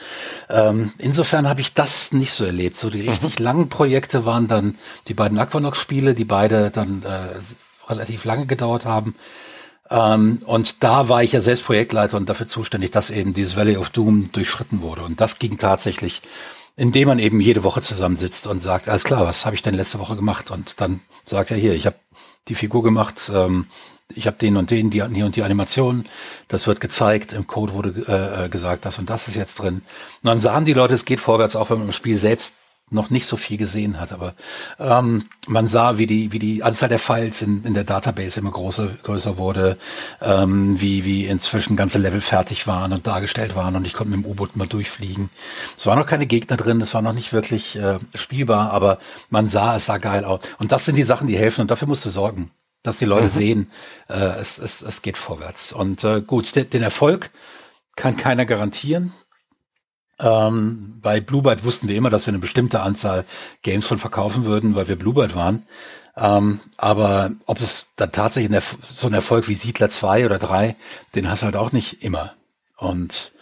[0.50, 2.76] Ähm, insofern habe ich das nicht so erlebt.
[2.76, 3.08] So die mhm.
[3.08, 3.44] richtig mhm.
[3.44, 4.76] langen Projekte waren dann
[5.08, 9.16] die beiden Aquanox-Spiele, die beide dann äh, relativ lange gedauert haben.
[9.88, 13.78] Ähm, und da war ich ja selbst Projektleiter und dafür zuständig, dass eben dieses Valley
[13.78, 15.02] of Doom durchschritten wurde.
[15.02, 16.22] Und das ging tatsächlich
[16.76, 19.98] indem man eben jede Woche zusammensitzt und sagt, alles klar, was habe ich denn letzte
[19.98, 20.50] Woche gemacht?
[20.50, 21.96] Und dann sagt er hier, ich habe
[22.48, 23.66] die Figur gemacht, ähm,
[24.14, 26.04] ich habe den und den, die hier und die Animation,
[26.48, 29.76] das wird gezeigt, im Code wurde äh, äh, gesagt, das und das ist jetzt drin.
[29.76, 29.84] Und
[30.22, 32.54] dann sahen die Leute, es geht vorwärts, auch wenn man im Spiel selbst
[32.88, 34.34] noch nicht so viel gesehen hat, aber
[34.78, 38.52] ähm, man sah, wie die, wie die Anzahl der Files in, in der Database immer
[38.52, 39.76] größer, größer wurde,
[40.22, 43.74] ähm, wie, wie inzwischen ganze Level fertig waren und dargestellt waren.
[43.74, 45.30] Und ich konnte mit dem U-Boot mal durchfliegen.
[45.76, 48.98] Es waren noch keine Gegner drin, es war noch nicht wirklich äh, spielbar, aber
[49.30, 50.40] man sah, es sah geil aus.
[50.60, 51.62] Und das sind die Sachen, die helfen.
[51.62, 52.52] Und dafür musst du sorgen,
[52.86, 53.30] dass die Leute mhm.
[53.30, 53.70] sehen,
[54.08, 55.72] äh, es, es, es geht vorwärts.
[55.72, 57.30] Und äh, gut, den Erfolg
[57.96, 59.12] kann keiner garantieren.
[60.18, 63.24] Ähm, bei Bluebird wussten wir immer, dass wir eine bestimmte Anzahl
[63.62, 65.66] Games von verkaufen würden, weil wir Bluebird waren.
[66.16, 70.76] Ähm, aber ob es dann tatsächlich so ein Erfolg wie Siedler 2 oder 3,
[71.14, 72.34] den hast du halt auch nicht immer.
[72.78, 73.34] Und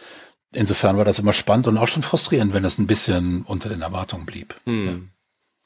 [0.50, 3.82] insofern war das immer spannend und auch schon frustrierend, wenn das ein bisschen unter den
[3.82, 4.56] Erwartungen blieb.
[4.64, 5.10] Hm.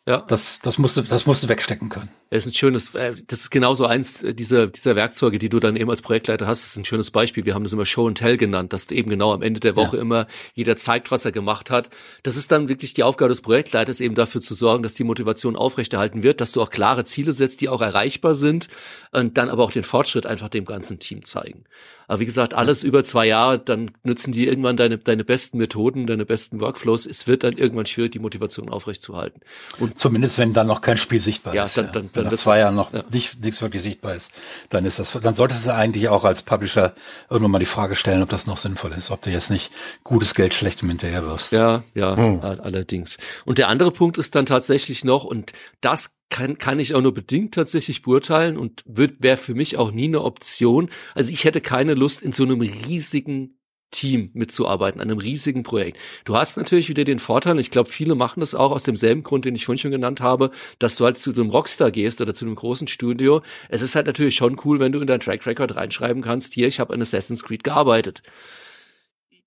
[0.07, 0.19] Ja.
[0.19, 2.11] Das, das musste, das musste wegstecken können.
[2.31, 5.77] Das ist ein schönes, äh, das ist genauso eins dieser, dieser Werkzeuge, die du dann
[5.77, 6.63] eben als Projektleiter hast.
[6.63, 7.47] Das ist ein schönes Beispiel.
[7.47, 9.97] Wir haben das immer Show and Tell genannt, dass eben genau am Ende der Woche
[9.97, 10.03] ja.
[10.03, 11.89] immer jeder zeigt, was er gemacht hat.
[12.23, 15.57] Das ist dann wirklich die Aufgabe des Projektleiters, eben dafür zu sorgen, dass die Motivation
[15.57, 18.69] aufrechterhalten wird, dass du auch klare Ziele setzt, die auch erreichbar sind
[19.13, 21.65] und dann aber auch den Fortschritt einfach dem ganzen Team zeigen.
[22.09, 26.07] Aber wie gesagt, alles über zwei Jahre, dann nützen die irgendwann deine, deine besten Methoden,
[26.07, 27.05] deine besten Workflows.
[27.05, 29.43] Es wird dann irgendwann schwierig, die Motivation aufrechtzuerhalten.
[29.79, 31.77] Und zumindest, wenn dann noch kein Spiel sichtbar ja, ist.
[31.77, 33.05] Dann, dann, dann nach zwei Jahren noch ja.
[33.11, 34.33] nicht, nichts wirklich sichtbar ist,
[34.71, 36.95] dann ist das, dann solltest du eigentlich auch als Publisher
[37.31, 39.71] irgendwann mal die Frage stellen, ob das noch sinnvoll ist, ob du jetzt nicht
[40.05, 41.53] gutes Geld schlechtem hinterher wirst.
[41.53, 42.41] Ja, ja, hm.
[42.41, 43.19] allerdings.
[43.45, 47.15] Und der andere Punkt ist dann tatsächlich noch, und das kann, kann ich auch nur
[47.15, 50.91] bedingt tatsächlich beurteilen und wird wäre für mich auch nie eine Option.
[51.15, 53.58] Also ich hätte keine Lust in so einem riesigen
[53.91, 55.99] Team mitzuarbeiten, an einem riesigen Projekt.
[56.25, 59.45] Du hast natürlich wieder den Vorteil, ich glaube, viele machen das auch aus demselben Grund,
[59.45, 62.45] den ich vorhin schon genannt habe, dass du halt zu einem Rockstar gehst oder zu
[62.45, 63.43] einem großen Studio.
[63.69, 66.69] Es ist halt natürlich schon cool, wenn du in dein Track Record reinschreiben kannst, hier,
[66.69, 68.23] ich habe an Assassin's Creed gearbeitet.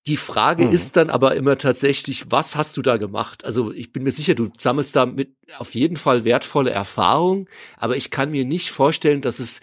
[0.07, 0.71] Die Frage mhm.
[0.71, 3.45] ist dann aber immer tatsächlich, was hast du da gemacht?
[3.45, 7.95] Also ich bin mir sicher, du sammelst da mit auf jeden Fall wertvolle Erfahrung, aber
[7.95, 9.61] ich kann mir nicht vorstellen, dass es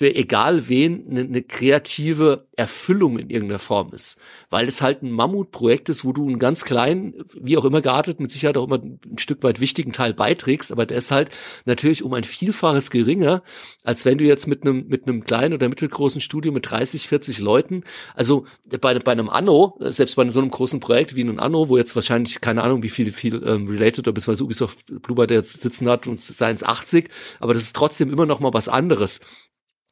[0.00, 4.18] für egal wen eine, eine kreative Erfüllung in irgendeiner Form ist.
[4.48, 8.18] Weil es halt ein Mammutprojekt ist, wo du einen ganz kleinen, wie auch immer geartet,
[8.18, 11.28] mit Sicherheit auch immer ein Stück weit wichtigen Teil beiträgst, aber der ist halt
[11.66, 13.42] natürlich um ein Vielfaches geringer,
[13.84, 17.38] als wenn du jetzt mit einem, mit einem kleinen oder mittelgroßen Studio mit 30, 40
[17.40, 18.46] Leuten, also
[18.80, 21.94] bei, bei einem Anno, selbst bei so einem großen Projekt wie einem Anno, wo jetzt
[21.94, 26.06] wahrscheinlich, keine Ahnung, wie viel, viel ähm, Related oder beziehungsweise Ubisoft Bluebird jetzt sitzen hat
[26.06, 29.20] und seins 80, aber das ist trotzdem immer noch mal was anderes.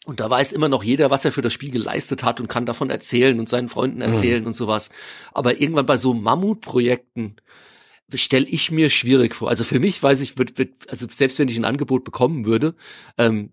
[0.08, 2.64] Und da weiß immer noch jeder, was er für das Spiel geleistet hat und kann
[2.64, 4.46] davon erzählen und seinen Freunden erzählen mhm.
[4.46, 4.88] und sowas.
[5.34, 7.36] Aber irgendwann bei so Mammutprojekten
[8.14, 9.50] stelle ich mir schwierig vor.
[9.50, 12.74] Also für mich weiß ich, wird, wird, also selbst wenn ich ein Angebot bekommen würde,
[13.18, 13.52] ähm,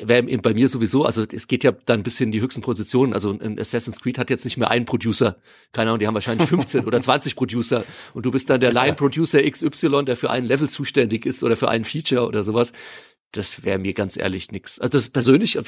[0.00, 3.12] wäre bei mir sowieso, also es geht ja dann bis hin die höchsten Positionen.
[3.12, 5.38] Also ein Assassin's Creed hat jetzt nicht mehr einen Producer.
[5.72, 7.84] Keine Ahnung, die haben wahrscheinlich 15 oder 20 Producer
[8.14, 11.68] und du bist dann der Line-Producer XY, der für ein Level zuständig ist oder für
[11.68, 12.72] ein Feature oder sowas
[13.36, 14.78] das wäre mir ganz ehrlich nix.
[14.78, 15.58] Also das persönlich,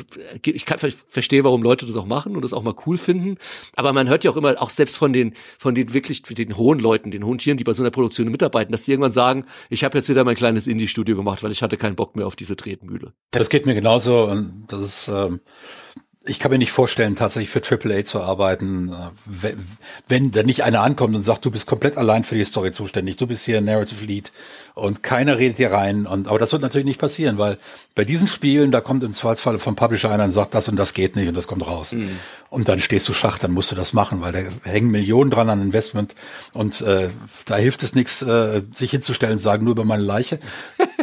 [0.45, 3.37] ich kann verstehe, warum Leute das auch machen und das auch mal cool finden.
[3.77, 6.79] Aber man hört ja auch immer, auch selbst von den, von den wirklich, den hohen
[6.79, 9.85] Leuten, den hohen Tieren, die bei so einer Produktion mitarbeiten, dass die irgendwann sagen, ich
[9.85, 12.57] habe jetzt wieder mein kleines Indie-Studio gemacht, weil ich hatte keinen Bock mehr auf diese
[12.57, 13.13] Tretmühle.
[13.31, 15.41] Das geht mir genauso und das ist, ähm,
[16.29, 19.55] ich kann mir nicht vorstellen, tatsächlich für AAA zu arbeiten, äh,
[20.09, 23.17] wenn da nicht einer ankommt und sagt, du bist komplett allein für die Story zuständig,
[23.17, 24.33] du bist hier Narrative Lead
[24.75, 26.07] und keiner redet hier rein.
[26.07, 27.59] Und aber das wird natürlich nicht passieren, weil
[27.95, 30.95] bei diesen Spielen, da kommt im Zweifelsfall vom Publisher einer und sagt, das und das
[30.95, 31.93] geht nicht und das kommt raus.
[31.93, 32.11] Mhm.
[32.51, 35.51] Und dann stehst du Schach, dann musst du das machen, weil da hängen Millionen dran
[35.51, 36.15] an Investment
[36.53, 37.09] und äh,
[37.47, 40.39] da hilft es nichts, äh, sich hinzustellen und sagen, nur über meine Leiche.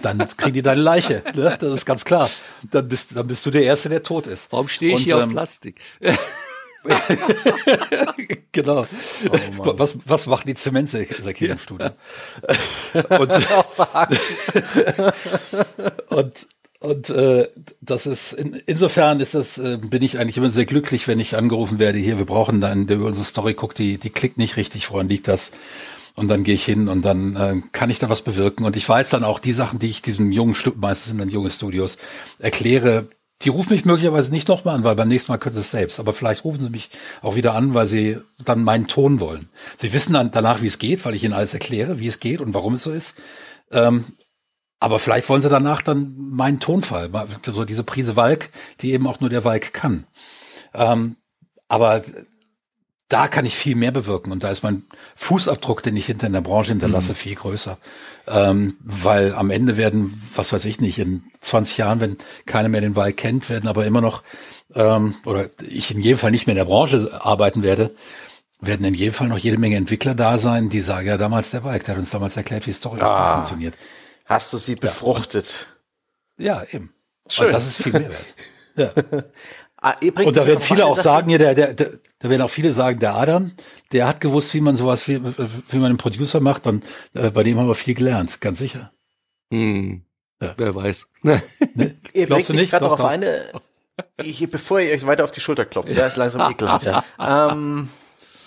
[0.02, 1.24] Dann kriegen die deine Leiche.
[1.36, 1.56] Ne?
[1.60, 2.30] Das ist ganz klar.
[2.72, 4.52] Dann bist, dann bist du der Erste, der tot ist.
[4.52, 5.80] Warum stehe ich und, hier ähm, auf Plastik?
[8.52, 8.86] genau.
[9.30, 11.90] Oh was, was macht die Zementsäcke im Studio?
[13.10, 13.32] und,
[16.10, 16.48] und,
[16.80, 17.50] und äh,
[17.82, 21.36] das ist in, insofern ist das äh, bin ich eigentlich immer sehr glücklich, wenn ich
[21.36, 21.98] angerufen werde.
[21.98, 24.92] Hier, wir brauchen dann, der über unsere Story guckt, die die klickt nicht richtig.
[24.92, 25.52] Woran liegt das?
[26.16, 28.66] Und dann gehe ich hin und dann äh, kann ich da was bewirken.
[28.66, 31.50] Und ich weiß dann auch die Sachen, die ich diesem jungen, meistens sind dann junge
[31.50, 31.98] Studios,
[32.40, 33.10] erkläre,
[33.42, 36.00] die rufen mich möglicherweise nicht nochmal an, weil beim nächsten Mal können sie es selbst.
[36.00, 36.90] Aber vielleicht rufen sie mich
[37.22, 39.50] auch wieder an, weil sie dann meinen Ton wollen.
[39.76, 42.40] Sie wissen dann danach, wie es geht, weil ich ihnen alles erkläre, wie es geht
[42.40, 43.18] und warum es so ist.
[43.72, 44.14] Ähm,
[44.80, 47.10] aber vielleicht wollen sie danach dann meinen Tonfall,
[47.44, 48.52] so diese Prise Walk,
[48.82, 50.06] die eben auch nur der Walk kann.
[50.74, 51.18] Ähm,
[51.68, 52.04] aber
[53.08, 54.84] da kann ich viel mehr bewirken und da ist mein
[55.16, 57.16] Fußabdruck, den ich hinter in der Branche hinterlasse, mhm.
[57.16, 57.78] viel größer.
[58.28, 62.18] Ähm, weil am Ende werden, was weiß ich nicht, in 20 Jahren, wenn
[62.48, 64.24] keiner mehr den Wald kennt, werden aber immer noch,
[64.74, 67.94] ähm, oder ich in jedem Fall nicht mehr in der Branche arbeiten werde,
[68.60, 71.64] werden in jedem Fall noch jede Menge Entwickler da sein, die sagen, ja, damals der
[71.64, 73.76] Wald, der hat uns damals erklärt, wie Story ah, funktioniert.
[74.26, 75.68] Hast du sie befruchtet?
[76.38, 76.94] Ja, ja eben.
[77.30, 77.48] Schön.
[77.48, 78.26] Und das ist viel mehr wert.
[78.78, 78.92] Ja.
[79.86, 82.72] Ah, und da werden viele auch sagen, ja, der, der, der, da werden auch viele
[82.72, 83.52] sagen, der Adam,
[83.92, 86.84] der hat gewusst, wie man sowas, wie, wie man einen Producer macht, und
[87.14, 88.92] äh, bei dem haben wir viel gelernt, ganz sicher.
[89.54, 90.02] Hm.
[90.42, 90.56] Ja.
[90.58, 91.12] Wer weiß.
[91.22, 91.44] ne?
[92.14, 92.72] Ihr Glaubst du nicht?
[92.72, 93.52] gerade noch auf eine,
[94.24, 96.88] ich, bevor ihr euch weiter auf die Schulter klopft, der ist langsam ekelhaft.
[97.20, 97.52] Ja.
[97.52, 97.90] Ähm,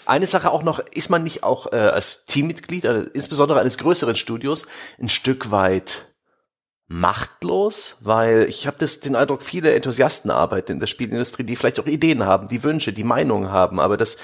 [0.06, 4.16] eine Sache auch noch, ist man nicht auch äh, als Teammitglied, also insbesondere eines größeren
[4.16, 4.66] Studios,
[5.00, 6.08] ein Stück weit
[6.88, 11.78] machtlos, weil ich habe das den Eindruck, viele Enthusiasten arbeiten in der Spielindustrie, die vielleicht
[11.78, 14.16] auch Ideen haben, die Wünsche, die Meinungen haben, aber das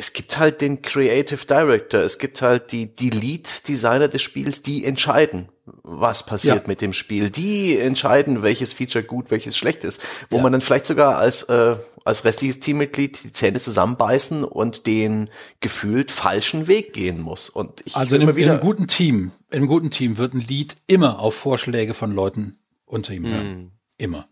[0.00, 4.62] es gibt halt den Creative Director, es gibt halt die, die Lead Designer des Spiels,
[4.62, 5.48] die entscheiden,
[5.82, 6.62] was passiert ja.
[6.66, 7.28] mit dem Spiel.
[7.28, 10.00] Die entscheiden, welches Feature gut, welches schlecht ist.
[10.30, 10.42] Wo ja.
[10.42, 15.28] man dann vielleicht sogar als, äh, als restliches Teammitglied die Zähne zusammenbeißen und den
[15.60, 17.50] gefühlt falschen Weg gehen muss.
[17.50, 20.40] Und ich also in einem, in einem guten Team, in einem guten Team wird ein
[20.40, 23.62] Lead immer auf Vorschläge von Leuten unter ihm hören.
[23.62, 23.72] Mm.
[23.98, 24.28] Immer.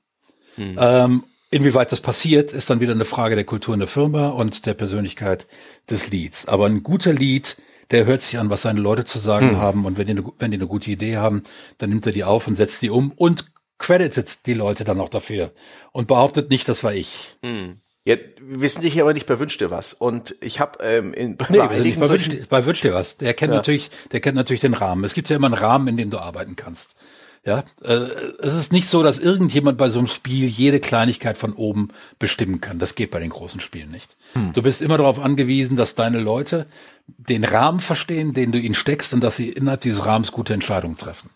[0.57, 0.77] Mm.
[0.79, 4.67] Ähm, Inwieweit das passiert, ist dann wieder eine Frage der Kultur in der Firma und
[4.67, 5.47] der Persönlichkeit
[5.89, 6.47] des Leads.
[6.47, 7.57] Aber ein guter Lead,
[7.91, 9.57] der hört sich an, was seine Leute zu sagen hm.
[9.57, 11.43] haben und wenn die, eine, wenn die eine gute Idee haben,
[11.79, 15.09] dann nimmt er die auf und setzt die um und creditet die Leute dann auch
[15.09, 15.53] dafür
[15.93, 17.37] und behauptet nicht, das war ich.
[17.43, 17.79] Hm.
[18.09, 19.93] Ja, wir sind hier aber nicht bei Wünsch dir was.
[19.93, 23.19] Und ich habe ähm, in bei, nee, wir nicht bei, Wünsch, bei Wünsch dir was.
[23.19, 23.59] Der kennt ja.
[23.59, 25.05] natürlich, der kennt natürlich den Rahmen.
[25.05, 26.97] Es gibt ja immer einen Rahmen, in dem du arbeiten kannst.
[27.45, 28.09] Ja, äh,
[28.39, 32.63] es ist nicht so, dass irgendjemand bei so einem Spiel jede Kleinigkeit von oben bestimmen
[32.63, 32.79] kann.
[32.79, 34.17] Das geht bei den großen Spielen nicht.
[34.33, 34.55] Hm.
[34.55, 36.67] Du bist immer darauf angewiesen, dass deine Leute
[37.09, 40.97] den Rahmen verstehen, den du ihnen steckst und dass sie innerhalb dieses Rahmens gute Entscheidungen
[40.97, 41.29] treffen.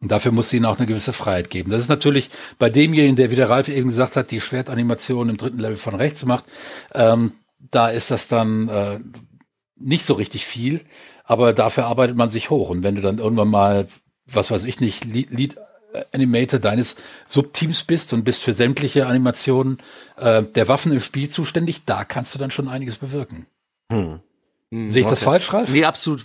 [0.00, 1.70] Und dafür muss sie ihnen auch eine gewisse Freiheit geben.
[1.70, 5.36] Das ist natürlich bei demjenigen, der, wie der Ralf eben gesagt hat, die Schwertanimation im
[5.36, 6.44] dritten Level von rechts macht,
[6.92, 9.00] ähm, da ist das dann äh,
[9.76, 10.82] nicht so richtig viel,
[11.24, 12.68] aber dafür arbeitet man sich hoch.
[12.70, 13.86] Und wenn du dann irgendwann mal
[14.26, 15.56] was weiß ich nicht, Lead,
[16.12, 16.96] Animator deines
[17.26, 19.78] Subteams bist und bist für sämtliche Animationen
[20.16, 23.46] äh, der Waffen im Spiel zuständig, da kannst du dann schon einiges bewirken.
[23.92, 24.20] Hm.
[24.70, 25.70] Hm, Sehe ich das falsch, Ralf?
[25.70, 26.24] Nee, absolut.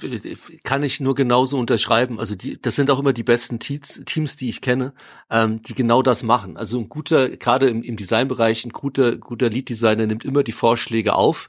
[0.64, 2.20] Kann ich nur genauso unterschreiben.
[2.20, 4.94] Also die, das sind auch immer die besten Teams, die ich kenne,
[5.30, 6.58] ähm, die genau das machen.
[6.58, 11.16] Also ein guter, gerade im, im Designbereich, ein guter, guter Lead-Designer nimmt immer die Vorschläge
[11.16, 11.48] auf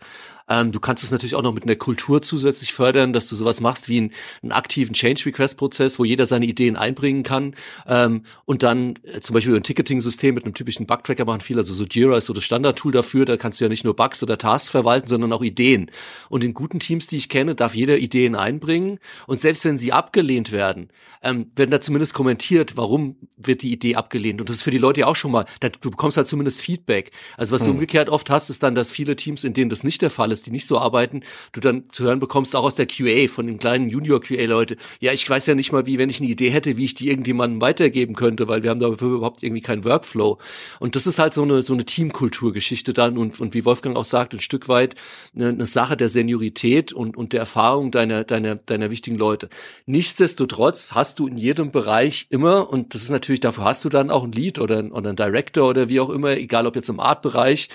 [0.51, 3.60] ähm, du kannst es natürlich auch noch mit einer Kultur zusätzlich fördern, dass du sowas
[3.60, 4.12] machst wie einen,
[4.43, 7.55] einen aktiven Change-Request-Prozess, wo jeder seine Ideen einbringen kann
[7.86, 11.72] ähm, und dann äh, zum Beispiel ein Ticketing-System mit einem typischen Bug-Tracker machen viel, also
[11.72, 14.36] so Jira ist so das Standard-Tool dafür, da kannst du ja nicht nur Bugs oder
[14.36, 15.90] Tasks verwalten, sondern auch Ideen.
[16.28, 18.98] Und in guten Teams, die ich kenne, darf jeder Ideen einbringen
[19.28, 20.89] und selbst wenn sie abgelehnt werden,
[21.22, 24.78] ähm, werden da zumindest kommentiert, warum wird die Idee abgelehnt und das ist für die
[24.78, 27.12] Leute ja auch schon mal, da, du bekommst halt zumindest Feedback.
[27.36, 27.68] Also was hm.
[27.68, 30.32] du umgekehrt oft hast, ist dann, dass viele Teams, in denen das nicht der Fall
[30.32, 31.23] ist, die nicht so arbeiten,
[31.53, 35.29] du dann zu hören bekommst, auch aus der QA, von den kleinen Junior-QA-Leute, ja, ich
[35.29, 38.15] weiß ja nicht mal, wie, wenn ich eine Idee hätte, wie ich die irgendjemandem weitergeben
[38.15, 40.39] könnte, weil wir haben dafür überhaupt irgendwie keinen Workflow.
[40.79, 44.05] Und das ist halt so eine, so eine Teamkulturgeschichte dann und, und wie Wolfgang auch
[44.05, 44.95] sagt, ein Stück weit
[45.35, 49.49] eine, eine Sache der Seniorität und, und der Erfahrung deiner, deiner, deiner wichtigen Leute.
[49.87, 54.11] Nichtsdestotrotz hast du in jedem Bereich immer, und das ist natürlich, dafür hast du dann
[54.11, 57.01] auch ein Lead oder, oder ein Director oder wie auch immer, egal ob jetzt im
[57.01, 57.69] Art-Bereich,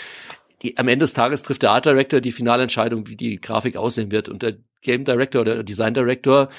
[0.62, 3.78] die, am Ende des Tages trifft der Art Director die finale Entscheidung, wie die Grafik
[3.78, 4.30] aussehen wird.
[4.30, 6.50] Und der Game Director oder Design Director,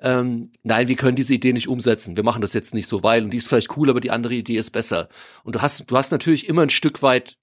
[0.00, 2.16] ähm, nein, wir können diese Idee nicht umsetzen.
[2.16, 4.34] Wir machen das jetzt nicht so, weil, und die ist vielleicht cool, aber die andere
[4.34, 5.08] Idee ist besser.
[5.44, 7.36] Und du hast, du hast natürlich immer ein Stück weit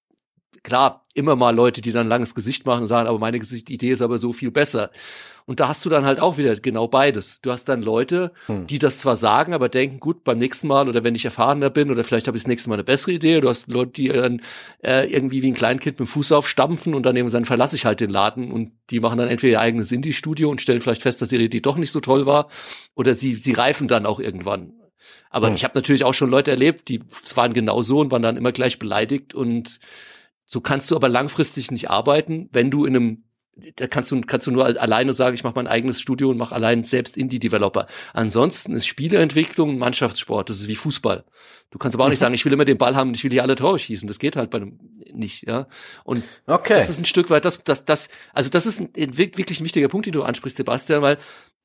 [0.64, 4.02] klar, immer mal Leute, die dann langes Gesicht machen und sagen, aber meine Gesichtidee ist
[4.02, 4.92] aber so viel besser.
[5.46, 7.42] Und da hast du dann halt auch wieder genau beides.
[7.42, 8.68] Du hast dann Leute, hm.
[8.68, 11.90] die das zwar sagen, aber denken, gut, beim nächsten Mal oder wenn ich erfahrener bin
[11.90, 13.42] oder vielleicht habe ich das nächste Mal eine bessere Idee.
[13.42, 14.42] Du hast Leute, die dann
[14.84, 17.86] äh, irgendwie wie ein Kleinkind mit dem Fuß aufstampfen und dann eben dann verlasse ich
[17.86, 21.22] halt den Laden und die machen dann entweder ihr eigenes Indie-Studio und stellen vielleicht fest,
[21.22, 22.48] dass ihre Idee doch nicht so toll war
[22.96, 24.74] oder sie, sie reifen dann auch irgendwann.
[25.32, 25.56] Aber hm.
[25.56, 27.02] ich habe natürlich auch schon Leute erlebt, die
[27.36, 29.80] waren genau so und waren dann immer gleich beleidigt und
[30.52, 33.24] so kannst du aber langfristig nicht arbeiten, wenn du in einem
[33.76, 36.56] da kannst du, kannst du nur alleine sagen, ich mache mein eigenes Studio und mache
[36.56, 37.86] allein selbst Indie-Developer.
[38.14, 40.50] Ansonsten ist Spieleentwicklung ein Mannschaftssport.
[40.50, 41.26] Das ist wie Fußball.
[41.70, 43.32] Du kannst aber auch nicht sagen, ich will immer den Ball haben und ich will
[43.32, 44.08] hier alle Tore schießen.
[44.08, 44.80] Das geht halt bei einem
[45.14, 45.68] nicht, ja.
[46.06, 46.74] Und okay.
[46.76, 49.90] das ist ein Stück weit, das, das, das, also das ist ein, wirklich ein wichtiger
[49.90, 51.18] Punkt, den du ansprichst, Sebastian, weil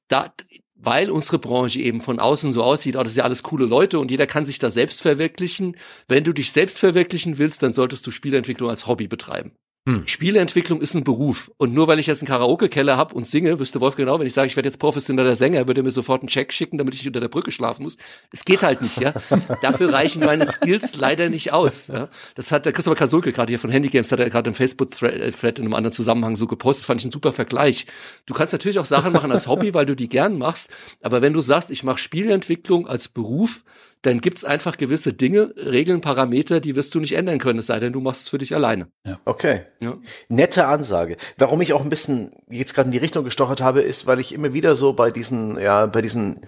[0.08, 0.34] da,
[0.77, 3.98] weil unsere Branche eben von außen so aussieht, oh, das sind ja alles coole Leute
[3.98, 5.77] und jeder kann sich da selbst verwirklichen.
[6.09, 9.53] Wenn du dich selbst verwirklichen willst, dann solltest du Spielentwicklung als Hobby betreiben.
[9.86, 10.02] Hm.
[10.06, 11.52] Spieleentwicklung ist ein Beruf.
[11.58, 14.34] Und nur weil ich jetzt einen Karaoke-Keller habe und singe, wüsste Wolf genau, wenn ich
[14.34, 17.06] sage, ich werde jetzt professioneller Sänger, würde er mir sofort einen Check schicken, damit ich
[17.06, 17.96] unter der Brücke schlafen muss.
[18.32, 19.14] Es geht halt nicht, ja.
[19.62, 21.86] Dafür reichen meine Skills leider nicht aus.
[21.86, 22.08] Ja?
[22.34, 25.64] Das hat der Christopher Kasulke gerade hier von Handygames, hat er gerade im Facebook-Thread in
[25.64, 27.86] einem anderen Zusammenhang so gepostet, fand ich ein super Vergleich.
[28.26, 30.68] Du kannst natürlich auch Sachen machen als Hobby, weil du die gern machst,
[31.00, 33.62] aber wenn du sagst, ich mache Spieleentwicklung als Beruf,
[34.02, 37.80] dann gibt's einfach gewisse Dinge, Regeln, Parameter, die wirst du nicht ändern können, es sei
[37.80, 38.88] denn, du machst es für dich alleine.
[39.04, 39.18] Ja.
[39.24, 39.62] Okay.
[39.81, 39.97] Ja.
[40.28, 41.16] Nette Ansage.
[41.39, 44.32] Warum ich auch ein bisschen jetzt gerade in die Richtung gestochert habe, ist, weil ich
[44.32, 46.47] immer wieder so bei diesen, ja, bei diesen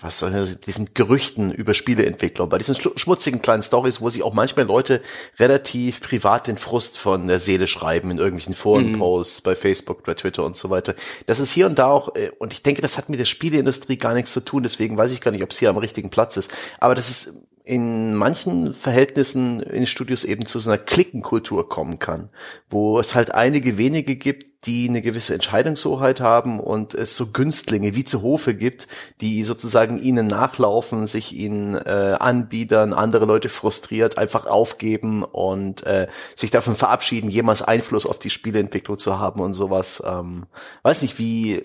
[0.00, 4.34] was soll das, diesen Gerüchten über Spieleentwicklung, bei diesen schmutzigen kleinen Stories, wo sich auch
[4.34, 5.02] manchmal Leute
[5.38, 9.44] relativ privat den Frust von der Seele schreiben in irgendwelchen Forenposts, mhm.
[9.44, 10.94] bei Facebook, bei Twitter und so weiter.
[11.26, 13.96] Das ist hier und da auch, äh, und ich denke, das hat mit der Spieleindustrie
[13.96, 16.36] gar nichts zu tun, deswegen weiß ich gar nicht, ob es hier am richtigen Platz
[16.36, 16.52] ist.
[16.78, 22.30] Aber das ist in manchen Verhältnissen in Studios eben zu so einer Klickenkultur kommen kann,
[22.70, 27.94] wo es halt einige wenige gibt, die eine gewisse Entscheidungshoheit haben und es so Günstlinge
[27.94, 28.88] wie zu Hofe gibt,
[29.20, 36.06] die sozusagen ihnen nachlaufen, sich ihnen äh, anbiedern, andere Leute frustriert einfach aufgeben und äh,
[36.36, 40.02] sich davon verabschieden, jemals Einfluss auf die Spieleentwicklung zu haben und sowas.
[40.06, 40.46] Ähm,
[40.84, 41.62] weiß nicht, wie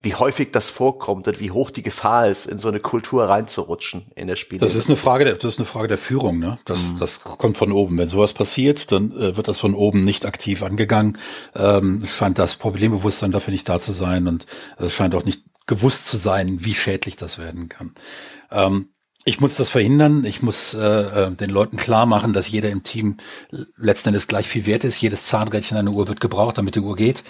[0.00, 4.12] wie häufig das vorkommt und wie hoch die Gefahr ist, in so eine Kultur reinzurutschen
[4.14, 4.60] in der Spiele.
[4.60, 6.58] Das ist eine Frage der, das ist eine Frage der Führung, ne?
[6.66, 6.98] Das, mhm.
[6.98, 7.98] das kommt von oben.
[7.98, 11.18] Wenn sowas passiert, dann äh, wird das von oben nicht aktiv angegangen.
[11.56, 14.46] Ähm, es scheint das Problembewusstsein dafür nicht da zu sein und
[14.76, 17.92] es scheint auch nicht gewusst zu sein, wie schädlich das werden kann.
[18.52, 18.90] Ähm,
[19.24, 20.24] ich muss das verhindern.
[20.24, 23.16] Ich muss äh, äh den Leuten klar machen, dass jeder im Team
[23.76, 25.00] letzten Endes gleich viel wert ist.
[25.00, 27.24] Jedes Zahnrädchen der Uhr wird gebraucht, damit die Uhr geht.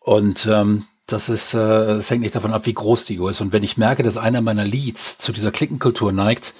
[0.00, 3.40] Und ähm, das ist, äh, das hängt nicht davon ab, wie groß die Uhr ist.
[3.40, 6.54] Und wenn ich merke, dass einer meiner Leads zu dieser Klickenkultur neigt,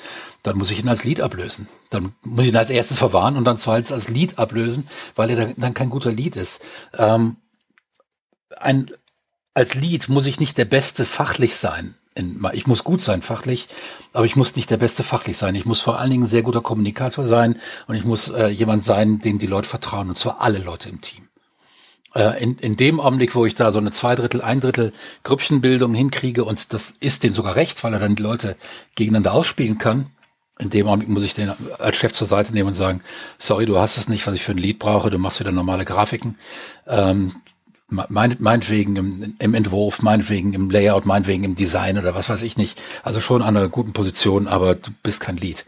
[0.44, 1.66] dann muss ich ihn als Lead ablösen.
[1.90, 5.52] Dann muss ich ihn als erstes verwahren und dann zweitens als Lead ablösen, weil er
[5.56, 6.62] dann, kein guter Lead ist.
[6.94, 7.36] Ähm,
[8.56, 8.90] ein,
[9.54, 11.94] als Lead muss ich nicht der Beste fachlich sein.
[12.52, 13.68] Ich muss gut sein fachlich,
[14.14, 15.54] aber ich muss nicht der Beste fachlich sein.
[15.54, 18.84] Ich muss vor allen Dingen ein sehr guter Kommunikator sein und ich muss äh, jemand
[18.84, 21.25] sein, dem die Leute vertrauen, und zwar alle Leute im Team.
[22.16, 26.72] Äh, in, in dem Augenblick, wo ich da so eine Zweidrittel, Eindrittel Grüppchenbildung hinkriege und
[26.72, 28.56] das ist dem sogar recht, weil er dann die Leute
[28.94, 30.06] gegeneinander ausspielen kann,
[30.58, 33.02] in dem Augenblick muss ich den als Chef zur Seite nehmen und sagen,
[33.38, 35.84] sorry, du hast es nicht, was ich für ein Lied brauche, du machst wieder normale
[35.84, 36.38] Grafiken.
[36.86, 37.36] Ähm,
[37.88, 42.56] mein, meinetwegen im, im Entwurf, meinetwegen im Layout, meinetwegen im Design oder was weiß ich
[42.56, 42.82] nicht.
[43.02, 45.66] Also schon an einer guten Position, aber du bist kein Lied.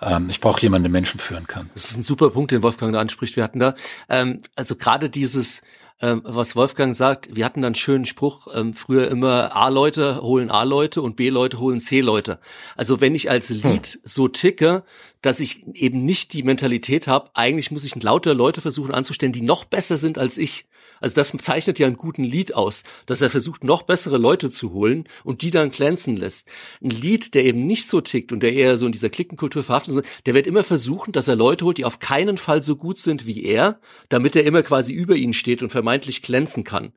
[0.00, 1.68] Ähm, ich brauche jemanden, der Menschen führen kann.
[1.74, 3.36] Das ist ein super Punkt, den Wolfgang da anspricht.
[3.36, 3.74] Wir hatten da,
[4.08, 5.62] ähm, also gerade dieses,
[6.00, 10.50] ähm, was Wolfgang sagt, wir hatten dann einen schönen Spruch, ähm, früher immer A-Leute holen
[10.50, 12.38] A-Leute und B-Leute holen C-Leute.
[12.76, 13.62] Also wenn ich als hm.
[13.62, 14.00] Lead hm.
[14.04, 14.84] so ticke,
[15.22, 19.42] dass ich eben nicht die Mentalität habe, eigentlich muss ich lauter Leute versuchen anzustellen, die
[19.42, 20.66] noch besser sind als ich.
[21.00, 24.72] Also das zeichnet ja einen guten Lied aus, dass er versucht, noch bessere Leute zu
[24.72, 26.48] holen und die dann glänzen lässt.
[26.82, 29.96] Ein Lied, der eben nicht so tickt und der eher so in dieser Klickenkultur verhaftet
[29.96, 32.98] ist, der wird immer versuchen, dass er Leute holt, die auf keinen Fall so gut
[32.98, 36.92] sind wie er, damit er immer quasi über ihnen steht und vermeintlich glänzen kann.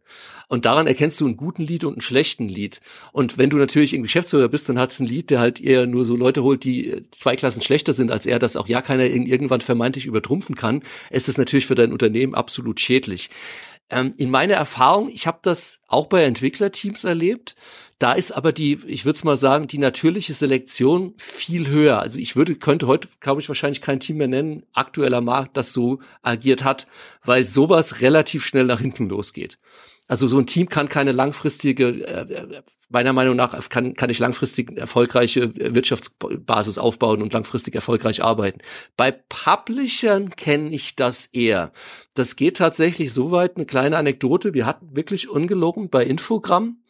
[0.48, 2.82] Und daran erkennst du einen guten Lied und einen schlechten Lied.
[3.14, 6.03] Und wenn du natürlich irgendwie Geschäftsführer bist, dann hat ein Lied, der halt eher nur
[6.03, 9.61] so Leute holt, die zwei Klassen schlechter sind als er, dass auch ja keiner irgendwann
[9.61, 13.30] vermeintlich übertrumpfen kann, ist es natürlich für dein Unternehmen absolut schädlich.
[13.91, 17.55] Ähm, in meiner Erfahrung, ich habe das auch bei Entwicklerteams erlebt.
[17.99, 21.99] Da ist aber die, ich würde es mal sagen, die natürliche Selektion viel höher.
[21.99, 25.73] Also ich würde, könnte heute, glaube ich, wahrscheinlich kein Team mehr nennen, aktueller Markt, das
[25.73, 26.88] so agiert hat,
[27.23, 29.59] weil sowas relativ schnell nach hinten losgeht.
[30.11, 34.77] Also so ein Team kann keine langfristige, äh, meiner Meinung nach kann, kann ich langfristig
[34.77, 38.59] erfolgreiche Wirtschaftsbasis aufbauen und langfristig erfolgreich arbeiten.
[38.97, 41.71] Bei Publishern kenne ich das eher.
[42.13, 44.53] Das geht tatsächlich so weit, eine kleine Anekdote.
[44.53, 46.83] Wir hatten wirklich ungelogen bei Infogramm.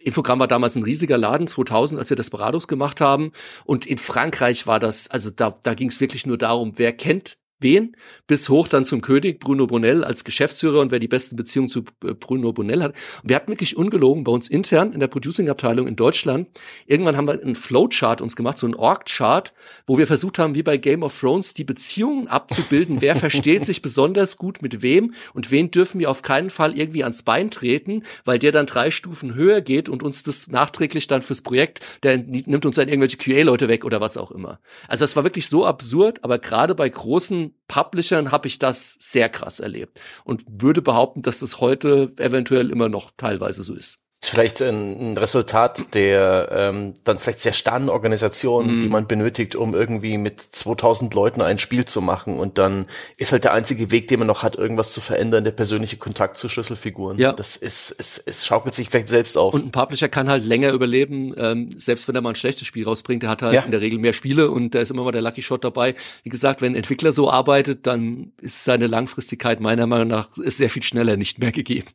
[0.00, 3.30] Infogramm war damals ein riesiger Laden 2000, als wir Desperados gemacht haben.
[3.64, 7.38] Und in Frankreich war das, also da, da ging es wirklich nur darum, wer kennt
[7.60, 7.96] wen,
[8.26, 11.84] bis hoch dann zum König Bruno Bonell als Geschäftsführer und wer die besten Beziehungen zu
[12.04, 12.94] äh, Bruno Bonell hat.
[13.22, 16.48] Und wir hatten wirklich ungelogen bei uns intern in der Producing-Abteilung in Deutschland.
[16.86, 19.54] Irgendwann haben wir einen Flowchart uns gemacht, so einen Org-Chart,
[19.86, 23.00] wo wir versucht haben, wie bei Game of Thrones, die Beziehungen abzubilden.
[23.00, 27.04] wer versteht sich besonders gut mit wem und wen dürfen wir auf keinen Fall irgendwie
[27.04, 31.22] ans Bein treten, weil der dann drei Stufen höher geht und uns das nachträglich dann
[31.22, 34.60] fürs Projekt, der nimmt uns dann irgendwelche QA-Leute weg oder was auch immer.
[34.88, 39.28] Also das war wirklich so absurd, aber gerade bei großen Publishern habe ich das sehr
[39.28, 44.30] krass erlebt und würde behaupten, dass das heute eventuell immer noch teilweise so ist ist
[44.30, 48.80] vielleicht ein, ein Resultat der ähm, dann vielleicht sehr starren Organisation, mm.
[48.80, 52.86] die man benötigt, um irgendwie mit 2000 Leuten ein Spiel zu machen und dann
[53.16, 56.38] ist halt der einzige Weg, den man noch hat, irgendwas zu verändern, der persönliche Kontakt
[56.38, 57.18] zu Schlüsselfiguren.
[57.18, 57.32] Ja.
[57.32, 59.54] Das ist, es, es schaukelt sich vielleicht selbst auf.
[59.54, 62.84] Und ein Publisher kann halt länger überleben, ähm, selbst wenn er mal ein schlechtes Spiel
[62.84, 63.62] rausbringt, der hat halt ja.
[63.62, 65.94] in der Regel mehr Spiele und da ist immer mal der Lucky Shot dabei.
[66.24, 70.56] Wie gesagt, wenn ein Entwickler so arbeitet, dann ist seine Langfristigkeit meiner Meinung nach ist
[70.56, 71.88] sehr viel schneller nicht mehr gegeben.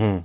[0.00, 0.22] Hm.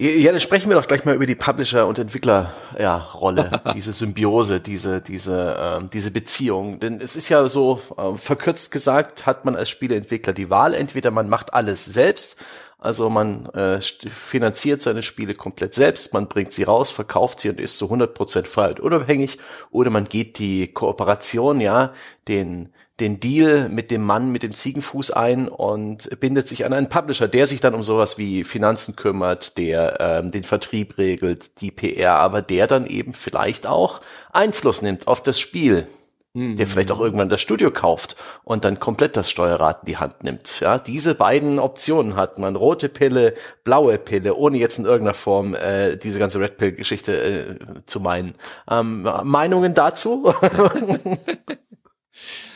[0.00, 4.60] Ja, dann sprechen wir doch gleich mal über die Publisher- und Entwicklerrolle, ja, diese Symbiose,
[4.60, 6.78] diese, diese, äh, diese Beziehung.
[6.78, 11.10] Denn es ist ja so, äh, verkürzt gesagt, hat man als Spieleentwickler die Wahl, entweder
[11.10, 12.36] man macht alles selbst,
[12.78, 17.58] also man äh, finanziert seine Spiele komplett selbst, man bringt sie raus, verkauft sie und
[17.58, 19.38] ist zu 100% frei und unabhängig,
[19.72, 21.92] oder man geht die Kooperation, ja,
[22.28, 26.88] den den Deal mit dem Mann mit dem Ziegenfuß ein und bindet sich an einen
[26.88, 31.70] Publisher, der sich dann um sowas wie Finanzen kümmert, der ähm, den Vertrieb regelt, die
[31.70, 34.00] PR, aber der dann eben vielleicht auch
[34.32, 35.86] Einfluss nimmt auf das Spiel.
[36.34, 36.56] Mhm.
[36.56, 40.24] Der vielleicht auch irgendwann das Studio kauft und dann komplett das Steuerrad in die Hand
[40.24, 40.60] nimmt.
[40.60, 42.54] Ja, diese beiden Optionen hat man.
[42.54, 43.32] Rote Pille,
[43.64, 47.56] blaue Pille, ohne jetzt in irgendeiner Form äh, diese ganze Red Pill-Geschichte äh,
[47.86, 48.34] zu meinen.
[48.70, 50.34] Ähm, Meinungen dazu?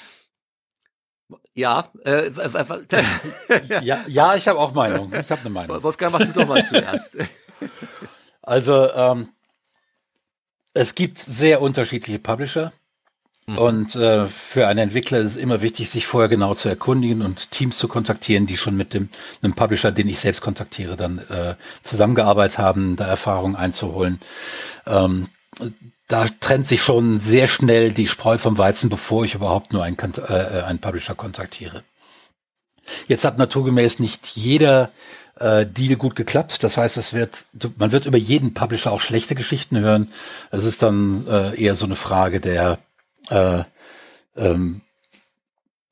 [1.55, 2.31] Ja, äh,
[3.83, 5.13] ja, ja, ich habe auch Meinung.
[5.13, 5.83] Ich habe eine Meinung.
[5.83, 7.13] Wolfgang, mach du doch mal zuerst.
[8.41, 9.29] Also ähm,
[10.73, 12.73] es gibt sehr unterschiedliche Publisher.
[13.47, 13.59] Mhm.
[13.59, 17.51] Und äh, für einen Entwickler ist es immer wichtig, sich vorher genau zu erkundigen und
[17.51, 19.09] Teams zu kontaktieren, die schon mit dem
[19.43, 24.21] einem Publisher, den ich selbst kontaktiere, dann äh, zusammengearbeitet haben, da Erfahrung einzuholen.
[24.87, 25.29] Ähm,
[26.09, 29.97] da trennt sich schon sehr schnell die Spreu vom Weizen, bevor ich überhaupt nur einen,
[29.99, 31.85] äh, einen Publisher kontaktiere.
[33.07, 34.91] Jetzt hat naturgemäß nicht jeder
[35.37, 36.63] äh, Deal gut geklappt.
[36.63, 37.47] Das heißt, es wird,
[37.77, 40.13] man wird über jeden Publisher auch schlechte Geschichten hören.
[40.51, 42.79] Es ist dann äh, eher so eine Frage der
[43.31, 43.63] äh,
[44.37, 44.83] ähm,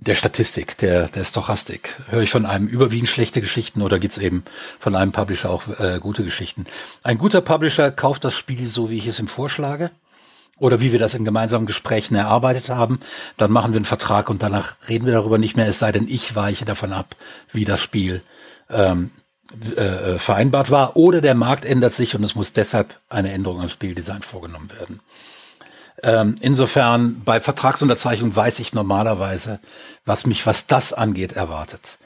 [0.01, 1.97] der Statistik, der, der Stochastik.
[2.09, 4.45] Höre ich von einem überwiegend schlechte Geschichten oder gibt's eben
[4.79, 6.65] von einem Publisher auch äh, gute Geschichten?
[7.03, 9.91] Ein guter Publisher kauft das Spiel so, wie ich es ihm vorschlage
[10.59, 13.01] oder wie wir das in gemeinsamen Gesprächen erarbeitet haben,
[13.37, 16.09] dann machen wir einen Vertrag und danach reden wir darüber nicht mehr, es sei denn,
[16.09, 17.17] ich weiche davon ab,
[17.53, 18.23] wie das Spiel
[18.71, 19.11] ähm,
[19.77, 23.69] äh, vereinbart war, oder der Markt ändert sich und es muss deshalb eine Änderung am
[23.69, 25.01] Spieldesign vorgenommen werden.
[26.03, 29.61] Ähm, insofern bei Vertragsunterzeichnung weiß ich normalerweise,
[30.05, 31.99] was mich, was das angeht, erwartet.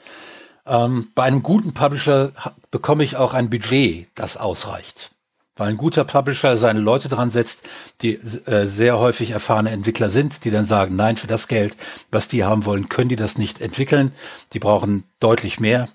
[0.65, 2.31] Ähm, bei einem guten Publisher
[2.71, 5.11] bekomme ich auch ein Budget, das ausreicht.
[5.57, 7.63] Weil ein guter Publisher seine Leute dran setzt,
[8.01, 11.77] die äh, sehr häufig erfahrene Entwickler sind, die dann sagen, nein, für das Geld,
[12.11, 14.11] was die haben wollen, können die das nicht entwickeln.
[14.51, 15.87] Die brauchen deutlich mehr.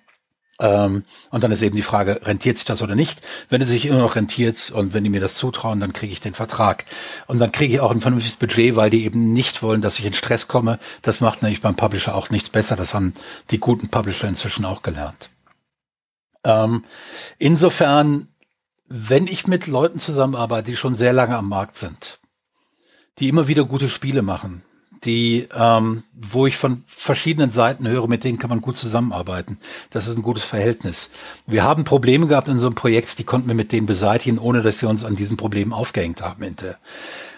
[0.60, 3.22] Ähm, und dann ist eben die Frage, rentiert sich das oder nicht?
[3.48, 6.20] Wenn es sich immer noch rentiert und wenn die mir das zutrauen, dann kriege ich
[6.20, 6.84] den Vertrag.
[7.26, 10.04] Und dann kriege ich auch ein vernünftiges Budget, weil die eben nicht wollen, dass ich
[10.04, 10.78] in Stress komme.
[11.02, 12.76] Das macht nämlich beim Publisher auch nichts besser.
[12.76, 13.14] Das haben
[13.50, 15.30] die guten Publisher inzwischen auch gelernt.
[16.44, 16.84] Ähm,
[17.38, 18.28] insofern,
[18.86, 22.18] wenn ich mit Leuten zusammenarbeite, die schon sehr lange am Markt sind,
[23.18, 24.62] die immer wieder gute Spiele machen,
[25.04, 29.58] die, ähm, wo ich von verschiedenen Seiten höre, mit denen kann man gut zusammenarbeiten.
[29.90, 31.10] Das ist ein gutes Verhältnis.
[31.46, 34.62] Wir haben Probleme gehabt in so einem Projekt, die konnten wir mit denen beseitigen, ohne
[34.62, 36.78] dass sie uns an diesen Problemen aufgehängt haben hinterher.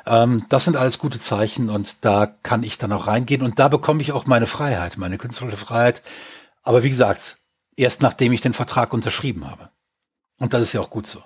[0.06, 3.68] Ähm, das sind alles gute Zeichen und da kann ich dann auch reingehen und da
[3.68, 6.02] bekomme ich auch meine Freiheit, meine künstlerische Freiheit.
[6.62, 7.36] Aber wie gesagt,
[7.76, 9.70] erst nachdem ich den Vertrag unterschrieben habe.
[10.38, 11.22] Und das ist ja auch gut so.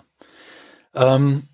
[0.94, 1.48] Ähm,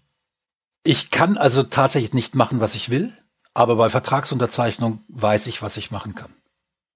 [0.85, 3.13] ich kann also tatsächlich nicht machen, was ich will.
[3.55, 6.33] Aber bei Vertragsunterzeichnung weiß ich, was ich machen kann.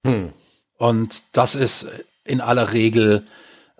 [0.07, 0.33] Hm.
[0.79, 1.87] Und das ist
[2.25, 3.25] in aller Regel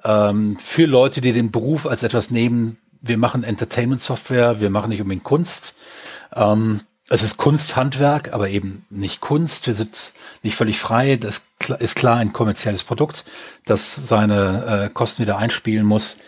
[0.05, 2.79] ähm, für Leute, die den Beruf als etwas nehmen.
[3.01, 5.75] Wir machen Entertainment Software, wir machen nicht unbedingt Kunst.
[6.35, 9.69] Ähm, es ist Kunsthandwerk, aber eben nicht Kunst.
[9.69, 10.13] Wir sind
[10.43, 11.17] nicht völlig frei.
[11.17, 11.47] Das
[11.79, 13.25] ist klar ein kommerzielles Produkt,
[13.65, 16.19] das seine äh, Kosten wieder einspielen muss.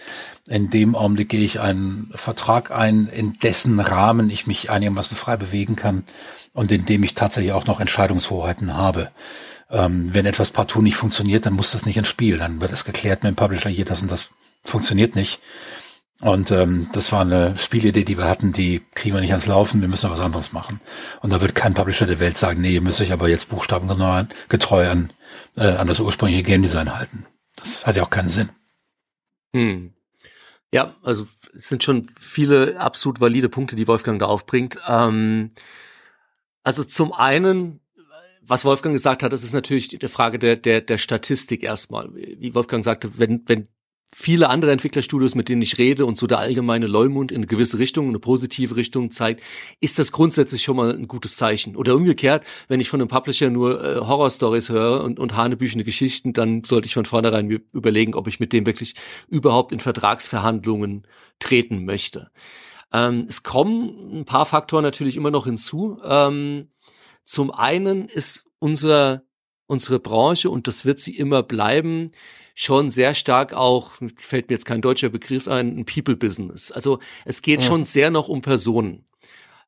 [0.49, 5.37] In dem Augenblick gehe ich einen Vertrag ein, in dessen Rahmen ich mich einigermaßen frei
[5.37, 6.05] bewegen kann
[6.55, 9.11] und in dem ich tatsächlich auch noch Entscheidungshoheiten habe.
[9.71, 12.39] Ähm, wenn etwas partout nicht funktioniert, dann muss das nicht ins Spiel.
[12.39, 14.31] Dann wird es geklärt mit dem Publisher, hier, das und das
[14.65, 15.41] funktioniert nicht.
[16.21, 19.83] Und ähm, das war eine Spielidee, die wir hatten, die kriegen wir nicht ans Laufen,
[19.83, 20.81] wir müssen was anderes machen.
[21.21, 24.25] Und da wird kein Publisher der Welt sagen, nee, ihr müsst euch aber jetzt buchstabengetreu
[24.49, 25.13] getreu an,
[25.57, 27.27] äh, an das ursprüngliche Game Design halten.
[27.55, 28.49] Das hat ja auch keinen Sinn.
[29.55, 29.93] Hm.
[30.73, 34.77] Ja, also es sind schon viele absolut valide Punkte, die Wolfgang da aufbringt.
[34.87, 35.51] Ähm,
[36.63, 37.81] also zum einen,
[38.43, 42.15] was Wolfgang gesagt hat, das ist natürlich die Frage der, der, der Statistik erstmal.
[42.15, 43.69] Wie Wolfgang sagte, wenn, wenn
[44.15, 47.79] viele andere Entwicklerstudios, mit denen ich rede und so der allgemeine Leumund in eine gewisse
[47.79, 49.43] Richtung, eine positive Richtung zeigt,
[49.81, 51.77] ist das grundsätzlich schon mal ein gutes Zeichen.
[51.77, 56.33] Oder umgekehrt, wenn ich von einem Publisher nur äh, Horrorstories höre und, und hanebüchende Geschichten,
[56.33, 58.95] dann sollte ich von vornherein mir überlegen, ob ich mit dem wirklich
[59.29, 61.07] überhaupt in Vertragsverhandlungen
[61.39, 62.31] treten möchte.
[62.93, 66.01] Ähm, es kommen ein paar Faktoren natürlich immer noch hinzu.
[66.03, 66.69] Ähm,
[67.25, 69.23] zum einen ist unser,
[69.67, 72.11] unsere Branche, und das wird sie immer bleiben,
[72.61, 76.73] schon sehr stark auch, fällt mir jetzt kein deutscher Begriff ein, ein People-Business.
[76.73, 77.69] Also es geht ja.
[77.69, 79.05] schon sehr noch um Personen.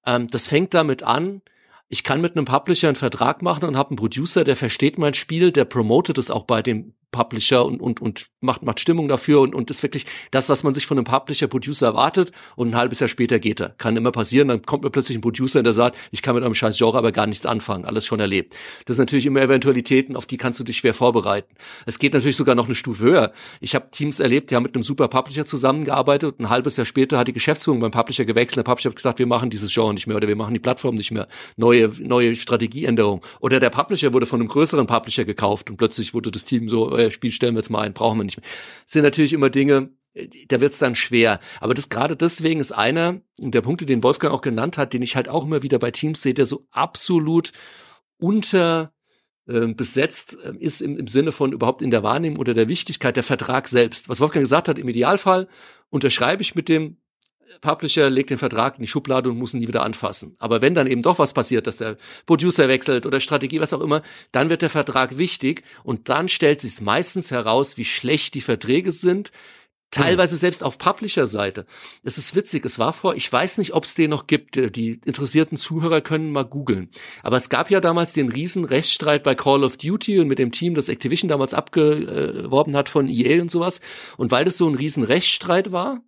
[0.05, 1.41] Ähm, das fängt damit an,
[1.89, 5.15] ich kann mit einem Publisher einen Vertrag machen und habe einen Producer, der versteht mein
[5.15, 9.41] Spiel, der promotet es auch bei dem Publisher und, und, und macht, macht Stimmung dafür
[9.41, 12.77] und, und ist wirklich das, was man sich von einem Publisher, Producer erwartet und ein
[12.77, 13.71] halbes Jahr später geht er.
[13.79, 16.55] Kann immer passieren, dann kommt mir plötzlich ein Producer, der sagt, ich kann mit einem
[16.55, 18.55] scheiß Genre aber gar nichts anfangen, alles schon erlebt.
[18.87, 21.55] Das sind natürlich immer Eventualitäten, auf die kannst du dich schwer vorbereiten.
[21.87, 23.33] Es geht natürlich sogar noch eine Stufe höher.
[23.61, 26.85] Ich habe Teams erlebt, die haben mit einem super Publisher zusammengearbeitet und ein halbes Jahr
[26.85, 29.93] später hat die Geschäftsführung beim Publisher gewechselt, der Publisher hat gesagt, wir machen dieses Genre
[29.95, 31.27] nicht mehr oder wir machen die Plattform nicht mehr.
[31.57, 33.25] Neue, neue Strategieänderung.
[33.41, 36.97] Oder der Publisher wurde von einem größeren Publisher gekauft und plötzlich wurde das Team so,
[37.07, 38.49] äh, Spiel stellen wir jetzt mal ein, brauchen wir nicht mehr.
[38.85, 39.91] Das sind natürlich immer Dinge,
[40.49, 41.41] da wird's dann schwer.
[41.61, 45.17] Aber das gerade deswegen ist einer der Punkte, den Wolfgang auch genannt hat, den ich
[45.17, 47.53] halt auch immer wieder bei Teams sehe, der so absolut
[48.19, 48.93] unter
[49.47, 53.17] äh, besetzt äh, ist im, im Sinne von überhaupt in der Wahrnehmung oder der Wichtigkeit
[53.17, 54.09] der Vertrag selbst.
[54.09, 55.49] Was Wolfgang gesagt hat, im Idealfall
[55.89, 56.99] unterschreibe ich mit dem
[57.61, 60.37] Publisher legt den Vertrag in die Schublade und muss ihn nie wieder anfassen.
[60.39, 61.97] Aber wenn dann eben doch was passiert, dass der
[62.27, 64.03] Producer wechselt oder Strategie, was auch immer,
[64.33, 68.93] dann wird der Vertrag wichtig und dann stellt sich meistens heraus, wie schlecht die Verträge
[68.93, 69.33] sind,
[69.91, 71.67] teilweise selbst auf Publisher-Seite.
[72.05, 75.01] Es ist witzig, es war vor, ich weiß nicht, ob es den noch gibt, die
[75.05, 76.91] interessierten Zuhörer können mal googeln.
[77.23, 80.53] Aber es gab ja damals den riesen Rechtsstreit bei Call of Duty und mit dem
[80.53, 83.81] Team, das Activision damals abgeworben hat von EA und sowas.
[84.17, 86.03] Und weil das so ein riesen Rechtsstreit war,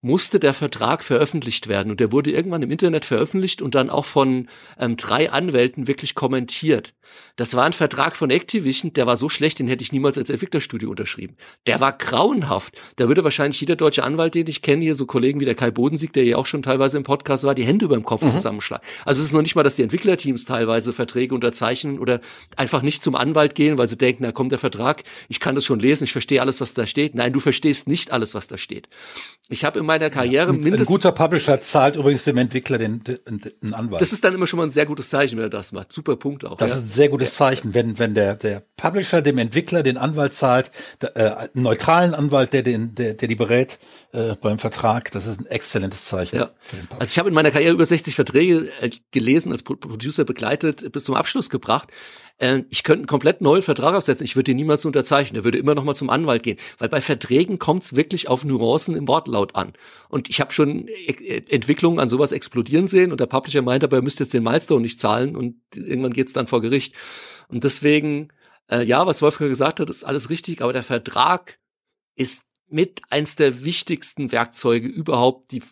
[0.00, 1.90] musste der Vertrag veröffentlicht werden.
[1.90, 4.48] Und der wurde irgendwann im Internet veröffentlicht und dann auch von
[4.78, 6.94] ähm, drei Anwälten wirklich kommentiert.
[7.36, 10.30] Das war ein Vertrag von Activision, der war so schlecht, den hätte ich niemals als
[10.30, 11.36] Entwicklerstudio unterschrieben.
[11.66, 12.78] Der war grauenhaft.
[12.96, 15.70] Da würde wahrscheinlich jeder deutsche Anwalt, den ich kenne, hier so Kollegen wie der Kai
[15.70, 18.28] Bodensieg, der ja auch schon teilweise im Podcast war, die Hände über dem Kopf mhm.
[18.28, 18.86] zusammenschlagen.
[19.04, 22.20] Also es ist noch nicht mal, dass die Entwicklerteams teilweise Verträge unterzeichnen oder
[22.56, 25.64] einfach nicht zum Anwalt gehen, weil sie denken, da kommt der Vertrag, ich kann das
[25.64, 27.14] schon lesen, ich verstehe alles, was da steht.
[27.14, 28.88] Nein, du verstehst nicht alles, was da steht.
[29.48, 30.88] Ich habe meiner Karriere ja, mindestens.
[30.88, 34.00] Ein guter Publisher zahlt übrigens dem Entwickler den, den, den, Anwalt.
[34.00, 35.92] Das ist dann immer schon mal ein sehr gutes Zeichen, wenn er das macht.
[35.92, 36.56] Super Punkt auch.
[36.56, 36.76] Das ja.
[36.76, 40.70] ist ein sehr gutes Zeichen, wenn, wenn der, der Publisher dem Entwickler den Anwalt zahlt,
[41.02, 43.80] der, äh, einen neutralen Anwalt, der den, der, der die berät
[44.12, 45.10] äh, beim Vertrag.
[45.10, 46.36] Das ist ein exzellentes Zeichen.
[46.36, 46.50] Ja.
[46.98, 51.04] Also ich habe in meiner Karriere über 60 Verträge äh, gelesen, als Producer begleitet, bis
[51.04, 51.88] zum Abschluss gebracht
[52.38, 55.58] äh, ich könnte einen komplett neuen Vertrag aufsetzen, ich würde den niemals unterzeichnen, er würde
[55.58, 59.08] immer noch mal zum Anwalt gehen, weil bei Verträgen kommt es wirklich auf Nuancen im
[59.08, 59.72] Wortlaut an.
[60.08, 63.12] Und ich habe schon e Entwicklungen an sowas explodieren sehen.
[63.12, 65.36] Und der Publisher meint aber, er müsste jetzt den Milestone nicht zahlen.
[65.36, 66.94] Und irgendwann geht's dann vor Gericht.
[67.48, 68.28] Und deswegen,
[68.70, 71.58] äh, ja, was Wolfgang gesagt hat, ist alles richtig, aber der Vertrag
[72.14, 75.62] ist mit eins der wichtigsten Werkzeuge überhaupt, die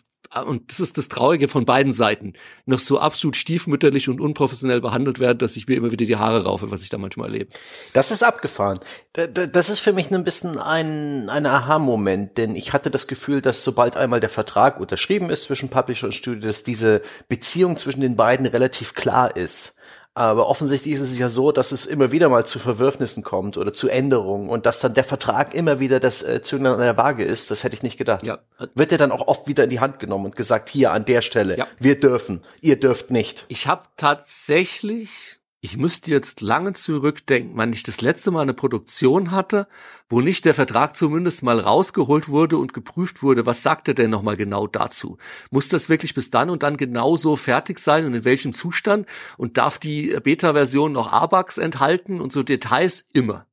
[0.45, 2.33] und das ist das Traurige von beiden Seiten,
[2.65, 6.43] noch so absolut stiefmütterlich und unprofessionell behandelt werden, dass ich mir immer wieder die Haare
[6.43, 7.49] raufe, was ich da manchmal erlebe.
[7.93, 8.79] Das ist abgefahren.
[9.13, 13.63] Das ist für mich ein bisschen ein, ein Aha-Moment, denn ich hatte das Gefühl, dass
[13.63, 18.15] sobald einmal der Vertrag unterschrieben ist zwischen Publisher und Studio, dass diese Beziehung zwischen den
[18.15, 19.76] beiden relativ klar ist.
[20.17, 23.71] Aber offensichtlich ist es ja so, dass es immer wieder mal zu Verwürfnissen kommt oder
[23.71, 27.23] zu Änderungen und dass dann der Vertrag immer wieder das äh, Zünglein an der Waage
[27.23, 27.51] ist.
[27.51, 28.25] Das hätte ich nicht gedacht.
[28.25, 28.39] Ja.
[28.73, 31.21] Wird er dann auch oft wieder in die Hand genommen und gesagt, hier an der
[31.21, 31.67] Stelle, ja.
[31.77, 33.45] wir dürfen, ihr dürft nicht.
[33.47, 39.31] Ich habe tatsächlich ich müsste jetzt lange zurückdenken, wann ich das letzte Mal eine Produktion
[39.31, 39.67] hatte,
[40.07, 44.11] wo nicht der Vertrag zumindest mal rausgeholt wurde und geprüft wurde, was sagt er denn
[44.11, 45.17] nochmal genau dazu?
[45.49, 49.07] Muss das wirklich bis dann und dann genauso fertig sein und in welchem Zustand?
[49.37, 53.07] Und darf die Beta-Version noch ABAX enthalten und so Details?
[53.13, 53.47] Immer.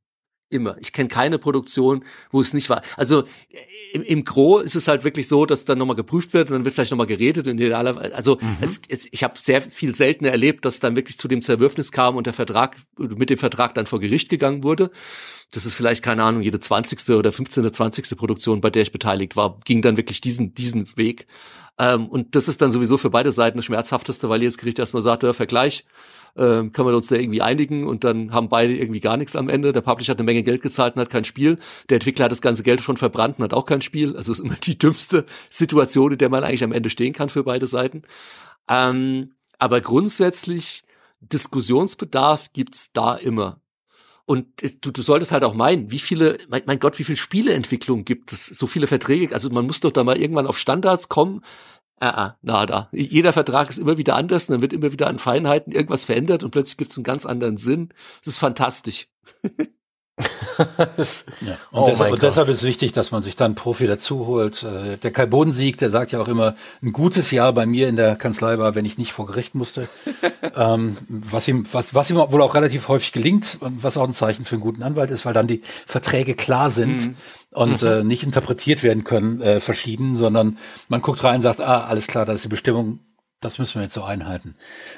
[0.50, 0.76] Immer.
[0.78, 2.82] Ich kenne keine Produktion, wo es nicht war.
[2.96, 3.24] Also
[3.92, 6.64] im, im Gro ist es halt wirklich so, dass dann nochmal geprüft wird und dann
[6.64, 7.48] wird vielleicht nochmal geredet.
[7.48, 8.58] Und idealerweise, also mhm.
[8.60, 12.16] es, es, ich habe sehr viel seltener erlebt, dass dann wirklich zu dem Zerwürfnis kam
[12.16, 14.90] und der Vertrag mit dem Vertrag dann vor Gericht gegangen wurde.
[15.50, 17.72] Das ist vielleicht keine Ahnung jede zwanzigste oder 15.
[17.72, 18.16] 20.
[18.16, 21.26] Produktion, bei der ich beteiligt war, ging dann wirklich diesen diesen Weg.
[21.78, 25.02] Ähm, und das ist dann sowieso für beide Seiten das Schmerzhafteste, weil jedes Gericht erstmal
[25.02, 25.84] sagt, ja, Vergleich,
[26.36, 29.48] ähm, können wir uns da irgendwie einigen und dann haben beide irgendwie gar nichts am
[29.48, 29.72] Ende.
[29.72, 31.58] Der Publisher hat eine Menge Geld gezahlt und hat kein Spiel.
[31.88, 34.16] Der Entwickler hat das ganze Geld schon verbrannt und hat auch kein Spiel.
[34.16, 37.44] Also ist immer die dümmste Situation, in der man eigentlich am Ende stehen kann für
[37.44, 38.02] beide Seiten.
[38.68, 40.82] Ähm, aber grundsätzlich
[41.20, 43.60] Diskussionsbedarf gibt's da immer.
[44.26, 44.46] Und
[44.80, 48.32] du, du solltest halt auch meinen, wie viele, mein, mein Gott, wie viele Spieleentwicklungen gibt
[48.32, 49.34] es, so viele Verträge.
[49.34, 51.42] Also man muss doch da mal irgendwann auf Standards kommen,
[52.04, 52.90] Ah, ah, nada.
[52.92, 56.44] Jeder Vertrag ist immer wieder anders, und dann wird immer wieder an Feinheiten irgendwas verändert
[56.44, 57.94] und plötzlich gibt es einen ganz anderen Sinn.
[58.22, 59.08] Das ist fantastisch.
[60.56, 61.56] ja.
[61.72, 64.62] Und, oh deshalb, und deshalb, ist wichtig, dass man sich dann Profi dazu holt.
[64.62, 67.96] Äh, der Kai Bodensieg, der sagt ja auch immer, ein gutes Jahr bei mir in
[67.96, 69.88] der Kanzlei war, wenn ich nicht vor Gericht musste.
[70.56, 74.12] ähm, was ihm, was, was ihm wohl auch relativ häufig gelingt und was auch ein
[74.12, 77.08] Zeichen für einen guten Anwalt ist, weil dann die Verträge klar sind.
[77.08, 77.16] Mhm
[77.54, 77.88] und mhm.
[77.88, 80.58] äh, nicht interpretiert werden können, äh, verschieden, sondern
[80.88, 82.98] man guckt rein und sagt, ah, alles klar, das ist die Bestimmung,
[83.40, 84.56] das müssen wir jetzt so einhalten.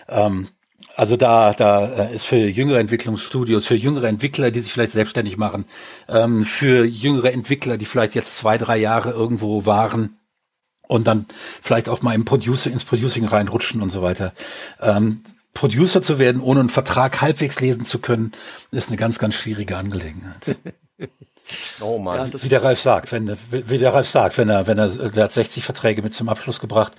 [0.08, 0.48] Ähm,
[0.96, 5.36] also da, da äh, ist für jüngere Entwicklungsstudios, für jüngere Entwickler, die sich vielleicht selbstständig
[5.36, 5.66] machen,
[6.08, 10.18] ähm, für jüngere Entwickler, die vielleicht jetzt zwei, drei Jahre irgendwo waren
[10.88, 11.26] und dann
[11.60, 14.32] vielleicht auch mal im Producer, ins Producing reinrutschen und so weiter.
[14.80, 18.32] Ähm, Producer zu werden, ohne einen Vertrag halbwegs lesen zu können,
[18.70, 20.56] ist eine ganz, ganz schwierige Angelegenheit.
[21.80, 22.32] Oh Mann.
[22.32, 25.24] Ja, wie der Ralf sagt, wenn, wie der Ralf sagt, wenn er, wenn er, der
[25.24, 26.92] hat 60 Verträge mit zum Abschluss gebracht.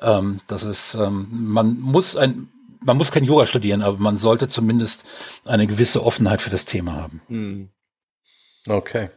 [0.00, 2.48] Ähm, das ist, ähm, man muss ein,
[2.80, 5.04] man muss kein Yoga studieren, aber man sollte zumindest
[5.44, 7.22] eine gewisse Offenheit für das Thema haben.
[7.28, 7.70] Hm.
[8.68, 9.10] Okay.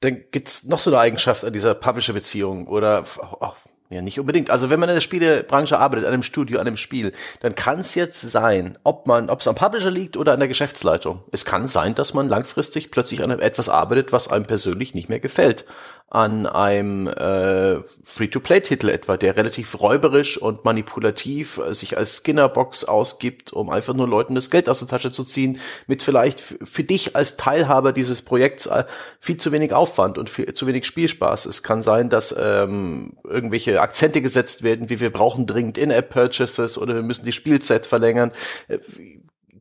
[0.00, 3.04] Dann gibt's noch so eine Eigenschaft an dieser Publisher-Beziehung oder
[3.40, 3.56] auch
[3.90, 4.50] ja, nicht unbedingt.
[4.50, 7.80] Also wenn man in der Spielebranche arbeitet, an einem Studio, an einem Spiel, dann kann
[7.80, 11.24] es jetzt sein, ob man, ob es am Publisher liegt oder an der Geschäftsleitung.
[11.32, 15.20] Es kann sein, dass man langfristig plötzlich an etwas arbeitet, was einem persönlich nicht mehr
[15.20, 15.64] gefällt
[16.10, 23.52] an einem äh, Free-to-Play-Titel etwa, der relativ räuberisch und manipulativ äh, sich als Skinnerbox ausgibt,
[23.52, 27.14] um einfach nur Leuten das Geld aus der Tasche zu ziehen, mit vielleicht für dich
[27.14, 28.84] als Teilhaber dieses Projekts äh,
[29.20, 31.44] viel zu wenig Aufwand und viel, zu wenig Spielspaß.
[31.44, 36.94] Es kann sein, dass ähm, irgendwelche Akzente gesetzt werden, wie wir brauchen dringend In-App-Purchases oder
[36.94, 38.32] wir müssen die Spielzeit verlängern.
[38.68, 38.78] Äh,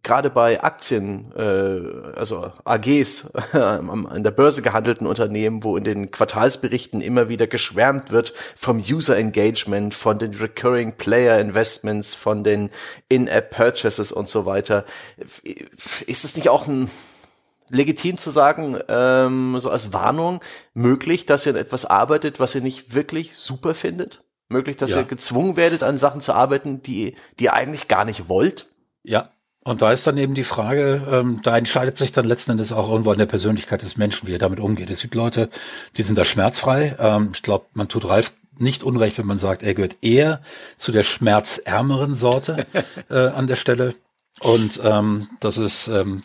[0.04, 7.02] gerade bei Aktien, äh, also AGs, an der Börse gehandelten Unternehmen, wo in den Quartalsberichten
[7.02, 12.70] immer wieder geschwärmt wird vom User Engagement, von den Recurring Player Investments, von den
[13.10, 14.86] In-App Purchases und so weiter.
[16.06, 16.90] Ist es nicht auch ein
[17.70, 20.42] legitim zu sagen, ähm, so als Warnung,
[20.74, 24.24] möglich, dass ihr an etwas arbeitet, was ihr nicht wirklich super findet?
[24.48, 25.00] Möglich, dass ja.
[25.00, 28.68] ihr gezwungen werdet, an Sachen zu arbeiten, die, die ihr eigentlich gar nicht wollt?
[29.04, 29.30] Ja,
[29.68, 32.90] und da ist dann eben die Frage, ähm, da entscheidet sich dann letzten Endes auch
[32.90, 34.90] irgendwo an der Persönlichkeit des Menschen, wie er damit umgeht.
[34.90, 35.50] Es gibt Leute,
[35.98, 36.96] die sind da schmerzfrei.
[36.98, 40.40] Ähm, ich glaube, man tut Ralf nicht unrecht, wenn man sagt, er gehört eher
[40.78, 42.66] zu der schmerzärmeren Sorte
[43.10, 43.94] äh, an der Stelle.
[44.40, 46.24] Und ähm, das ist ähm,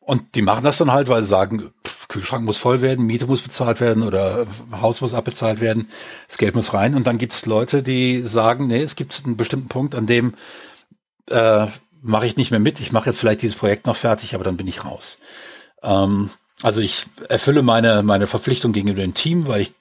[0.00, 3.28] und die machen das dann halt, weil sie sagen, pff, Kühlschrank muss voll werden, Miete
[3.28, 5.86] muss bezahlt werden oder Haus muss abbezahlt werden,
[6.26, 6.96] das Geld muss rein.
[6.96, 10.34] Und dann gibt es Leute, die sagen, nee, es gibt einen bestimmten Punkt, an dem
[11.30, 11.68] äh,
[12.02, 12.80] mache ich nicht mehr mit.
[12.80, 15.18] Ich mache jetzt vielleicht dieses Projekt noch fertig, aber dann bin ich raus.
[15.82, 16.30] Ähm,
[16.62, 19.74] also ich erfülle meine meine Verpflichtung gegenüber dem Team, weil ich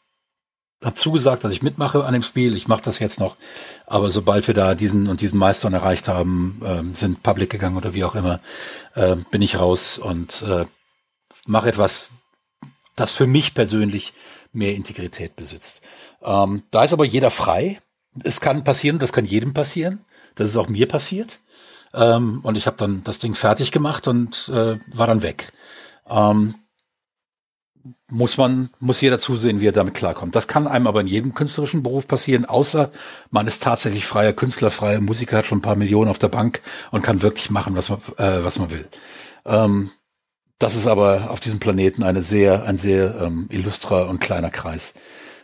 [0.84, 2.56] habe zugesagt, dass ich mitmache an dem Spiel.
[2.56, 3.38] Ich mache das jetzt noch.
[3.85, 7.93] Aber sobald wir da diesen und diesen Meister erreicht haben, äh, sind Public gegangen oder
[7.93, 8.39] wie auch immer,
[8.95, 10.65] äh, bin ich raus und äh,
[11.45, 12.10] mache etwas,
[12.95, 14.14] das für mich persönlich
[14.53, 15.81] mehr Integrität besitzt.
[16.23, 17.80] Ähm, da ist aber jeder frei.
[18.23, 20.03] Es kann passieren, das kann jedem passieren.
[20.35, 21.39] Das ist auch mir passiert.
[21.93, 25.51] Ähm, und ich habe dann das Ding fertig gemacht und äh, war dann weg.
[26.07, 26.55] Ähm,
[28.09, 30.35] muss man, muss jeder zusehen, wie er damit klarkommt.
[30.35, 32.91] Das kann einem aber in jedem künstlerischen Beruf passieren, außer
[33.31, 36.61] man ist tatsächlich freier Künstler, freier Musiker, hat schon ein paar Millionen auf der Bank
[36.91, 38.88] und kann wirklich machen, was man, äh, was man will.
[39.45, 39.91] Ähm,
[40.59, 44.93] das ist aber auf diesem Planeten eine sehr, ein sehr ähm, illustrer und kleiner Kreis.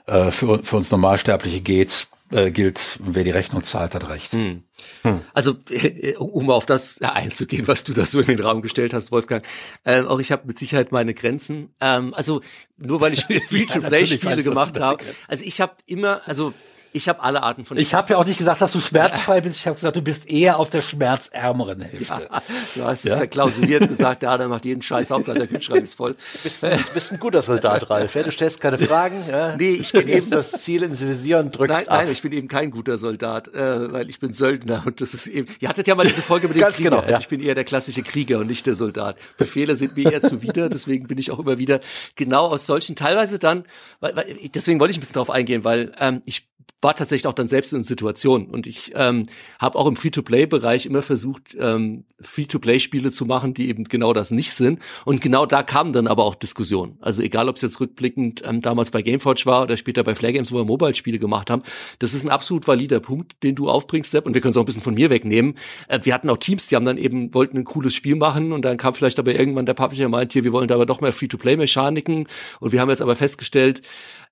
[0.06, 4.32] Äh, für, für uns Normalsterbliche geht, äh, gilt, wer die Rechnung zahlt, hat recht.
[4.34, 4.64] Hm.
[5.04, 5.22] Hm.
[5.34, 9.12] Also äh, um auf das einzugehen, was du da so in den Raum gestellt hast,
[9.12, 9.46] Wolfgang,
[9.84, 11.74] äh, auch ich habe mit Sicherheit meine Grenzen.
[11.80, 12.42] Ähm, also
[12.78, 15.04] nur weil ich Free-to-Play-Spiele ja, gemacht habe.
[15.28, 16.54] Also ich habe immer, also
[16.98, 17.78] ich habe alle Arten von.
[17.78, 19.56] Ich habe ja auch nicht gesagt, dass du schmerzfrei bist.
[19.58, 22.28] Ich habe gesagt, du bist eher auf der schmerzärmeren Hälfte.
[22.30, 22.42] Ja,
[22.76, 23.18] du hast es ja.
[23.18, 26.14] verklausuliert gesagt, ja, der macht jeden Scheiß Hauptsache der Kühlschrank ist voll.
[26.14, 28.16] Du bist, ein, bist ein guter Soldat, Ralf.
[28.16, 28.24] Ja?
[28.24, 29.24] Du stellst keine Fragen.
[29.30, 29.56] Ja?
[29.56, 31.98] Nee, ich bin eben das Ziel ins Visier und drückst nein, ab.
[32.04, 35.28] Nein, ich bin eben kein guter Soldat, äh, weil ich bin Söldner und das ist
[35.28, 35.48] eben.
[35.60, 36.90] Ihr hattet ja mal diese Folge mit dem Ganz Krieger.
[36.90, 37.10] Genau, ja.
[37.10, 39.18] also ich bin eher der klassische Krieger und nicht der Soldat.
[39.38, 41.80] Befehle sind mir eher zuwider, deswegen bin ich auch immer wieder
[42.16, 43.64] genau aus solchen teilweise dann,
[44.00, 46.48] weil, weil deswegen wollte ich ein bisschen drauf eingehen, weil ähm, ich
[46.82, 48.48] war tatsächlich auch dann selbst in Situationen.
[48.48, 49.24] Und ich ähm,
[49.60, 54.54] habe auch im Free-to-Play-Bereich immer versucht, ähm, Free-to-Play-Spiele zu machen, die eben genau das nicht
[54.54, 54.80] sind.
[55.04, 56.98] Und genau da kamen dann aber auch Diskussionen.
[57.02, 60.34] Also egal, ob es jetzt rückblickend ähm, damals bei Gameforge war oder später bei Flare
[60.34, 61.64] Games, wo wir Mobile-Spiele gemacht haben,
[61.98, 64.28] das ist ein absolut valider Punkt, den du aufbringst, Sepp.
[64.28, 65.56] Und wir können es auch ein bisschen von mir wegnehmen.
[65.88, 68.64] Äh, wir hatten auch Teams, die haben dann eben, wollten ein cooles Spiel machen und
[68.64, 71.12] dann kam vielleicht aber irgendwann der Publisher meint, hier, wir wollen da aber doch mehr
[71.12, 72.28] Free-to-Play-Mechaniken.
[72.60, 73.82] Und wir haben jetzt aber festgestellt,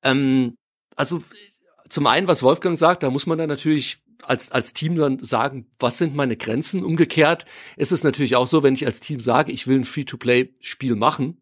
[0.03, 0.57] ähm,
[0.95, 1.21] also
[1.89, 5.67] zum einen, was Wolfgang sagt, da muss man dann natürlich als, als Team dann sagen,
[5.79, 6.83] was sind meine Grenzen?
[6.83, 7.45] Umgekehrt
[7.77, 11.37] ist es natürlich auch so, wenn ich als Team sage, ich will ein Free-to-Play-Spiel machen,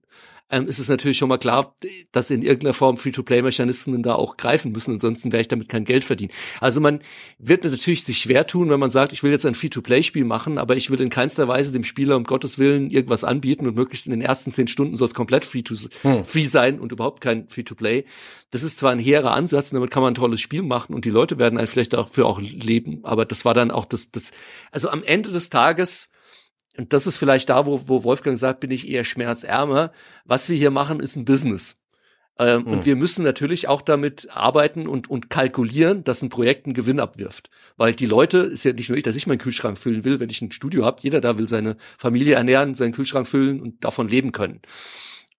[0.53, 1.75] ähm, ist es natürlich schon mal klar,
[2.11, 6.03] dass in irgendeiner Form Free-to-Play-Mechanismen da auch greifen müssen, ansonsten werde ich damit kein Geld
[6.03, 6.31] verdienen.
[6.61, 6.99] Also man
[7.39, 10.75] wird natürlich sich schwer tun, wenn man sagt, ich will jetzt ein Free-to-Play-Spiel machen, aber
[10.75, 14.11] ich will in keinster Weise dem Spieler um Gottes Willen irgendwas anbieten und möglichst in
[14.11, 16.23] den ersten zehn Stunden soll es komplett free, to, hm.
[16.23, 18.05] free sein und überhaupt kein Free-to-Play.
[18.51, 21.09] Das ist zwar ein hehrer Ansatz, damit kann man ein tolles Spiel machen und die
[21.09, 24.31] Leute werden einen vielleicht dafür auch leben, aber das war dann auch das, das,
[24.71, 26.09] also am Ende des Tages
[26.77, 29.91] und das ist vielleicht da, wo, wo Wolfgang sagt, bin ich eher schmerzärmer.
[30.25, 31.79] Was wir hier machen, ist ein Business.
[32.39, 32.71] Ähm, hm.
[32.71, 36.99] Und wir müssen natürlich auch damit arbeiten und, und kalkulieren, dass ein Projekt einen Gewinn
[36.99, 37.51] abwirft.
[37.77, 40.31] Weil die Leute, ist ja nicht nur ich, dass ich meinen Kühlschrank füllen will, wenn
[40.31, 41.01] ich ein Studio habe.
[41.01, 44.61] Jeder da will seine Familie ernähren, seinen Kühlschrank füllen und davon leben können.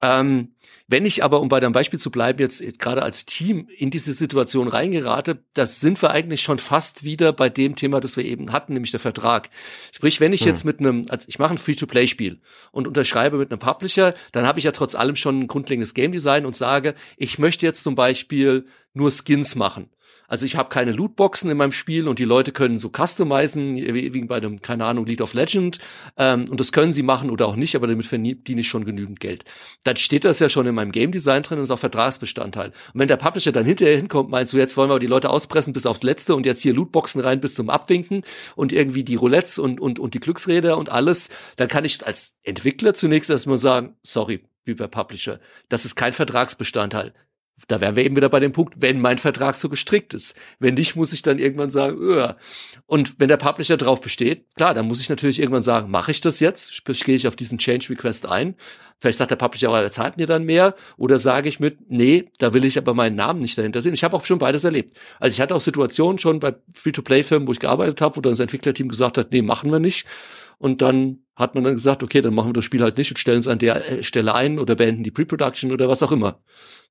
[0.02, 0.54] Ähm,
[0.86, 4.12] wenn ich aber, um bei deinem Beispiel zu bleiben, jetzt gerade als Team in diese
[4.12, 8.52] Situation reingerate, das sind wir eigentlich schon fast wieder bei dem Thema, das wir eben
[8.52, 9.48] hatten, nämlich der Vertrag.
[9.92, 10.48] Sprich, wenn ich hm.
[10.48, 12.40] jetzt mit einem, also ich mache ein Free-to-Play-Spiel
[12.70, 16.12] und unterschreibe mit einem Publisher, dann habe ich ja trotz allem schon ein grundlegendes Game
[16.12, 19.88] Design und sage, ich möchte jetzt zum Beispiel nur Skins machen.
[20.34, 24.14] Also ich habe keine Lootboxen in meinem Spiel und die Leute können so customizen, wie,
[24.14, 25.78] wie bei einem, keine Ahnung, League of Legend.
[26.16, 29.20] Ähm, und das können sie machen oder auch nicht, aber damit verdiene ich schon genügend
[29.20, 29.44] Geld.
[29.84, 32.70] Dann steht das ja schon in meinem Game Design drin und ist auch Vertragsbestandteil.
[32.70, 35.72] Und wenn der Publisher dann hinterher hinkommt, meinst du, jetzt wollen wir die Leute auspressen
[35.72, 38.24] bis aufs Letzte und jetzt hier Lootboxen rein bis zum Abwinken
[38.56, 42.34] und irgendwie die Roulettes und, und, und die Glücksräder und alles, dann kann ich als
[42.42, 45.38] Entwickler zunächst erstmal sagen, sorry, lieber Publisher,
[45.68, 47.14] das ist kein Vertragsbestandteil
[47.68, 50.36] Da wären wir eben wieder bei dem Punkt, wenn mein Vertrag so gestrickt ist.
[50.58, 52.28] Wenn nicht, muss ich dann irgendwann sagen, öh.
[52.86, 56.20] und wenn der Publisher drauf besteht, klar, dann muss ich natürlich irgendwann sagen, mache ich
[56.20, 56.74] das jetzt?
[56.74, 58.56] Sprich, gehe ich auf diesen Change Request ein.
[58.98, 60.74] Vielleicht sagt der Publisher, aber er zahlt mir dann mehr.
[60.96, 63.94] Oder sage ich mit, nee, da will ich aber meinen Namen nicht dahinter sehen.
[63.94, 64.92] Ich habe auch schon beides erlebt.
[65.20, 68.40] Also ich hatte auch Situationen schon bei Free-to-Play-Firmen, wo ich gearbeitet habe, wo dann das
[68.40, 70.06] Entwicklerteam gesagt hat, nee, machen wir nicht.
[70.58, 73.18] Und dann hat man dann gesagt, okay, dann machen wir das Spiel halt nicht und
[73.18, 76.38] stellen es an der äh, Stelle ein oder beenden die Pre-Production oder was auch immer.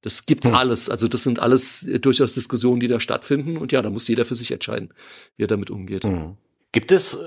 [0.02, 0.56] Das gibt's hm.
[0.56, 0.90] alles.
[0.90, 3.58] Also das sind alles äh, durchaus Diskussionen, die da stattfinden.
[3.58, 4.94] Und ja, da muss jeder für sich entscheiden,
[5.38, 6.04] wie er damit umgeht.
[6.04, 6.36] Hm.
[6.74, 7.18] Gibt es äh,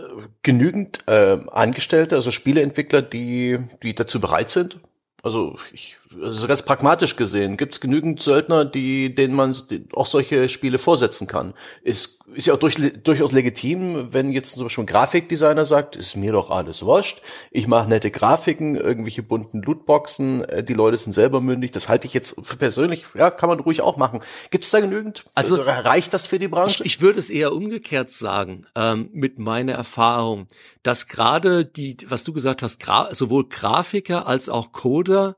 [0.42, 4.78] genügend äh, Angestellte, also Spieleentwickler, die, die dazu bereit sind?
[5.22, 9.56] Also ich, also ganz pragmatisch gesehen, gibt es genügend Söldner, die, denen man
[9.92, 11.54] auch solche Spiele vorsetzen kann.
[11.82, 16.16] Ist, ist ja auch durch, durchaus legitim, wenn jetzt zum Beispiel ein Grafikdesigner sagt, ist
[16.16, 21.12] mir doch alles wurscht, ich mache nette Grafiken, irgendwelche bunten Lootboxen, äh, die Leute sind
[21.12, 24.20] selber mündig, das halte ich jetzt für persönlich, ja, kann man ruhig auch machen.
[24.50, 25.24] Gibt es da genügend?
[25.34, 26.82] Also reicht das für die Branche?
[26.84, 30.48] Ich, ich würde es eher umgekehrt sagen, ähm, mit meiner Erfahrung,
[30.82, 35.36] dass gerade die, was du gesagt hast, gra sowohl Grafiker als auch Coder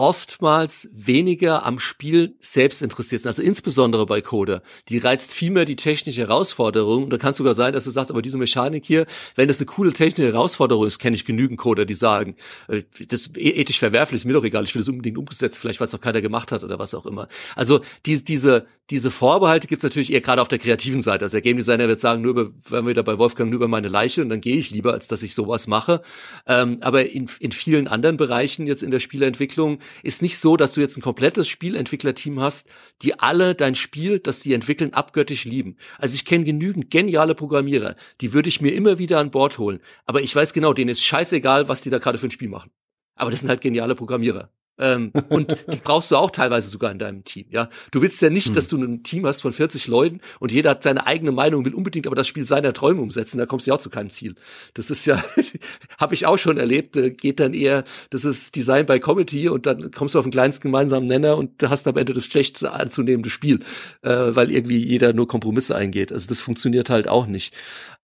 [0.00, 3.28] oftmals weniger am Spiel selbst interessiert sind.
[3.28, 4.62] Also insbesondere bei Coder.
[4.88, 7.04] Die reizt viel mehr die technische Herausforderung.
[7.04, 9.04] Und da kann es sogar sein, dass du sagst, aber diese Mechanik hier,
[9.36, 12.36] wenn das eine coole technische Herausforderung ist, kenne ich genügend Coder, die sagen,
[12.68, 15.80] äh, das e-, ethisch verwerflich, ist mir doch egal, ich will das unbedingt umgesetzt, vielleicht
[15.80, 17.28] weil es noch keiner gemacht hat oder was auch immer.
[17.54, 21.24] Also die, diese, diese Vorbehalte gibt's natürlich eher gerade auf der kreativen Seite.
[21.24, 23.68] Also der Game Designer wird sagen, nur über, wenn wir da bei Wolfgang, nur über
[23.68, 26.02] meine Leiche und dann gehe ich lieber, als dass ich sowas mache.
[26.46, 30.72] Ähm, aber in, in vielen anderen Bereichen jetzt in der Spieleentwicklung ist nicht so, dass
[30.74, 32.68] du jetzt ein komplettes Spielentwicklerteam hast,
[33.02, 35.76] die alle dein Spiel, das die entwickeln, abgöttisch lieben.
[35.98, 39.80] Also ich kenne genügend geniale Programmierer, die würde ich mir immer wieder an Bord holen.
[40.04, 42.70] Aber ich weiß genau, denen ist scheißegal, was die da gerade für ein Spiel machen.
[43.14, 44.50] Aber das sind halt geniale Programmierer.
[44.80, 47.46] Ähm, und die brauchst du auch teilweise sogar in deinem Team.
[47.50, 48.54] Ja, du willst ja nicht, hm.
[48.54, 51.74] dass du ein Team hast von 40 Leuten und jeder hat seine eigene Meinung, will
[51.74, 53.38] unbedingt aber das Spiel seiner Träume umsetzen.
[53.38, 54.34] Da kommst du ja auch zu keinem Ziel.
[54.74, 55.22] Das ist ja,
[55.98, 56.96] habe ich auch schon erlebt.
[56.96, 60.32] Äh, geht dann eher, das ist Design by Committee und dann kommst du auf den
[60.32, 63.60] kleinsten gemeinsamen Nenner und hast am Ende das schlecht anzunehmende Spiel,
[64.02, 66.12] äh, weil irgendwie jeder nur Kompromisse eingeht.
[66.12, 67.54] Also das funktioniert halt auch nicht.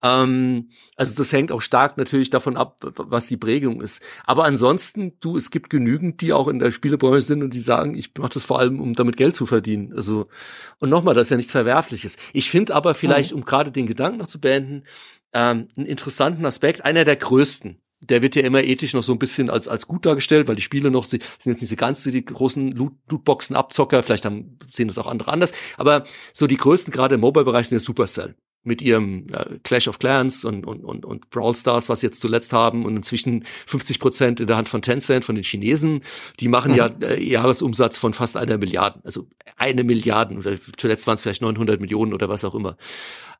[0.06, 4.02] Ähm, also das hängt auch stark natürlich davon ab, was die Prägung ist.
[4.24, 7.96] Aber ansonsten, du, es gibt genügend, die auch in der Spielebranche sind und die sagen,
[7.96, 9.92] ich mache das vor allem, um damit Geld zu verdienen.
[9.94, 10.28] Also
[10.78, 12.16] und nochmal, das ist ja nichts Verwerfliches.
[12.32, 13.38] Ich finde aber vielleicht, mhm.
[13.38, 14.84] um gerade den Gedanken noch zu beenden,
[15.32, 17.80] ähm, einen interessanten Aspekt, einer der größten.
[18.00, 20.62] Der wird ja immer ethisch noch so ein bisschen als, als gut dargestellt, weil die
[20.62, 24.88] Spiele noch, sie sind jetzt nicht diese ganzen, die großen Loot, Lootboxen-Abzocker, vielleicht haben, sehen
[24.88, 26.04] das auch andere anders, aber
[26.34, 28.36] so die größten gerade im Mobile-Bereich sind ja Supercell
[28.66, 32.20] mit ihrem äh, Clash of Clans und, und, und, und Brawl Stars, was sie jetzt
[32.20, 36.02] zuletzt haben und inzwischen 50 Prozent in der Hand von Tencent, von den Chinesen.
[36.40, 36.78] Die machen mhm.
[36.78, 41.42] ja äh, Jahresumsatz von fast einer Milliarde, also eine Milliarde oder zuletzt waren es vielleicht
[41.42, 42.76] 900 Millionen oder was auch immer,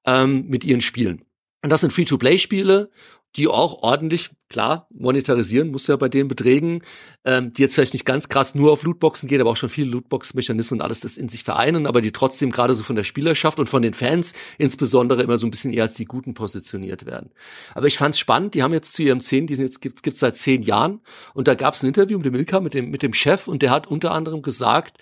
[0.06, 1.22] ähm, mit ihren Spielen.
[1.62, 2.90] Und das sind Free-to-Play-Spiele
[3.36, 6.82] die auch ordentlich, klar, monetarisieren muss ja bei den Beträgen,
[7.24, 9.90] ähm, die jetzt vielleicht nicht ganz krass nur auf Lootboxen gehen, aber auch schon viele
[9.90, 13.58] Lootbox-Mechanismen und alles das in sich vereinen, aber die trotzdem gerade so von der Spielerschaft
[13.58, 17.30] und von den Fans insbesondere immer so ein bisschen eher als die Guten positioniert werden.
[17.74, 20.20] Aber ich fand's spannend, die haben jetzt zu ihrem zehn, die sind jetzt gibt gibt's
[20.20, 21.00] seit zehn Jahren
[21.34, 23.70] und da gab's ein Interview mit dem Milka, mit dem, mit dem Chef und der
[23.70, 24.98] hat unter anderem gesagt,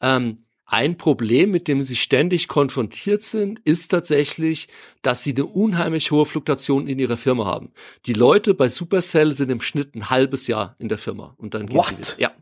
[0.00, 4.68] ähm, ein Problem, mit dem sie ständig konfrontiert sind, ist tatsächlich,
[5.02, 7.72] dass sie eine unheimlich hohe Fluktuation in ihrer Firma haben.
[8.06, 11.66] Die Leute bei Supercell sind im Schnitt ein halbes Jahr in der Firma und dann
[11.66, 11.88] gehen What?
[11.88, 12.20] sie wieder.
[12.20, 12.32] Ja.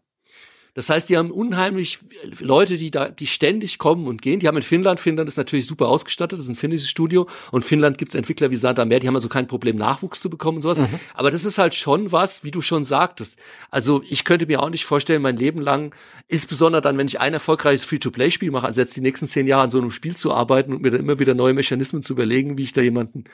[0.75, 1.99] Das heißt, die haben unheimlich
[2.41, 4.41] Leute, die da, die ständig kommen und gehen.
[4.41, 7.65] Die haben in Finnland, Finnland ist natürlich super ausgestattet, das ist ein finnisches Studio und
[7.65, 10.63] Finnland gibt's Entwickler wie Santa Meer, die haben also kein Problem, Nachwuchs zu bekommen und
[10.63, 10.79] sowas.
[10.79, 10.99] Mhm.
[11.15, 13.39] Aber das ist halt schon was, wie du schon sagtest.
[13.71, 15.95] Also ich könnte mir auch nicht vorstellen, mein Leben lang,
[16.29, 19.71] insbesondere dann, wenn ich ein erfolgreiches Free-to-Play-Spiel mache, also jetzt die nächsten zehn Jahre an
[19.71, 22.63] so einem Spiel zu arbeiten und mir dann immer wieder neue Mechanismen zu überlegen, wie
[22.63, 23.25] ich da jemanden,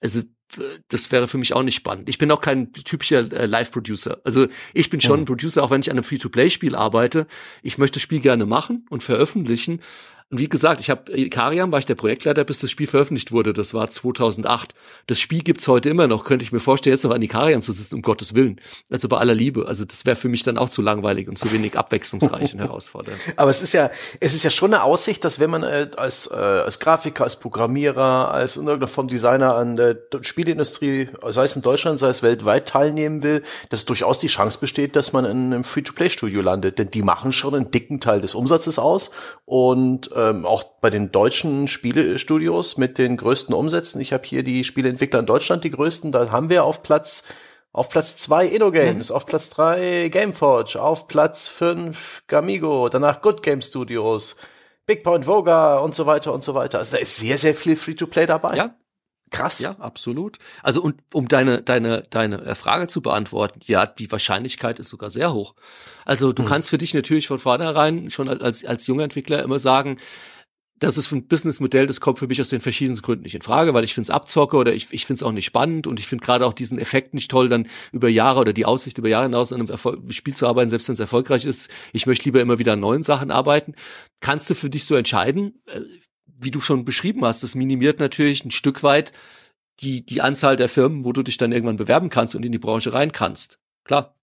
[0.00, 0.20] also
[0.88, 2.08] das wäre für mich auch nicht spannend.
[2.08, 4.20] Ich bin auch kein typischer äh, Live-Producer.
[4.24, 5.22] Also ich bin schon mhm.
[5.22, 7.26] ein Producer, auch wenn ich an einem Free-to-Play-Spiel arbeite.
[7.62, 9.80] Ich möchte das Spiel gerne machen und veröffentlichen,
[10.30, 13.52] und wie gesagt, ich habe Ikariam war ich der Projektleiter, bis das Spiel veröffentlicht wurde.
[13.52, 14.74] Das war 2008.
[15.06, 16.24] Das Spiel gibt's heute immer noch.
[16.24, 18.58] Könnte ich mir vorstellen, jetzt noch an Ikariam zu sitzen, um Gottes Willen.
[18.90, 19.68] Also bei aller Liebe.
[19.68, 23.18] Also das wäre für mich dann auch zu langweilig und zu wenig abwechslungsreich und herausfordernd.
[23.36, 26.26] Aber es ist ja, es ist ja schon eine Aussicht, dass wenn man äh, als,
[26.26, 31.54] äh, als Grafiker, als Programmierer, als in irgendeiner Form Designer an der Spieleindustrie, sei es
[31.54, 35.52] in Deutschland, sei es weltweit teilnehmen will, dass durchaus die Chance besteht, dass man in
[35.52, 36.78] einem Free-to-Play-Studio landet.
[36.78, 39.10] Denn die machen schon einen dicken Teil des Umsatzes aus
[39.44, 44.00] und ähm, auch bei den deutschen Spielestudios mit den größten Umsätzen.
[44.00, 46.12] Ich habe hier die Spieleentwickler in Deutschland, die größten.
[46.12, 47.24] Da haben wir auf Platz
[47.72, 49.16] Auf Platz zwei InnoGames, mhm.
[49.16, 54.36] auf Platz drei Gameforge, auf Platz fünf Gamigo, danach Good Game Studios,
[54.86, 56.78] Big Point Voga und so weiter und so weiter.
[56.78, 58.56] Also da ist sehr, sehr viel Free-to-Play dabei.
[58.56, 58.76] Ja,
[59.34, 59.60] Krass.
[59.60, 60.38] Ja, absolut.
[60.62, 65.10] Also und um deine deine deine äh, Frage zu beantworten, ja, die Wahrscheinlichkeit ist sogar
[65.10, 65.54] sehr hoch.
[66.04, 66.48] Also du hm.
[66.48, 69.98] kannst für dich natürlich von vornherein schon als als junger Entwickler immer sagen,
[70.80, 73.74] das ist ein Businessmodell, das kommt für mich aus den verschiedensten Gründen nicht in Frage,
[73.74, 76.06] weil ich finde es abzocke oder ich, ich finde es auch nicht spannend und ich
[76.06, 79.24] finde gerade auch diesen Effekt nicht toll, dann über Jahre oder die Aussicht über Jahre
[79.24, 81.70] hinaus an einem Erfolg Spiel zu arbeiten, selbst wenn es erfolgreich ist.
[81.92, 83.74] Ich möchte lieber immer wieder an neuen Sachen arbeiten.
[84.20, 85.62] Kannst du für dich so entscheiden?
[86.36, 89.12] Wie du schon beschrieben hast, das minimiert natürlich ein Stück weit
[89.80, 92.58] die, die Anzahl der Firmen, wo du dich dann irgendwann bewerben kannst und in die
[92.58, 93.58] Branche rein kannst.
[93.84, 94.14] Klar.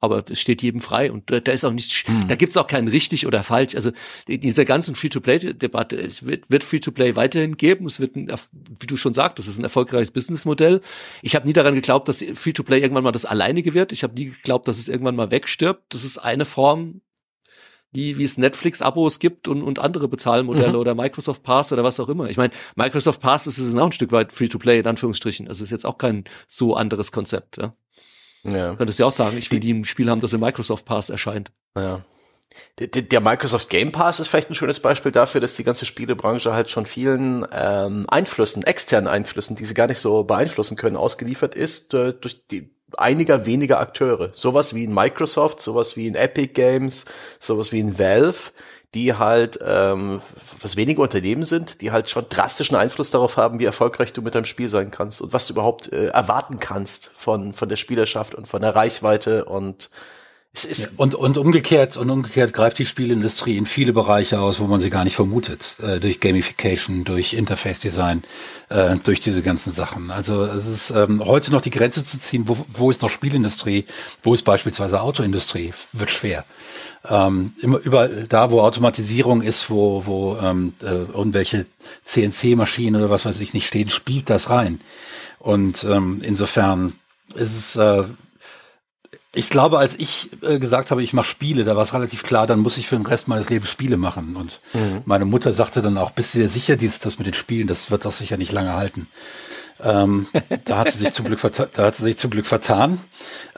[0.00, 2.28] Aber es steht jedem frei und da, da ist auch nichts, hm.
[2.28, 3.74] da gibt's auch kein richtig oder falsch.
[3.74, 3.90] Also
[4.28, 7.86] in dieser ganzen Free-to-Play-Debatte, es wird, wird Free-to-Play weiterhin geben.
[7.86, 10.82] Es wird, ein, wie du schon sagst, das ist ein erfolgreiches Businessmodell.
[11.22, 13.92] Ich habe nie daran geglaubt, dass Free-to-Play irgendwann mal das Alleinige wird.
[13.92, 15.94] Ich habe nie geglaubt, dass es irgendwann mal wegstirbt.
[15.94, 17.00] Das ist eine Form
[17.94, 20.78] wie, wie es Netflix-Abos gibt und, und andere Bezahlmodelle mhm.
[20.78, 22.28] oder Microsoft Pass oder was auch immer.
[22.28, 25.48] Ich meine, Microsoft Pass ist es auch ein Stück weit Free-to-Play, in Anführungsstrichen.
[25.48, 27.56] Also ist jetzt auch kein so anderes Konzept.
[27.56, 27.72] Ja?
[28.42, 28.74] Ja.
[28.74, 31.08] Könntest du ja auch sagen, ich will die im Spiel haben, das im Microsoft Pass
[31.08, 31.52] erscheint.
[31.76, 32.04] Ja.
[32.78, 36.52] Der, der Microsoft Game Pass ist vielleicht ein schönes Beispiel dafür, dass die ganze Spielebranche
[36.52, 41.54] halt schon vielen ähm, Einflüssen, externen Einflüssen, die sie gar nicht so beeinflussen können, ausgeliefert
[41.54, 44.30] ist äh, durch die einiger weniger Akteure.
[44.34, 47.04] Sowas wie in Microsoft, sowas wie in Epic Games,
[47.38, 48.52] sowas wie in Valve,
[48.94, 50.22] die halt, ähm,
[50.60, 54.34] was wenige Unternehmen sind, die halt schon drastischen Einfluss darauf haben, wie erfolgreich du mit
[54.34, 58.34] deinem Spiel sein kannst und was du überhaupt äh, erwarten kannst von, von der Spielerschaft
[58.34, 59.90] und von der Reichweite und
[60.56, 64.60] es ist ja, und, und umgekehrt und umgekehrt greift die Spielindustrie in viele Bereiche aus,
[64.60, 65.76] wo man sie gar nicht vermutet.
[65.82, 68.22] Äh, durch Gamification, durch Interface Design,
[68.68, 70.12] äh, durch diese ganzen Sachen.
[70.12, 73.84] Also es ist ähm, heute noch die Grenze zu ziehen, wo, wo ist noch Spielindustrie,
[74.22, 76.44] wo ist beispielsweise Autoindustrie, wird schwer.
[77.08, 81.66] Ähm, immer überall da, wo Automatisierung ist, wo, wo ähm, äh, irgendwelche
[82.04, 84.80] CNC-Maschinen oder was weiß ich nicht stehen, spielt das rein.
[85.40, 86.94] Und ähm, insofern
[87.34, 88.04] ist es äh,
[89.34, 92.46] ich glaube, als ich äh, gesagt habe, ich mache Spiele, da war es relativ klar,
[92.46, 94.36] dann muss ich für den Rest meines Lebens Spiele machen.
[94.36, 95.02] Und mhm.
[95.04, 97.90] meine Mutter sagte dann auch, bist du dir sicher, dies, das mit den Spielen, das
[97.90, 99.08] wird das sicher nicht lange halten.
[99.82, 100.28] Ähm,
[100.64, 103.00] da hat sie sich zum Glück vertan, da hat sie sich zum Glück vertan.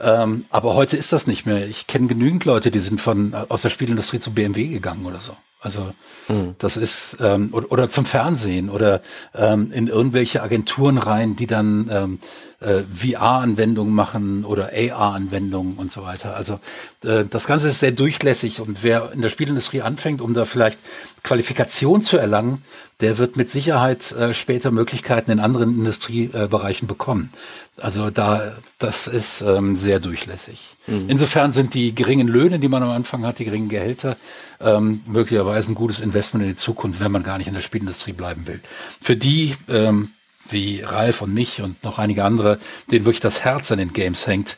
[0.01, 1.67] Ähm, aber heute ist das nicht mehr.
[1.67, 5.37] Ich kenne genügend Leute, die sind von aus der Spielindustrie zu BMW gegangen oder so.
[5.61, 5.93] Also
[6.29, 6.55] mhm.
[6.59, 9.03] das ist ähm, oder, oder zum Fernsehen oder
[9.35, 12.19] ähm, in irgendwelche Agenturen rein, die dann ähm,
[12.61, 16.37] äh, VR-Anwendungen machen oder AR-Anwendungen und so weiter.
[16.37, 16.59] Also
[17.05, 20.81] äh, das Ganze ist sehr durchlässig und wer in der Spielindustrie anfängt, um da vielleicht
[21.23, 22.63] Qualifikation zu erlangen,
[23.01, 27.31] der wird mit Sicherheit äh, später Möglichkeiten in anderen Industriebereichen bekommen.
[27.79, 30.77] Also da, das ist ähm, sehr durchlässig.
[30.87, 31.05] Mhm.
[31.09, 34.17] Insofern sind die geringen Löhne, die man am Anfang hat, die geringen Gehälter,
[34.61, 38.15] ähm, möglicherweise ein gutes Investment in die Zukunft, wenn man gar nicht in der Spielindustrie
[38.15, 38.61] bleiben will.
[39.03, 40.13] Für die ähm,
[40.51, 42.59] wie Ralf und mich und noch einige andere,
[42.91, 44.57] denen wirklich das Herz an den Games hängt,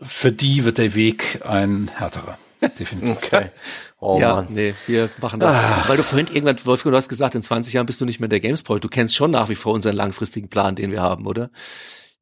[0.00, 2.38] für die wird der Weg ein härterer.
[2.78, 3.16] Definitiv.
[3.16, 3.50] Okay.
[3.98, 4.48] Oh ja, Mann.
[4.50, 5.54] nee, wir machen das.
[5.56, 5.88] Ach.
[5.88, 8.28] Weil du vorhin irgendwann, Wolfgang, du hast gesagt, in 20 Jahren bist du nicht mehr
[8.28, 8.78] der Games-Pro.
[8.78, 11.50] Du kennst schon nach wie vor unseren langfristigen Plan, den wir haben, oder?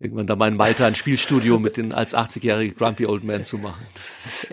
[0.04, 3.58] Irgendwann da mal in Malta ein Spielstudio mit den als 80-jährige Grumpy Old Man zu
[3.58, 3.84] machen.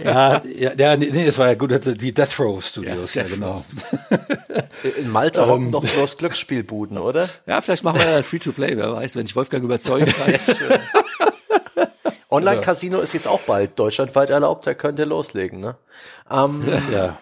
[0.03, 1.71] Ja, ja, ja nee, das war ja gut,
[2.01, 3.61] die Death Row Studios, ja, ja genau.
[4.97, 7.29] In Malta haben noch bloß Glücksspielbuden, oder?
[7.45, 10.79] Ja, vielleicht machen wir ja Free-to-Play, wer weiß, wenn ich Wolfgang überzeugen kann.
[12.31, 15.75] Online-Casino ist jetzt auch bald deutschlandweit erlaubt, da könnt ihr loslegen, ne?
[16.29, 17.17] Ähm, ja.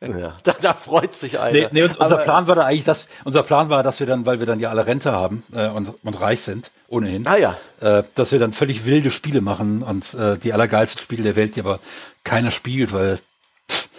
[0.00, 0.36] ja.
[0.44, 1.52] Da, da freut sich einer.
[1.52, 4.24] Nee, nee unser Aber, Plan war da eigentlich, dass unser Plan war, dass wir dann,
[4.26, 7.56] weil wir dann ja alle Rente haben äh, und, und reich sind, ohnehin, ah, ja.
[7.80, 11.56] äh, dass wir dann völlig wilde Spiele machen und äh, die allergeilsten Spiele der Welt,
[11.56, 11.80] die aber
[12.22, 13.18] keiner spielt, weil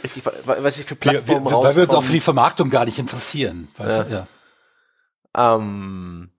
[0.04, 2.86] Richtig, was ich für Plattformen wir, wir, Weil wir uns auch für die Vermarktung gar
[2.86, 3.70] nicht interessieren.
[3.78, 4.04] Weißt ja.
[4.04, 4.14] Du?
[4.14, 5.56] ja.
[5.56, 6.30] Ähm,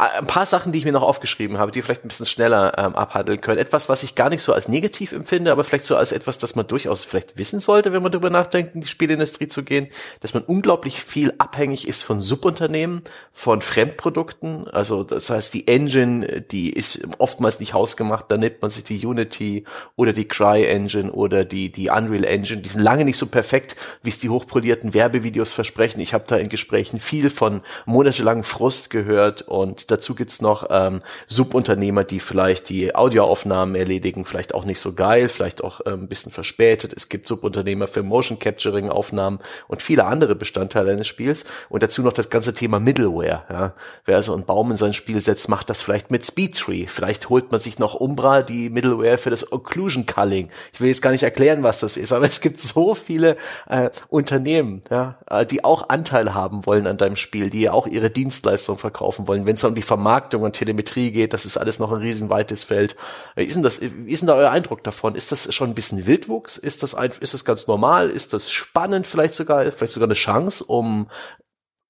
[0.00, 2.94] ein paar Sachen, die ich mir noch aufgeschrieben habe, die vielleicht ein bisschen schneller ähm,
[2.94, 3.58] abhandeln können.
[3.58, 6.56] Etwas, was ich gar nicht so als negativ empfinde, aber vielleicht so als etwas, das
[6.56, 9.88] man durchaus vielleicht wissen sollte, wenn man darüber nachdenkt, in die Spielindustrie zu gehen,
[10.20, 13.02] dass man unglaublich viel abhängig ist von Subunternehmen,
[13.32, 14.68] von Fremdprodukten.
[14.68, 19.04] Also das heißt, die Engine, die ist oftmals nicht hausgemacht, da nimmt man sich die
[19.04, 19.64] Unity
[19.96, 22.62] oder die Cry Engine oder die, die Unreal Engine.
[22.62, 26.00] Die sind lange nicht so perfekt, wie es die hochpolierten Werbevideos versprechen.
[26.00, 31.02] Ich habe da in Gesprächen viel von monatelangen Frust gehört Und dazu gibt's noch ähm,
[31.26, 36.08] Subunternehmer, die vielleicht die Audioaufnahmen erledigen, vielleicht auch nicht so geil, vielleicht auch ähm, ein
[36.08, 36.92] bisschen verspätet.
[36.96, 41.44] Es gibt Subunternehmer für Motion Capturing Aufnahmen und viele andere Bestandteile eines Spiels.
[41.68, 43.44] Und dazu noch das ganze Thema Middleware.
[43.50, 43.74] Ja.
[44.04, 46.86] Wer also einen Baum in sein Spiel setzt, macht das vielleicht mit Speedtree.
[46.86, 50.50] Vielleicht holt man sich noch Umbra, die Middleware für das Occlusion Culling.
[50.72, 53.36] Ich will jetzt gar nicht erklären, was das ist, aber es gibt so viele
[53.68, 57.86] äh, Unternehmen, ja, äh, die auch Anteil haben wollen an deinem Spiel, die ja auch
[57.86, 59.46] ihre Dienstleistung verkaufen wollen.
[59.46, 62.96] Wenn es um die Vermarktung und Telemetrie geht, das ist alles noch ein riesenweites Feld.
[63.34, 65.14] Wie ist denn das, wie ist denn da euer Eindruck davon?
[65.14, 66.56] Ist das schon ein bisschen Wildwuchs?
[66.56, 68.10] Ist das ein, ist das ganz normal?
[68.10, 71.08] Ist das spannend vielleicht sogar, vielleicht sogar eine Chance, um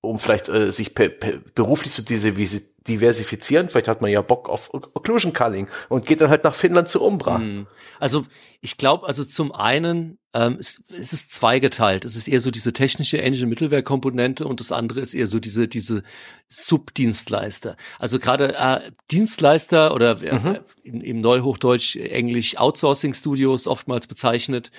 [0.02, 3.69] um vielleicht äh, sich per, per, beruflich zu diversifizieren.
[3.69, 7.02] Vielleicht hat man ja Bock auf Occlusion Culling und geht dann halt nach Finnland zu
[7.02, 7.36] Umbra.
[7.36, 7.66] Hm.
[7.98, 8.24] Also
[8.62, 12.05] ich glaube, also zum einen ähm, es, es ist zweigeteilt.
[12.05, 16.02] Es ist eher so diese technische Engine-Mittelware-Komponente und das andere ist eher so diese diese
[16.48, 17.77] Subdienstleister.
[17.98, 20.59] Also gerade äh, Dienstleister oder äh, mhm.
[20.82, 24.70] im Neuhochdeutsch Englisch Outsourcing-Studios oftmals bezeichnet,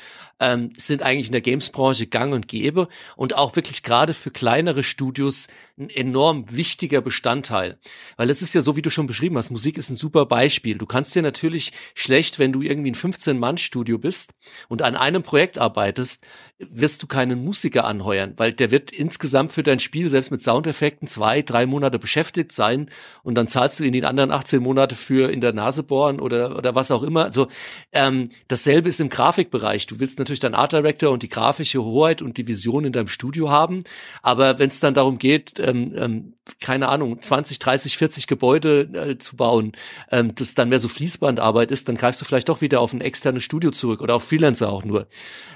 [0.41, 4.83] ähm, sind eigentlich in der Games-Branche gang und gäbe und auch wirklich gerade für kleinere
[4.83, 5.47] Studios
[5.77, 7.79] ein enorm wichtiger Bestandteil.
[8.17, 10.77] Weil es ist ja so, wie du schon beschrieben hast, Musik ist ein super Beispiel.
[10.77, 14.33] Du kannst dir natürlich schlecht, wenn du irgendwie ein 15-Mann-Studio bist
[14.67, 16.25] und an einem Projekt arbeitest,
[16.69, 21.07] wirst du keinen Musiker anheuern, weil der wird insgesamt für dein Spiel selbst mit Soundeffekten
[21.07, 22.89] zwei, drei Monate beschäftigt sein
[23.23, 26.57] und dann zahlst du in den anderen 18 Monate für in der Nase bohren oder,
[26.57, 27.25] oder was auch immer.
[27.25, 27.47] Also
[27.91, 29.87] ähm, dasselbe ist im Grafikbereich.
[29.87, 33.07] Du willst natürlich deinen Art Director und die grafische Hoheit und die Vision in deinem
[33.07, 33.83] Studio haben,
[34.21, 39.17] aber wenn es dann darum geht, ähm, ähm, keine Ahnung, 20, 30, 40 Gebäude äh,
[39.17, 39.73] zu bauen,
[40.11, 43.01] ähm, das dann mehr so Fließbandarbeit ist, dann greifst du vielleicht doch wieder auf ein
[43.01, 45.07] externes Studio zurück oder auf Freelancer auch nur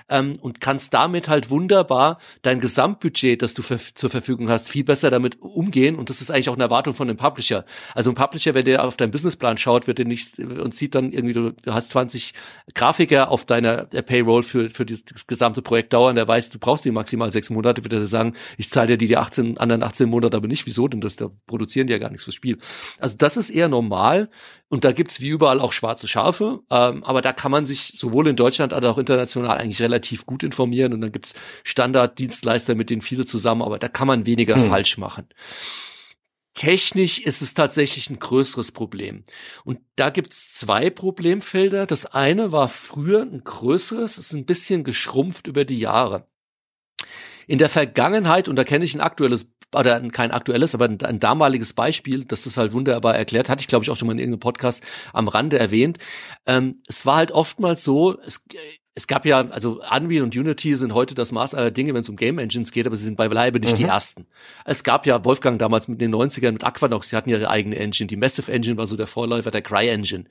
[0.10, 5.10] ähm, und kannst damit halt wunderbar dein Gesamtbudget, das du zur Verfügung hast, viel besser
[5.10, 5.96] damit umgehen.
[5.96, 7.66] Und das ist eigentlich auch eine Erwartung von dem Publisher.
[7.94, 11.12] Also ein Publisher, wenn der auf deinen Businessplan schaut, wird er nicht und sieht dann
[11.12, 12.34] irgendwie, du, hast 20
[12.74, 16.86] Grafiker auf deiner Payroll für, für das, das gesamte Projekt dauern, der weiß, du brauchst
[16.86, 20.10] die maximal sechs Monate, wird er sagen, ich zahle dir die, die 18, anderen 18
[20.10, 20.68] Monate aber nicht.
[20.76, 21.16] Wieso denn das?
[21.16, 22.58] Da produzieren die ja gar nichts fürs Spiel.
[23.00, 24.30] Also das ist eher normal.
[24.68, 26.60] Und da gibt's wie überall auch schwarze Schafe.
[26.70, 30.44] Ähm, aber da kann man sich sowohl in Deutschland als auch international eigentlich relativ gut
[30.44, 30.94] informieren.
[30.94, 31.34] Und dann gibt's
[31.64, 33.80] Standarddienstleister, mit denen viele zusammenarbeiten.
[33.80, 34.68] Da kann man weniger hm.
[34.68, 35.30] falsch machen.
[36.56, 39.24] Technisch ist es tatsächlich ein größeres Problem.
[39.64, 41.86] Und da gibt's zwei Problemfelder.
[41.86, 46.28] Das eine war früher ein größeres, ist ein bisschen geschrumpft über die Jahre.
[47.48, 51.20] In der Vergangenheit, und da kenne ich ein aktuelles oder kein aktuelles, aber ein, ein,
[51.20, 54.20] damaliges Beispiel, das das halt wunderbar erklärt, hatte ich glaube ich auch schon mal in
[54.20, 54.84] irgendeinem Podcast
[55.14, 55.98] am Rande erwähnt.
[56.46, 58.44] Ähm, es war halt oftmals so, es,
[58.98, 62.08] es gab ja, also Unreal und Unity sind heute das Maß aller Dinge, wenn es
[62.08, 63.78] um Game Engines geht, aber sie sind beileibe nicht mhm.
[63.78, 64.26] die ersten.
[64.64, 67.76] Es gab ja Wolfgang damals mit den 90ern mit Aquanox, sie hatten ja ihre eigene
[67.76, 68.08] Engine.
[68.08, 70.24] Die Massive Engine war so der Vorläufer der Cry Engine.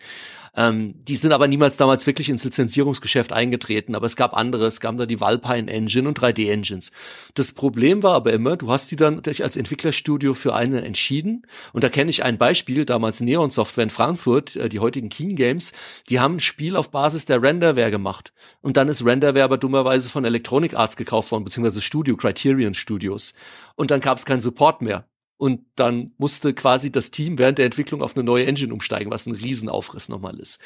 [0.56, 4.80] Ähm, die sind aber niemals damals wirklich ins Lizenzierungsgeschäft eingetreten, aber es gab andere, es
[4.80, 6.92] gab da die Valpine Engine und 3D Engines.
[7.34, 11.42] Das Problem war aber immer, du hast die dann als Entwicklerstudio für einen entschieden
[11.72, 15.34] und da kenne ich ein Beispiel, damals Neon Software in Frankfurt, äh, die heutigen Keen
[15.36, 15.72] Games,
[16.08, 18.32] die haben ein Spiel auf Basis der Renderware gemacht
[18.64, 23.34] und dann ist Renderware aber dummerweise von Electronic Arts gekauft worden, beziehungsweise Studio, Criterion Studios
[23.76, 25.06] und dann gab es keinen Support mehr.
[25.36, 29.26] Und dann musste quasi das Team während der Entwicklung auf eine neue Engine umsteigen, was
[29.26, 30.60] ein Riesenaufriss nochmal ist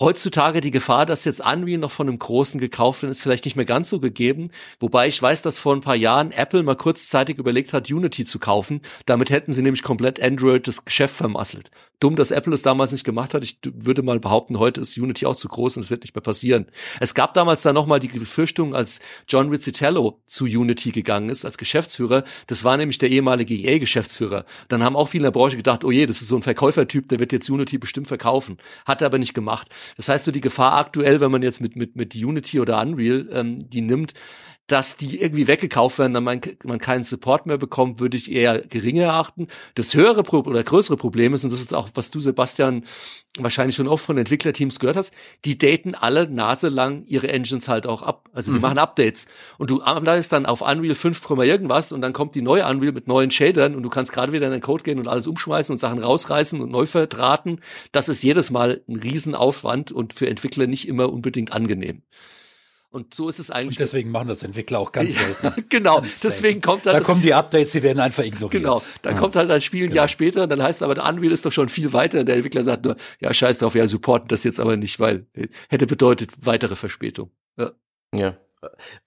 [0.00, 3.56] heutzutage die Gefahr, dass jetzt Unreal noch von einem Großen gekauft wird, ist vielleicht nicht
[3.56, 4.50] mehr ganz so gegeben.
[4.80, 8.38] Wobei ich weiß, dass vor ein paar Jahren Apple mal kurzzeitig überlegt hat, Unity zu
[8.38, 8.80] kaufen.
[9.06, 11.70] Damit hätten sie nämlich komplett Android das Geschäft vermasselt.
[12.00, 13.44] Dumm, dass Apple es damals nicht gemacht hat.
[13.44, 16.22] Ich würde mal behaupten, heute ist Unity auch zu groß und es wird nicht mehr
[16.22, 16.66] passieren.
[16.98, 21.58] Es gab damals dann nochmal die Befürchtung, als John Rizzitello zu Unity gegangen ist, als
[21.58, 22.24] Geschäftsführer.
[22.46, 24.46] Das war nämlich der ehemalige EA-Geschäftsführer.
[24.68, 27.08] Dann haben auch viele in der Branche gedacht, oh je, das ist so ein Verkäufertyp,
[27.08, 28.56] der wird jetzt Unity bestimmt verkaufen.
[28.86, 29.68] Hat er aber nicht gemacht.
[29.96, 33.28] Das heißt, so die Gefahr aktuell, wenn man jetzt mit, mit, mit Unity oder Unreal
[33.30, 34.14] ähm, die nimmt,
[34.70, 38.60] dass die irgendwie weggekauft werden, dann man, man keinen Support mehr bekommt, würde ich eher
[38.60, 39.48] geringer erachten.
[39.74, 42.84] Das höhere Pro oder größere Problem ist, und das ist auch, was du, Sebastian,
[43.38, 45.12] wahrscheinlich schon oft von Entwicklerteams gehört hast,
[45.44, 48.28] die daten alle naselang ihre Engines halt auch ab.
[48.32, 48.62] Also die mhm.
[48.62, 49.26] machen Updates.
[49.58, 53.08] Und du arbeitest dann auf Unreal 5, irgendwas und dann kommt die neue Unreal mit
[53.08, 55.78] neuen Shadern und du kannst gerade wieder in den Code gehen und alles umschmeißen und
[55.78, 57.60] Sachen rausreißen und neu verdrahten.
[57.90, 62.02] Das ist jedes Mal ein Riesenaufwand und für Entwickler nicht immer unbedingt angenehm.
[62.92, 63.78] Und so ist es eigentlich.
[63.78, 65.64] Und deswegen machen das Entwickler auch ganz selten.
[65.68, 66.00] genau.
[66.00, 66.96] Ganz deswegen kommt halt.
[66.96, 68.50] Da kommen die Updates, die werden einfach ignoriert.
[68.50, 68.82] Genau.
[69.02, 69.20] Dann ja.
[69.20, 69.96] kommt halt ein Spiel ein genau.
[69.96, 72.24] Jahr später, dann heißt aber, der Unreal ist doch schon viel weiter.
[72.24, 75.46] Der Entwickler sagt nur, ja, scheiß drauf, ja, supporten das jetzt aber nicht, weil äh,
[75.68, 77.30] hätte bedeutet weitere Verspätung.
[77.56, 77.70] Ja.
[78.12, 78.36] Ja.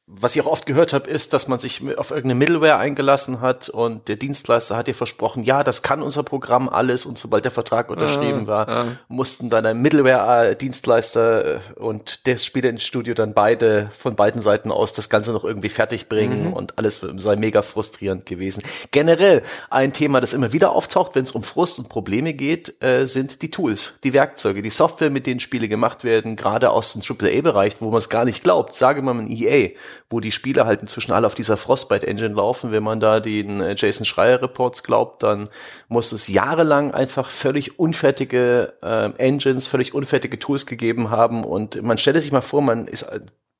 [0.05, 3.69] Was ich auch oft gehört habe, ist, dass man sich auf irgendeine Middleware eingelassen hat
[3.69, 7.51] und der Dienstleister hat dir versprochen, ja, das kann unser Programm alles und sobald der
[7.51, 8.85] Vertrag unterschrieben ah, war, ah.
[9.07, 15.31] mussten dann ein Middleware-Dienstleister und das Spielestudio dann beide von beiden Seiten aus das Ganze
[15.31, 16.53] noch irgendwie fertig bringen mhm.
[16.53, 18.61] und alles sei mega frustrierend gewesen.
[18.91, 23.05] Generell ein Thema, das immer wieder auftaucht, wenn es um Frust und Probleme geht, äh,
[23.05, 27.01] sind die Tools, die Werkzeuge, die Software, mit denen Spiele gemacht werden, gerade aus dem
[27.01, 28.75] AAA-Bereich, wo man es gar nicht glaubt.
[28.75, 29.69] Sage mal ein EA,
[30.09, 32.71] wo die Spiele halt inzwischen alle auf dieser Frostbite Engine laufen.
[32.71, 35.49] Wenn man da den äh, Jason Schreier Reports glaubt, dann
[35.87, 41.97] muss es jahrelang einfach völlig unfertige äh, Engines, völlig unfertige Tools gegeben haben und man
[41.97, 43.05] stelle sich mal vor, man ist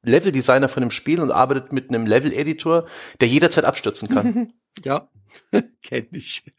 [0.04, 2.86] Level-Designer von einem Spiel und arbeitet mit einem Level-Editor,
[3.22, 4.54] der jederzeit abstürzen kann.
[4.84, 5.08] Ja,
[5.84, 6.52] kenne ich.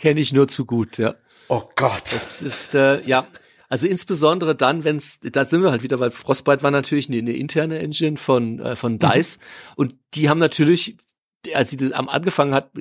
[0.00, 1.14] kenne ich nur zu gut, ja.
[1.46, 2.02] Oh Gott.
[2.10, 3.28] Das ist, äh, ja,
[3.70, 7.18] also insbesondere dann, wenn es, da sind wir halt wieder, weil Frostbite war natürlich eine,
[7.18, 9.72] eine interne Engine von, äh, von DICE mhm.
[9.76, 10.96] und die haben natürlich,
[11.54, 12.72] als sie das am angefangen hat,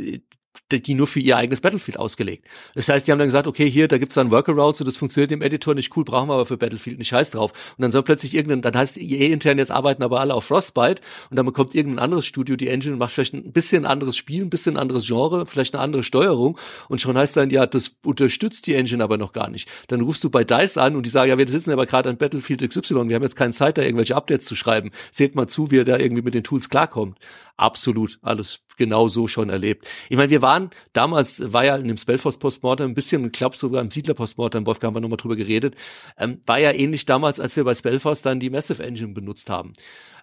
[0.72, 2.46] die nur für ihr eigenes Battlefield ausgelegt.
[2.76, 5.32] Das heißt, die haben dann gesagt, okay, hier, da gibt's dann Workaround, so das funktioniert
[5.32, 7.52] im Editor nicht cool, brauchen wir aber für Battlefield nicht scheiß drauf.
[7.78, 11.02] Und dann soll plötzlich irgendein, dann heißt EA intern jetzt arbeiten aber alle auf Frostbite
[11.30, 14.44] und dann bekommt irgendein anderes Studio die Engine und macht vielleicht ein bisschen anderes Spiel,
[14.44, 18.68] ein bisschen anderes Genre, vielleicht eine andere Steuerung und schon heißt dann, ja, das unterstützt
[18.68, 19.68] die Engine aber noch gar nicht.
[19.88, 22.18] Dann rufst du bei DICE an und die sagen, ja, wir sitzen aber gerade an
[22.18, 24.92] Battlefield XY, wir haben jetzt keine Zeit, da irgendwelche Updates zu schreiben.
[25.12, 27.18] Seht mal zu, wie er da irgendwie mit den Tools klarkommt.
[27.58, 29.88] Absolut, alles genau so schon erlebt.
[30.10, 33.56] Ich meine, wir waren damals, war ja in dem Spellforce Postmortem ein bisschen, ich glaube
[33.56, 35.76] sogar im Siedler Postmortem, Wolfgang haben wir nochmal drüber geredet,
[36.18, 39.74] ähm, war ja ähnlich damals, als wir bei Spellforce dann die Massive Engine benutzt haben.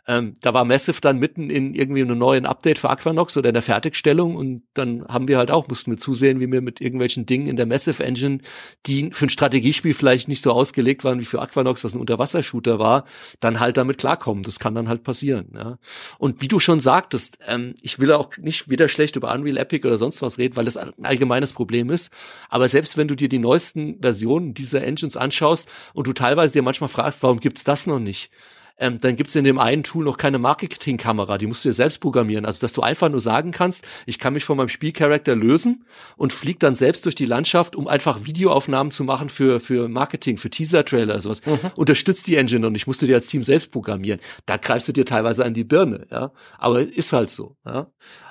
[0.08, 3.54] Ähm, da war Massive dann mitten in irgendwie einem neuen Update für Aquanox oder in
[3.54, 7.26] der Fertigstellung und dann haben wir halt auch, mussten wir zusehen, wie wir mit irgendwelchen
[7.26, 8.38] Dingen in der Massive Engine,
[8.86, 12.78] die für ein Strategiespiel vielleicht nicht so ausgelegt waren wie für Aquanox, was ein Unterwassershooter
[12.78, 13.04] war,
[13.40, 14.44] dann halt damit klarkommen.
[14.44, 15.48] Das kann dann halt passieren.
[15.54, 15.78] Ja.
[16.18, 19.86] Und wie du schon sagtest, ähm, ich will auch nicht wieder schlecht über Unreal Epic
[19.86, 22.12] oder sonst was reden, weil das ein allgemeines Problem ist.
[22.48, 26.62] Aber selbst wenn du dir die neuesten Versionen dieser Engines anschaust und du teilweise dir
[26.62, 28.30] manchmal fragst, warum gibt's das noch nicht?
[28.78, 32.00] Ähm, dann gibt's in dem einen Tool noch keine Marketingkamera, die musst du dir selbst
[32.00, 32.44] programmieren.
[32.44, 35.84] Also dass du einfach nur sagen kannst, ich kann mich von meinem Spielcharakter lösen
[36.16, 40.36] und flieg dann selbst durch die Landschaft, um einfach Videoaufnahmen zu machen für, für Marketing,
[40.38, 41.44] für Teaser-Trailer, sowas.
[41.46, 41.58] Mhm.
[41.76, 44.20] Unterstützt die Engine und ich musste dir als Team selbst programmieren.
[44.44, 46.32] Da greifst du dir teilweise an die Birne, ja.
[46.58, 47.88] Aber ist halt so, ja.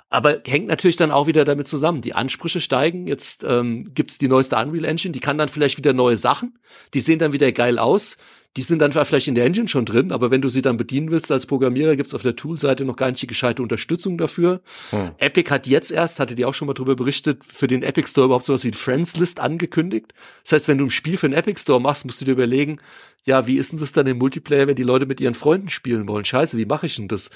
[0.10, 2.02] Aber hängt natürlich dann auch wieder damit zusammen.
[2.02, 3.07] Die Ansprüche steigen.
[3.07, 6.57] Jetzt ähm, gibt die neueste Unreal Engine, die kann dann vielleicht wieder neue Sachen.
[6.94, 8.18] Die sehen dann wieder geil aus
[8.57, 11.11] die sind dann vielleicht in der Engine schon drin, aber wenn du sie dann bedienen
[11.11, 14.61] willst als Programmierer, gibt's auf der Tool-Seite noch gar nicht die gescheite Unterstützung dafür.
[14.91, 15.11] Hm.
[15.18, 18.26] Epic hat jetzt erst, hatte die auch schon mal drüber berichtet, für den Epic Store
[18.26, 20.14] überhaupt sowas wie ein Friends-List angekündigt.
[20.44, 22.80] Das heißt, wenn du ein Spiel für den Epic Store machst, musst du dir überlegen,
[23.26, 26.07] ja, wie ist denn das dann im Multiplayer, wenn die Leute mit ihren Freunden spielen
[26.07, 26.23] wollen?
[26.23, 27.32] Scheiße, wie mache ich denn das?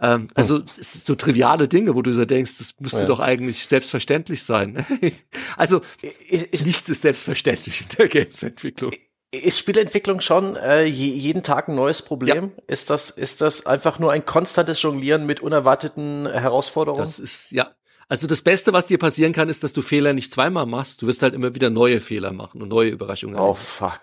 [0.00, 0.64] Ähm, also hm.
[0.64, 3.06] es ist so triviale Dinge, wo du so denkst, das müsste ja.
[3.06, 4.86] doch eigentlich selbstverständlich sein.
[5.56, 5.80] also
[6.20, 8.92] ist, nichts ist selbstverständlich in der Games-Entwicklung.
[9.30, 12.52] Ist Spielentwicklung schon äh, jeden Tag ein neues Problem?
[12.56, 12.62] Ja.
[12.66, 17.02] Ist das ist das einfach nur ein konstantes Jonglieren mit unerwarteten Herausforderungen?
[17.02, 17.74] Das ist ja.
[18.08, 21.02] Also das Beste, was dir passieren kann, ist, dass du Fehler nicht zweimal machst.
[21.02, 23.36] Du wirst halt immer wieder neue Fehler machen und neue Überraschungen.
[23.36, 24.00] Oh fuck.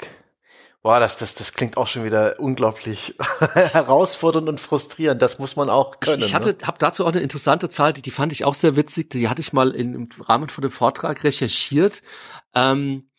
[0.85, 3.15] Boah, das, das, das klingt auch schon wieder unglaublich
[3.73, 5.19] herausfordernd und frustrierend.
[5.19, 6.19] Das muss man auch können.
[6.19, 6.57] Ich, ich hatte, ne?
[6.61, 9.09] habe dazu auch eine interessante Zahl, die, die fand ich auch sehr witzig.
[9.09, 12.03] Die hatte ich mal in, im Rahmen von dem Vortrag recherchiert.
[12.53, 13.09] Ähm,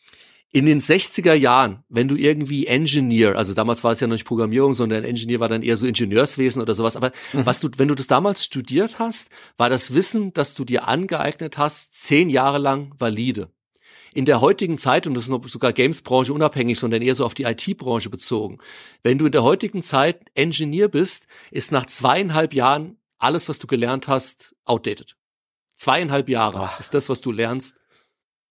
[0.49, 4.23] in den 60er Jahren, wenn du irgendwie Engineer, also damals war es ja noch nicht
[4.23, 7.45] Programmierung, sondern Engineer war dann eher so Ingenieurswesen oder sowas, aber mhm.
[7.45, 9.27] was du, wenn du das damals studiert hast,
[9.57, 13.49] war das Wissen, das du dir angeeignet hast, zehn Jahre lang valide.
[14.17, 17.35] In der heutigen Zeit, und das ist noch sogar Games-Branche unabhängig, sondern eher so auf
[17.35, 18.57] die IT-Branche bezogen,
[19.03, 23.67] wenn du in der heutigen Zeit Engineer bist, ist nach zweieinhalb Jahren alles, was du
[23.67, 25.17] gelernt hast, outdated.
[25.75, 26.79] Zweieinhalb Jahre Ach.
[26.79, 27.77] ist das, was du lernst,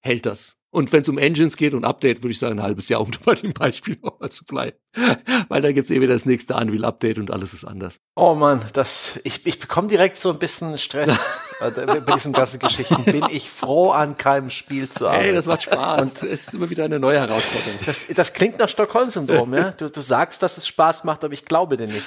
[0.02, 0.56] hält das.
[0.70, 3.10] Und wenn es um Engines geht und Update, würde ich sagen, ein halbes Jahr, um
[3.24, 4.76] bei dem Beispiel nochmal zu bleiben.
[5.48, 7.98] Weil da gibt's eh wieder das nächste Unreal-Update und alles ist anders.
[8.14, 11.18] Oh man, das, ich, ich bekomme direkt so ein bisschen Stress
[11.58, 13.04] bei diesen ganzen Geschichten.
[13.04, 15.24] Bin ich froh, an keinem Spiel zu arbeiten.
[15.24, 16.00] Hey, das macht Spaß.
[16.00, 17.78] Und es ist immer wieder eine neue Herausforderung.
[17.84, 19.70] Das, das klingt nach Stockholm-Syndrom, ja?
[19.76, 22.04] Du, du sagst, dass es Spaß macht, aber ich glaube dir nicht.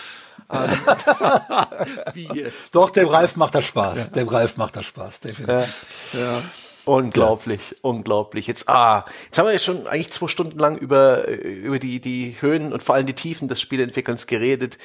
[0.51, 0.69] Ähm,
[2.13, 2.73] Wie jetzt?
[2.73, 3.97] Doch, dem Ralf macht das Spaß.
[3.97, 4.07] Ja.
[4.07, 5.73] Dem Ralf macht das Spaß, definitiv.
[6.13, 6.19] Ja.
[6.19, 6.41] ja.
[6.85, 7.77] Unglaublich, ja.
[7.81, 8.47] unglaublich.
[8.47, 12.35] Jetzt, ah, jetzt haben wir ja schon eigentlich zwei Stunden lang über, über die, die
[12.39, 14.79] Höhen und vor allem die Tiefen des Spieleentwickelns geredet.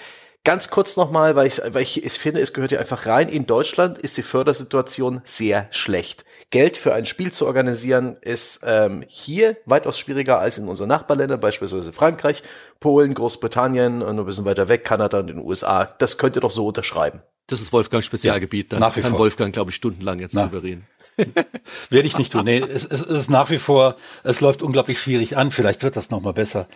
[0.47, 3.31] Ganz kurz nochmal, weil ich, weil ich, finde, es gehört ja einfach rein.
[3.31, 6.27] In Deutschland ist die Fördersituation sehr schlecht.
[6.51, 11.41] Geld für ein Spiel zu organisieren ist ähm, hier weitaus schwieriger als in unseren Nachbarländern,
[11.41, 12.43] beispielsweise Frankreich,
[12.79, 15.87] Polen, Großbritannien und ein bisschen weiter weg, Kanada und den USA.
[15.87, 17.23] Das könnt ihr doch so unterschreiben.
[17.47, 18.73] Das ist Wolfgangs Spezialgebiet.
[18.73, 19.21] Da nach wie kann vor.
[19.21, 20.47] Wolfgang, glaube ich, stundenlang jetzt Na.
[20.47, 20.87] drüber reden.
[21.91, 22.45] Werde ich nicht tun.
[22.45, 25.51] Nee, es, es ist nach wie vor, es läuft unglaublich schwierig an.
[25.51, 26.67] Vielleicht wird das noch mal besser.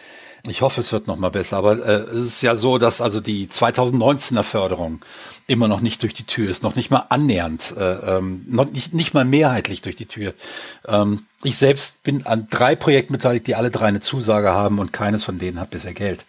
[0.47, 1.57] Ich hoffe, es wird noch mal besser.
[1.57, 5.03] Aber äh, es ist ja so, dass also die 2019er Förderung
[5.47, 8.93] immer noch nicht durch die Tür ist, noch nicht mal annähernd, äh, ähm, noch nicht,
[8.93, 10.35] nicht mal mehrheitlich durch die Tür.
[10.86, 14.93] Ähm, ich selbst bin an drei Projekten beteiligt, die alle drei eine Zusage haben und
[14.93, 16.27] keines von denen hat bisher Geld.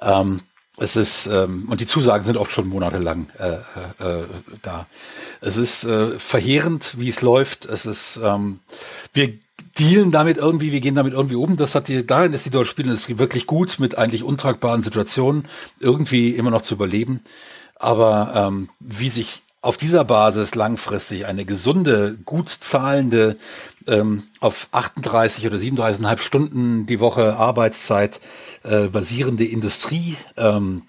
[0.00, 0.40] Ähm,
[0.76, 4.26] es ist ähm, und die Zusagen sind oft schon monatelang äh, äh, äh,
[4.62, 4.86] da.
[5.40, 7.64] Es ist äh, verheerend, wie es läuft.
[7.66, 8.58] Es ist ähm,
[9.12, 9.34] wir
[9.78, 11.56] dealen damit irgendwie, wir gehen damit irgendwie um.
[11.56, 15.44] Das hat die, darin ist die deutsche Spielindustrie wirklich gut mit eigentlich untragbaren Situationen
[15.78, 17.20] irgendwie immer noch zu überleben.
[17.76, 23.36] Aber ähm, wie sich auf dieser Basis langfristig eine gesunde, gut zahlende,
[23.86, 28.20] ähm, auf 38 oder 37,5 Stunden die Woche Arbeitszeit
[28.62, 30.82] äh, basierende Industrie ähm,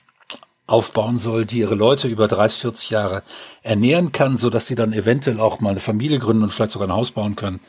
[0.67, 3.23] aufbauen soll, die ihre Leute über 30, 40 Jahre
[3.61, 6.89] ernähren kann, so dass sie dann eventuell auch mal eine Familie gründen und vielleicht sogar
[6.89, 7.61] ein Haus bauen können.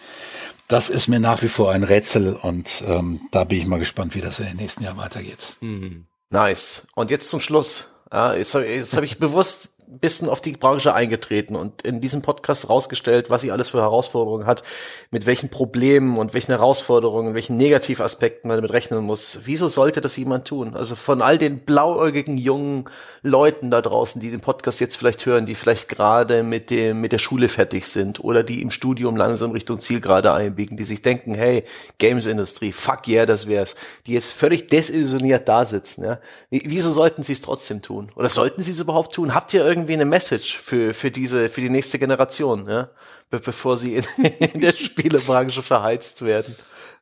[0.66, 4.16] Das ist mir nach wie vor ein Rätsel und ähm, da bin ich mal gespannt,
[4.16, 5.56] wie das in den nächsten Jahren weitergeht.
[5.60, 6.06] Mhm.
[6.30, 6.88] Nice.
[6.96, 7.90] Und jetzt zum Schluss.
[8.12, 12.68] Ja, jetzt habe hab ich bewusst bisschen auf die Branche eingetreten und in diesem Podcast
[12.68, 14.62] rausgestellt, was sie alles für Herausforderungen hat,
[15.10, 19.40] mit welchen Problemen und welchen Herausforderungen, welchen Negativaspekten man damit rechnen muss.
[19.44, 20.74] Wieso sollte das jemand tun?
[20.76, 22.88] Also von all den blauäugigen jungen
[23.22, 27.12] Leuten da draußen, die den Podcast jetzt vielleicht hören, die vielleicht gerade mit dem mit
[27.12, 31.34] der Schule fertig sind oder die im Studium langsam Richtung Zielgerade einbiegen, die sich denken,
[31.34, 31.64] hey,
[31.98, 33.76] Games Industrie, fuck yeah, das wär's,
[34.06, 36.18] die jetzt völlig desillusioniert da sitzen, ja.
[36.50, 38.10] Wie- Wieso sollten sie es trotzdem tun?
[38.16, 39.34] Oder sollten sie es überhaupt tun?
[39.34, 42.90] Habt ihr irgendwie eine Message für für diese für die nächste Generation, ja?
[43.30, 44.04] Be bevor sie in,
[44.38, 46.56] in der Spielebranche verheizt werden.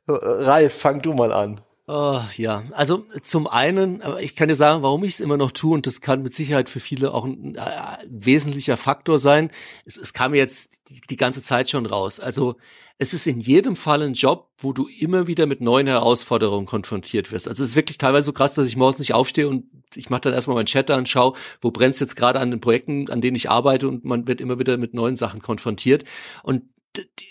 [0.07, 1.61] Äh, Ralf, fang du mal an.
[1.87, 5.51] Oh, ja, also zum einen, aber ich kann dir sagen, warum ich es immer noch
[5.51, 7.61] tue und das kann mit Sicherheit für viele auch ein äh,
[8.09, 9.51] wesentlicher Faktor sein.
[9.85, 12.21] Es, es kam mir jetzt die, die ganze Zeit schon raus.
[12.21, 12.57] Also
[12.99, 17.33] es ist in jedem Fall ein Job, wo du immer wieder mit neuen Herausforderungen konfrontiert
[17.33, 17.49] wirst.
[17.49, 19.65] Also es ist wirklich teilweise so krass, dass ich morgens nicht aufstehe und
[19.97, 23.11] ich mache dann erstmal meinen Chat an, schau, wo brennt's jetzt gerade an den Projekten,
[23.11, 26.05] an denen ich arbeite und man wird immer wieder mit neuen Sachen konfrontiert.
[26.43, 26.63] Und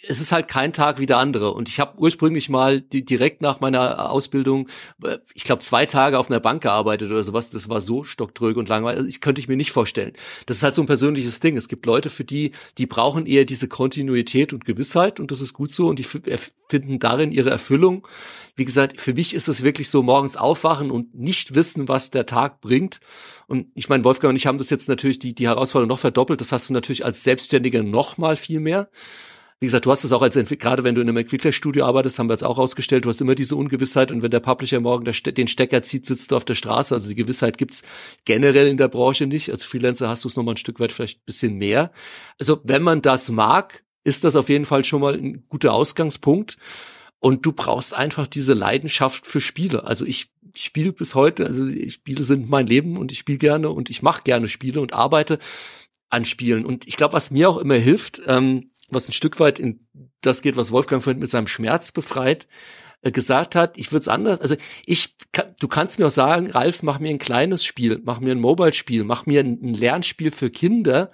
[0.05, 1.53] es ist halt kein Tag wie der andere.
[1.53, 4.67] Und ich habe ursprünglich mal die, direkt nach meiner Ausbildung,
[5.03, 7.49] äh, ich glaube, zwei Tage auf einer Bank gearbeitet oder sowas.
[7.49, 9.07] Das war so stocktröge und langweilig.
[9.07, 10.13] Ich könnte ich mir nicht vorstellen.
[10.45, 11.55] Das ist halt so ein persönliches Ding.
[11.55, 15.53] Es gibt Leute, für die, die brauchen eher diese Kontinuität und Gewissheit und das ist
[15.53, 18.07] gut so und die f- finden darin ihre Erfüllung.
[18.55, 22.25] Wie gesagt, für mich ist es wirklich so morgens aufwachen und nicht wissen, was der
[22.25, 22.99] Tag bringt.
[23.47, 26.41] Und ich meine, Wolfgang und ich haben das jetzt natürlich die, die Herausforderung noch verdoppelt.
[26.41, 28.89] Das hast du natürlich als Selbstständiger noch mal viel mehr.
[29.63, 32.19] Wie gesagt, du hast es auch als Entwickler, gerade wenn du in einem Entwicklerstudio arbeitest,
[32.19, 35.05] haben wir jetzt auch rausgestellt, du hast immer diese Ungewissheit und wenn der Publisher morgen
[35.05, 36.93] den Stecker zieht, sitzt du auf der Straße.
[36.93, 37.81] Also die Gewissheit gibt's
[38.25, 39.49] generell in der Branche nicht.
[39.49, 41.93] Als Freelancer hast du es nochmal ein Stück weit vielleicht ein bisschen mehr.
[42.37, 46.57] Also wenn man das mag, ist das auf jeden Fall schon mal ein guter Ausgangspunkt.
[47.19, 49.85] Und du brauchst einfach diese Leidenschaft für Spiele.
[49.85, 53.89] Also ich spiele bis heute, also Spiele sind mein Leben und ich spiele gerne und
[53.89, 55.39] ich mache gerne Spiele und arbeite
[56.09, 56.65] an Spielen.
[56.65, 59.79] Und ich glaube, was mir auch immer hilft, ähm, was ein Stück weit in
[60.21, 62.47] das geht, was Wolfgang vorhin mit seinem Schmerz befreit,
[63.01, 64.55] äh, gesagt hat, ich würde es anders, also
[64.85, 68.31] ich, kann, du kannst mir auch sagen, Ralf, mach mir ein kleines Spiel, mach mir
[68.31, 71.09] ein Mobile-Spiel, mach mir ein, ein Lernspiel für Kinder.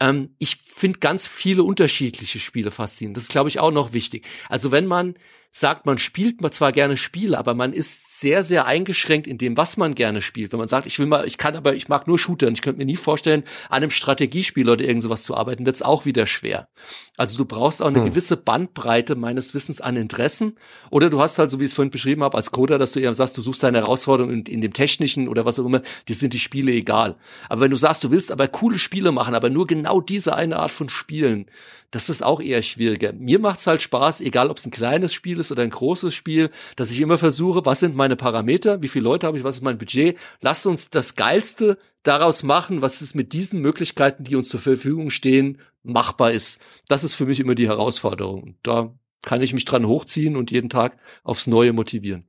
[0.00, 3.16] Ähm, ich finde ganz viele unterschiedliche Spiele faszinierend.
[3.16, 4.26] Das ist, glaube ich, auch noch wichtig.
[4.48, 5.14] Also wenn man
[5.50, 9.56] sagt, man spielt man zwar gerne Spiele, aber man ist sehr, sehr eingeschränkt in dem,
[9.56, 10.52] was man gerne spielt.
[10.52, 12.62] Wenn man sagt, ich will mal, ich kann aber, ich mag nur Shooter und ich
[12.62, 16.26] könnte mir nie vorstellen, an einem Strategiespiel oder irgend sowas zu arbeiten, wird's auch wieder
[16.26, 16.68] schwer.
[17.16, 20.56] Also du brauchst auch eine gewisse Bandbreite meines Wissens an Interessen.
[20.90, 23.00] Oder du hast halt, so wie ich es vorhin beschrieben habe, als Coder, dass du
[23.00, 26.14] eher sagst, du suchst deine Herausforderung in, in dem Technischen oder was auch immer, die
[26.14, 27.16] sind die Spiele egal.
[27.48, 30.58] Aber wenn du sagst, du willst aber coole Spiele machen, aber nur genau diese eine
[30.58, 31.46] Art von Spielen,
[31.90, 33.12] das ist auch eher schwieriger.
[33.12, 36.50] Mir macht's halt Spaß, egal ob es ein kleines Spiel ist oder ein großes Spiel,
[36.76, 39.62] dass ich immer versuche, was sind meine Parameter, wie viele Leute habe ich, was ist
[39.62, 44.48] mein Budget, lasst uns das Geilste daraus machen, was es mit diesen Möglichkeiten, die uns
[44.48, 46.60] zur Verfügung stehen, machbar ist.
[46.88, 48.42] Das ist für mich immer die Herausforderung.
[48.42, 52.28] Und da kann ich mich dran hochziehen und jeden Tag aufs Neue motivieren.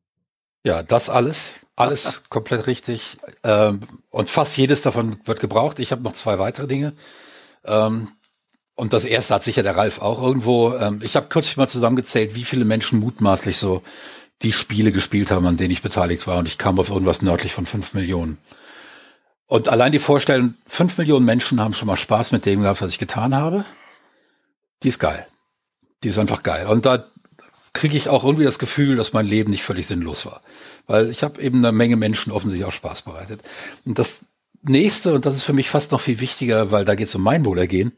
[0.65, 3.17] Ja, das alles, alles komplett richtig.
[3.43, 5.79] Ähm, und fast jedes davon wird gebraucht.
[5.79, 6.93] Ich habe noch zwei weitere Dinge.
[7.63, 8.09] Ähm,
[8.80, 10.73] und das erste hat sicher der Ralf auch irgendwo.
[10.73, 13.81] Ähm, ich habe kürzlich mal zusammengezählt, wie viele Menschen mutmaßlich so
[14.41, 16.38] die Spiele gespielt haben, an denen ich beteiligt war.
[16.38, 18.38] Und ich kam auf irgendwas nördlich von fünf Millionen.
[19.47, 22.93] Und allein die Vorstellung, fünf Millionen Menschen haben schon mal Spaß mit dem gehabt, was
[22.93, 23.65] ich getan habe,
[24.81, 25.27] die ist geil.
[26.06, 26.65] Die ist einfach geil.
[26.68, 27.06] Und da
[27.73, 30.39] kriege ich auch irgendwie das Gefühl, dass mein Leben nicht völlig sinnlos war.
[30.88, 33.41] Weil ich habe eben eine Menge Menschen offensichtlich auch Spaß bereitet.
[33.84, 34.19] Und das
[34.61, 37.23] nächste, und das ist für mich fast noch viel wichtiger, weil da geht es um
[37.23, 37.91] mein Wohlergehen.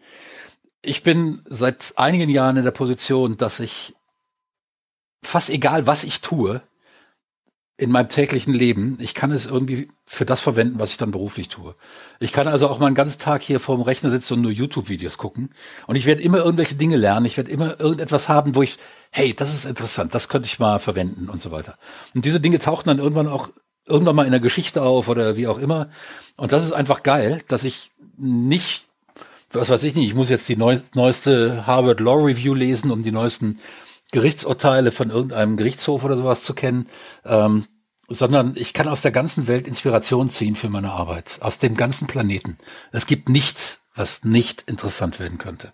[0.81, 3.93] Ich bin seit einigen Jahren in der Position, dass ich
[5.23, 6.61] fast egal, was ich tue,
[7.81, 11.47] in meinem täglichen Leben, ich kann es irgendwie für das verwenden, was ich dann beruflich
[11.47, 11.75] tue.
[12.19, 15.17] Ich kann also auch mal einen ganzen Tag hier vorm Rechner sitzen und nur YouTube-Videos
[15.17, 15.49] gucken.
[15.87, 17.25] Und ich werde immer irgendwelche Dinge lernen.
[17.25, 18.77] Ich werde immer irgendetwas haben, wo ich,
[19.09, 21.75] hey, das ist interessant, das könnte ich mal verwenden und so weiter.
[22.13, 23.49] Und diese Dinge tauchen dann irgendwann auch
[23.87, 25.89] irgendwann mal in der Geschichte auf oder wie auch immer.
[26.37, 28.89] Und das ist einfach geil, dass ich nicht,
[29.53, 33.11] was weiß ich nicht, ich muss jetzt die neueste Harvard Law Review lesen, um die
[33.11, 33.59] neuesten
[34.11, 36.87] Gerichtsurteile von irgendeinem Gerichtshof oder sowas zu kennen,
[37.25, 37.65] ähm,
[38.09, 42.07] sondern ich kann aus der ganzen Welt Inspiration ziehen für meine Arbeit, aus dem ganzen
[42.07, 42.57] Planeten.
[42.91, 45.73] Es gibt nichts, was nicht interessant werden könnte.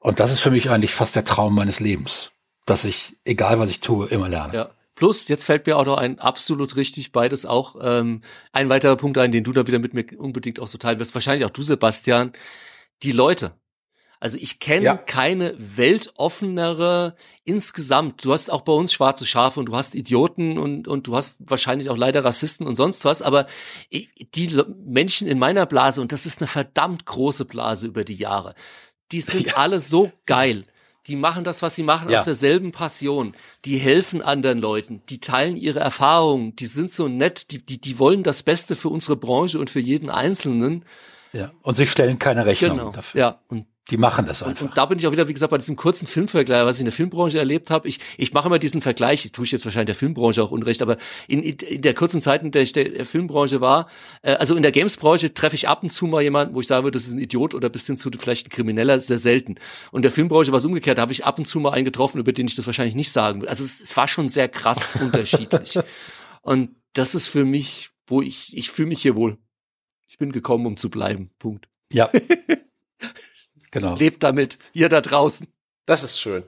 [0.00, 2.32] Und das ist für mich eigentlich fast der Traum meines Lebens,
[2.64, 4.54] dass ich, egal was ich tue, immer lerne.
[4.54, 4.70] Ja.
[4.94, 9.16] Plus, jetzt fällt mir auch noch ein absolut richtig beides auch ähm, ein weiterer Punkt
[9.18, 11.14] ein, den du da wieder mit mir unbedingt auch so teilen wirst.
[11.14, 12.32] Wahrscheinlich auch du, Sebastian.
[13.02, 13.52] Die Leute.
[14.20, 14.96] Also ich kenne ja.
[14.96, 17.14] keine weltoffenere
[17.44, 18.24] insgesamt.
[18.24, 21.38] Du hast auch bei uns schwarze Schafe und du hast Idioten und, und du hast
[21.46, 23.46] wahrscheinlich auch leider Rassisten und sonst was, aber
[23.92, 28.54] die Menschen in meiner Blase, und das ist eine verdammt große Blase über die Jahre,
[29.12, 29.56] die sind ja.
[29.56, 30.64] alle so geil.
[31.06, 32.18] Die machen das, was sie machen, ja.
[32.18, 33.34] aus derselben Passion.
[33.64, 37.98] Die helfen anderen Leuten, die teilen ihre Erfahrungen, die sind so nett, die, die, die
[37.98, 40.84] wollen das Beste für unsere Branche und für jeden Einzelnen.
[41.32, 42.90] Ja, und sie stellen keine Rechnung genau.
[42.90, 43.20] dafür.
[43.20, 44.62] Ja, und die machen das einfach.
[44.62, 46.80] Und, und, da bin ich auch wieder, wie gesagt, bei diesem kurzen Filmvergleich, was ich
[46.80, 47.88] in der Filmbranche erlebt habe.
[47.88, 50.82] Ich, ich mache immer diesen Vergleich, ich tue ich jetzt wahrscheinlich der Filmbranche auch unrecht,
[50.82, 53.88] aber in, in der kurzen Zeit, in der ich der Filmbranche war,
[54.22, 56.90] äh, also in der Gamesbranche treffe ich ab und zu mal jemanden, wo ich sage,
[56.90, 59.56] das ist ein Idiot oder bis hin zu vielleicht ein Krimineller, sehr selten.
[59.90, 62.18] Und der Filmbranche war es umgekehrt, da habe ich ab und zu mal einen getroffen,
[62.18, 63.48] über den ich das wahrscheinlich nicht sagen will.
[63.48, 65.78] Also es, es war schon sehr krass unterschiedlich.
[66.42, 69.38] Und das ist für mich, wo ich, ich fühle mich hier wohl.
[70.08, 71.30] Ich bin gekommen, um zu bleiben.
[71.38, 71.68] Punkt.
[71.92, 72.10] Ja.
[73.70, 73.94] Genau.
[73.96, 75.46] Lebt damit, ihr da draußen.
[75.84, 76.44] Das ist schön.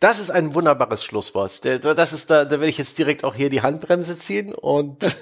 [0.00, 1.64] Das ist ein wunderbares Schlusswort.
[1.64, 5.04] Das ist da, da werde ich jetzt direkt auch hier die Handbremse ziehen und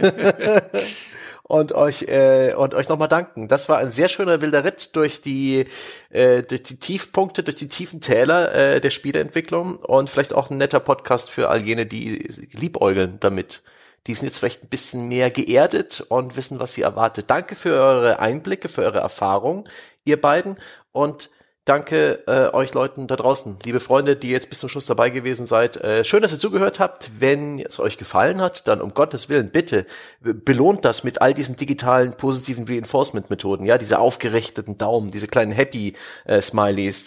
[1.42, 3.48] und euch äh, und euch nochmal danken.
[3.48, 5.66] Das war ein sehr schöner wilder Ritt durch die
[6.10, 10.58] äh, durch die Tiefpunkte, durch die tiefen Täler äh, der Spieleentwicklung und vielleicht auch ein
[10.58, 13.62] netter Podcast für all jene, die liebäugeln damit.
[14.06, 17.26] Die sind jetzt vielleicht ein bisschen mehr geerdet und wissen, was sie erwartet.
[17.28, 19.68] Danke für eure Einblicke, für eure Erfahrungen,
[20.04, 20.56] ihr beiden
[20.92, 21.30] und
[21.68, 25.44] danke äh, euch Leuten da draußen, liebe Freunde, die jetzt bis zum Schluss dabei gewesen
[25.44, 25.76] seid.
[25.76, 27.10] Äh, schön, dass ihr zugehört habt.
[27.18, 29.84] Wenn es euch gefallen hat, dann um Gottes Willen bitte
[30.20, 33.66] belohnt das mit all diesen digitalen positiven Reinforcement-Methoden.
[33.66, 36.40] Ja, diese aufgerichteten Daumen, diese kleinen Happy äh,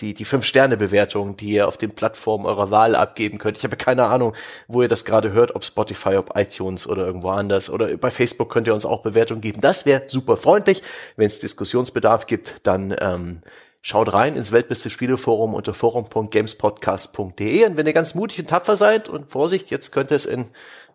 [0.02, 3.58] die die fünf Sterne Bewertung, die ihr auf den Plattformen eurer Wahl abgeben könnt.
[3.58, 4.34] Ich habe keine Ahnung,
[4.68, 8.52] wo ihr das gerade hört, ob Spotify, ob iTunes oder irgendwo anders oder bei Facebook
[8.52, 9.62] könnt ihr uns auch Bewertungen geben.
[9.62, 10.84] Das wäre super freundlich.
[11.16, 13.42] Wenn es Diskussionsbedarf gibt, dann ähm,
[13.84, 19.10] Schaut rein ins Weltbeste Spieleforum unter forum.gamespodcast.de und wenn ihr ganz mutig und tapfer seid
[19.10, 20.46] und Vorsicht, jetzt könnte es in,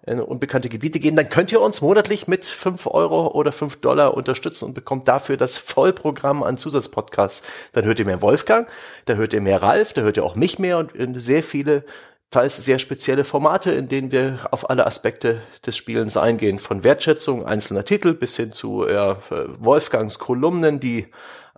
[0.06, 4.14] in unbekannte Gebiete gehen, dann könnt ihr uns monatlich mit fünf Euro oder fünf Dollar
[4.14, 7.44] unterstützen und bekommt dafür das Vollprogramm an Zusatzpodcasts.
[7.72, 8.68] Dann hört ihr mehr Wolfgang,
[9.06, 11.84] da hört ihr mehr Ralf, da hört ihr auch mich mehr und sehr viele
[12.30, 17.44] teils sehr spezielle Formate, in denen wir auf alle Aspekte des Spielens eingehen, von Wertschätzung
[17.46, 19.18] einzelner Titel bis hin zu ja,
[19.58, 21.08] Wolfgangs Kolumnen, die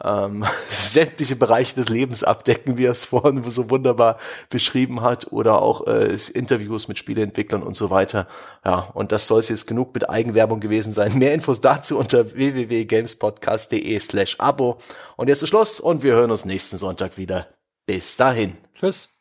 [0.03, 4.19] ähm, sämtliche Bereiche des Lebens abdecken, wie er es vorhin so wunderbar
[4.51, 8.27] beschrieben hat, oder auch äh, Interviews mit Spieleentwicklern und so weiter.
[8.65, 11.19] Ja, und das soll es jetzt genug mit Eigenwerbung gewesen sein.
[11.19, 14.79] Mehr Infos dazu unter www.gamespodcast.de slash Abo.
[15.17, 17.49] Und jetzt ist Schluss und wir hören uns nächsten Sonntag wieder.
[17.87, 18.57] Bis dahin.
[18.75, 19.18] Tschüss.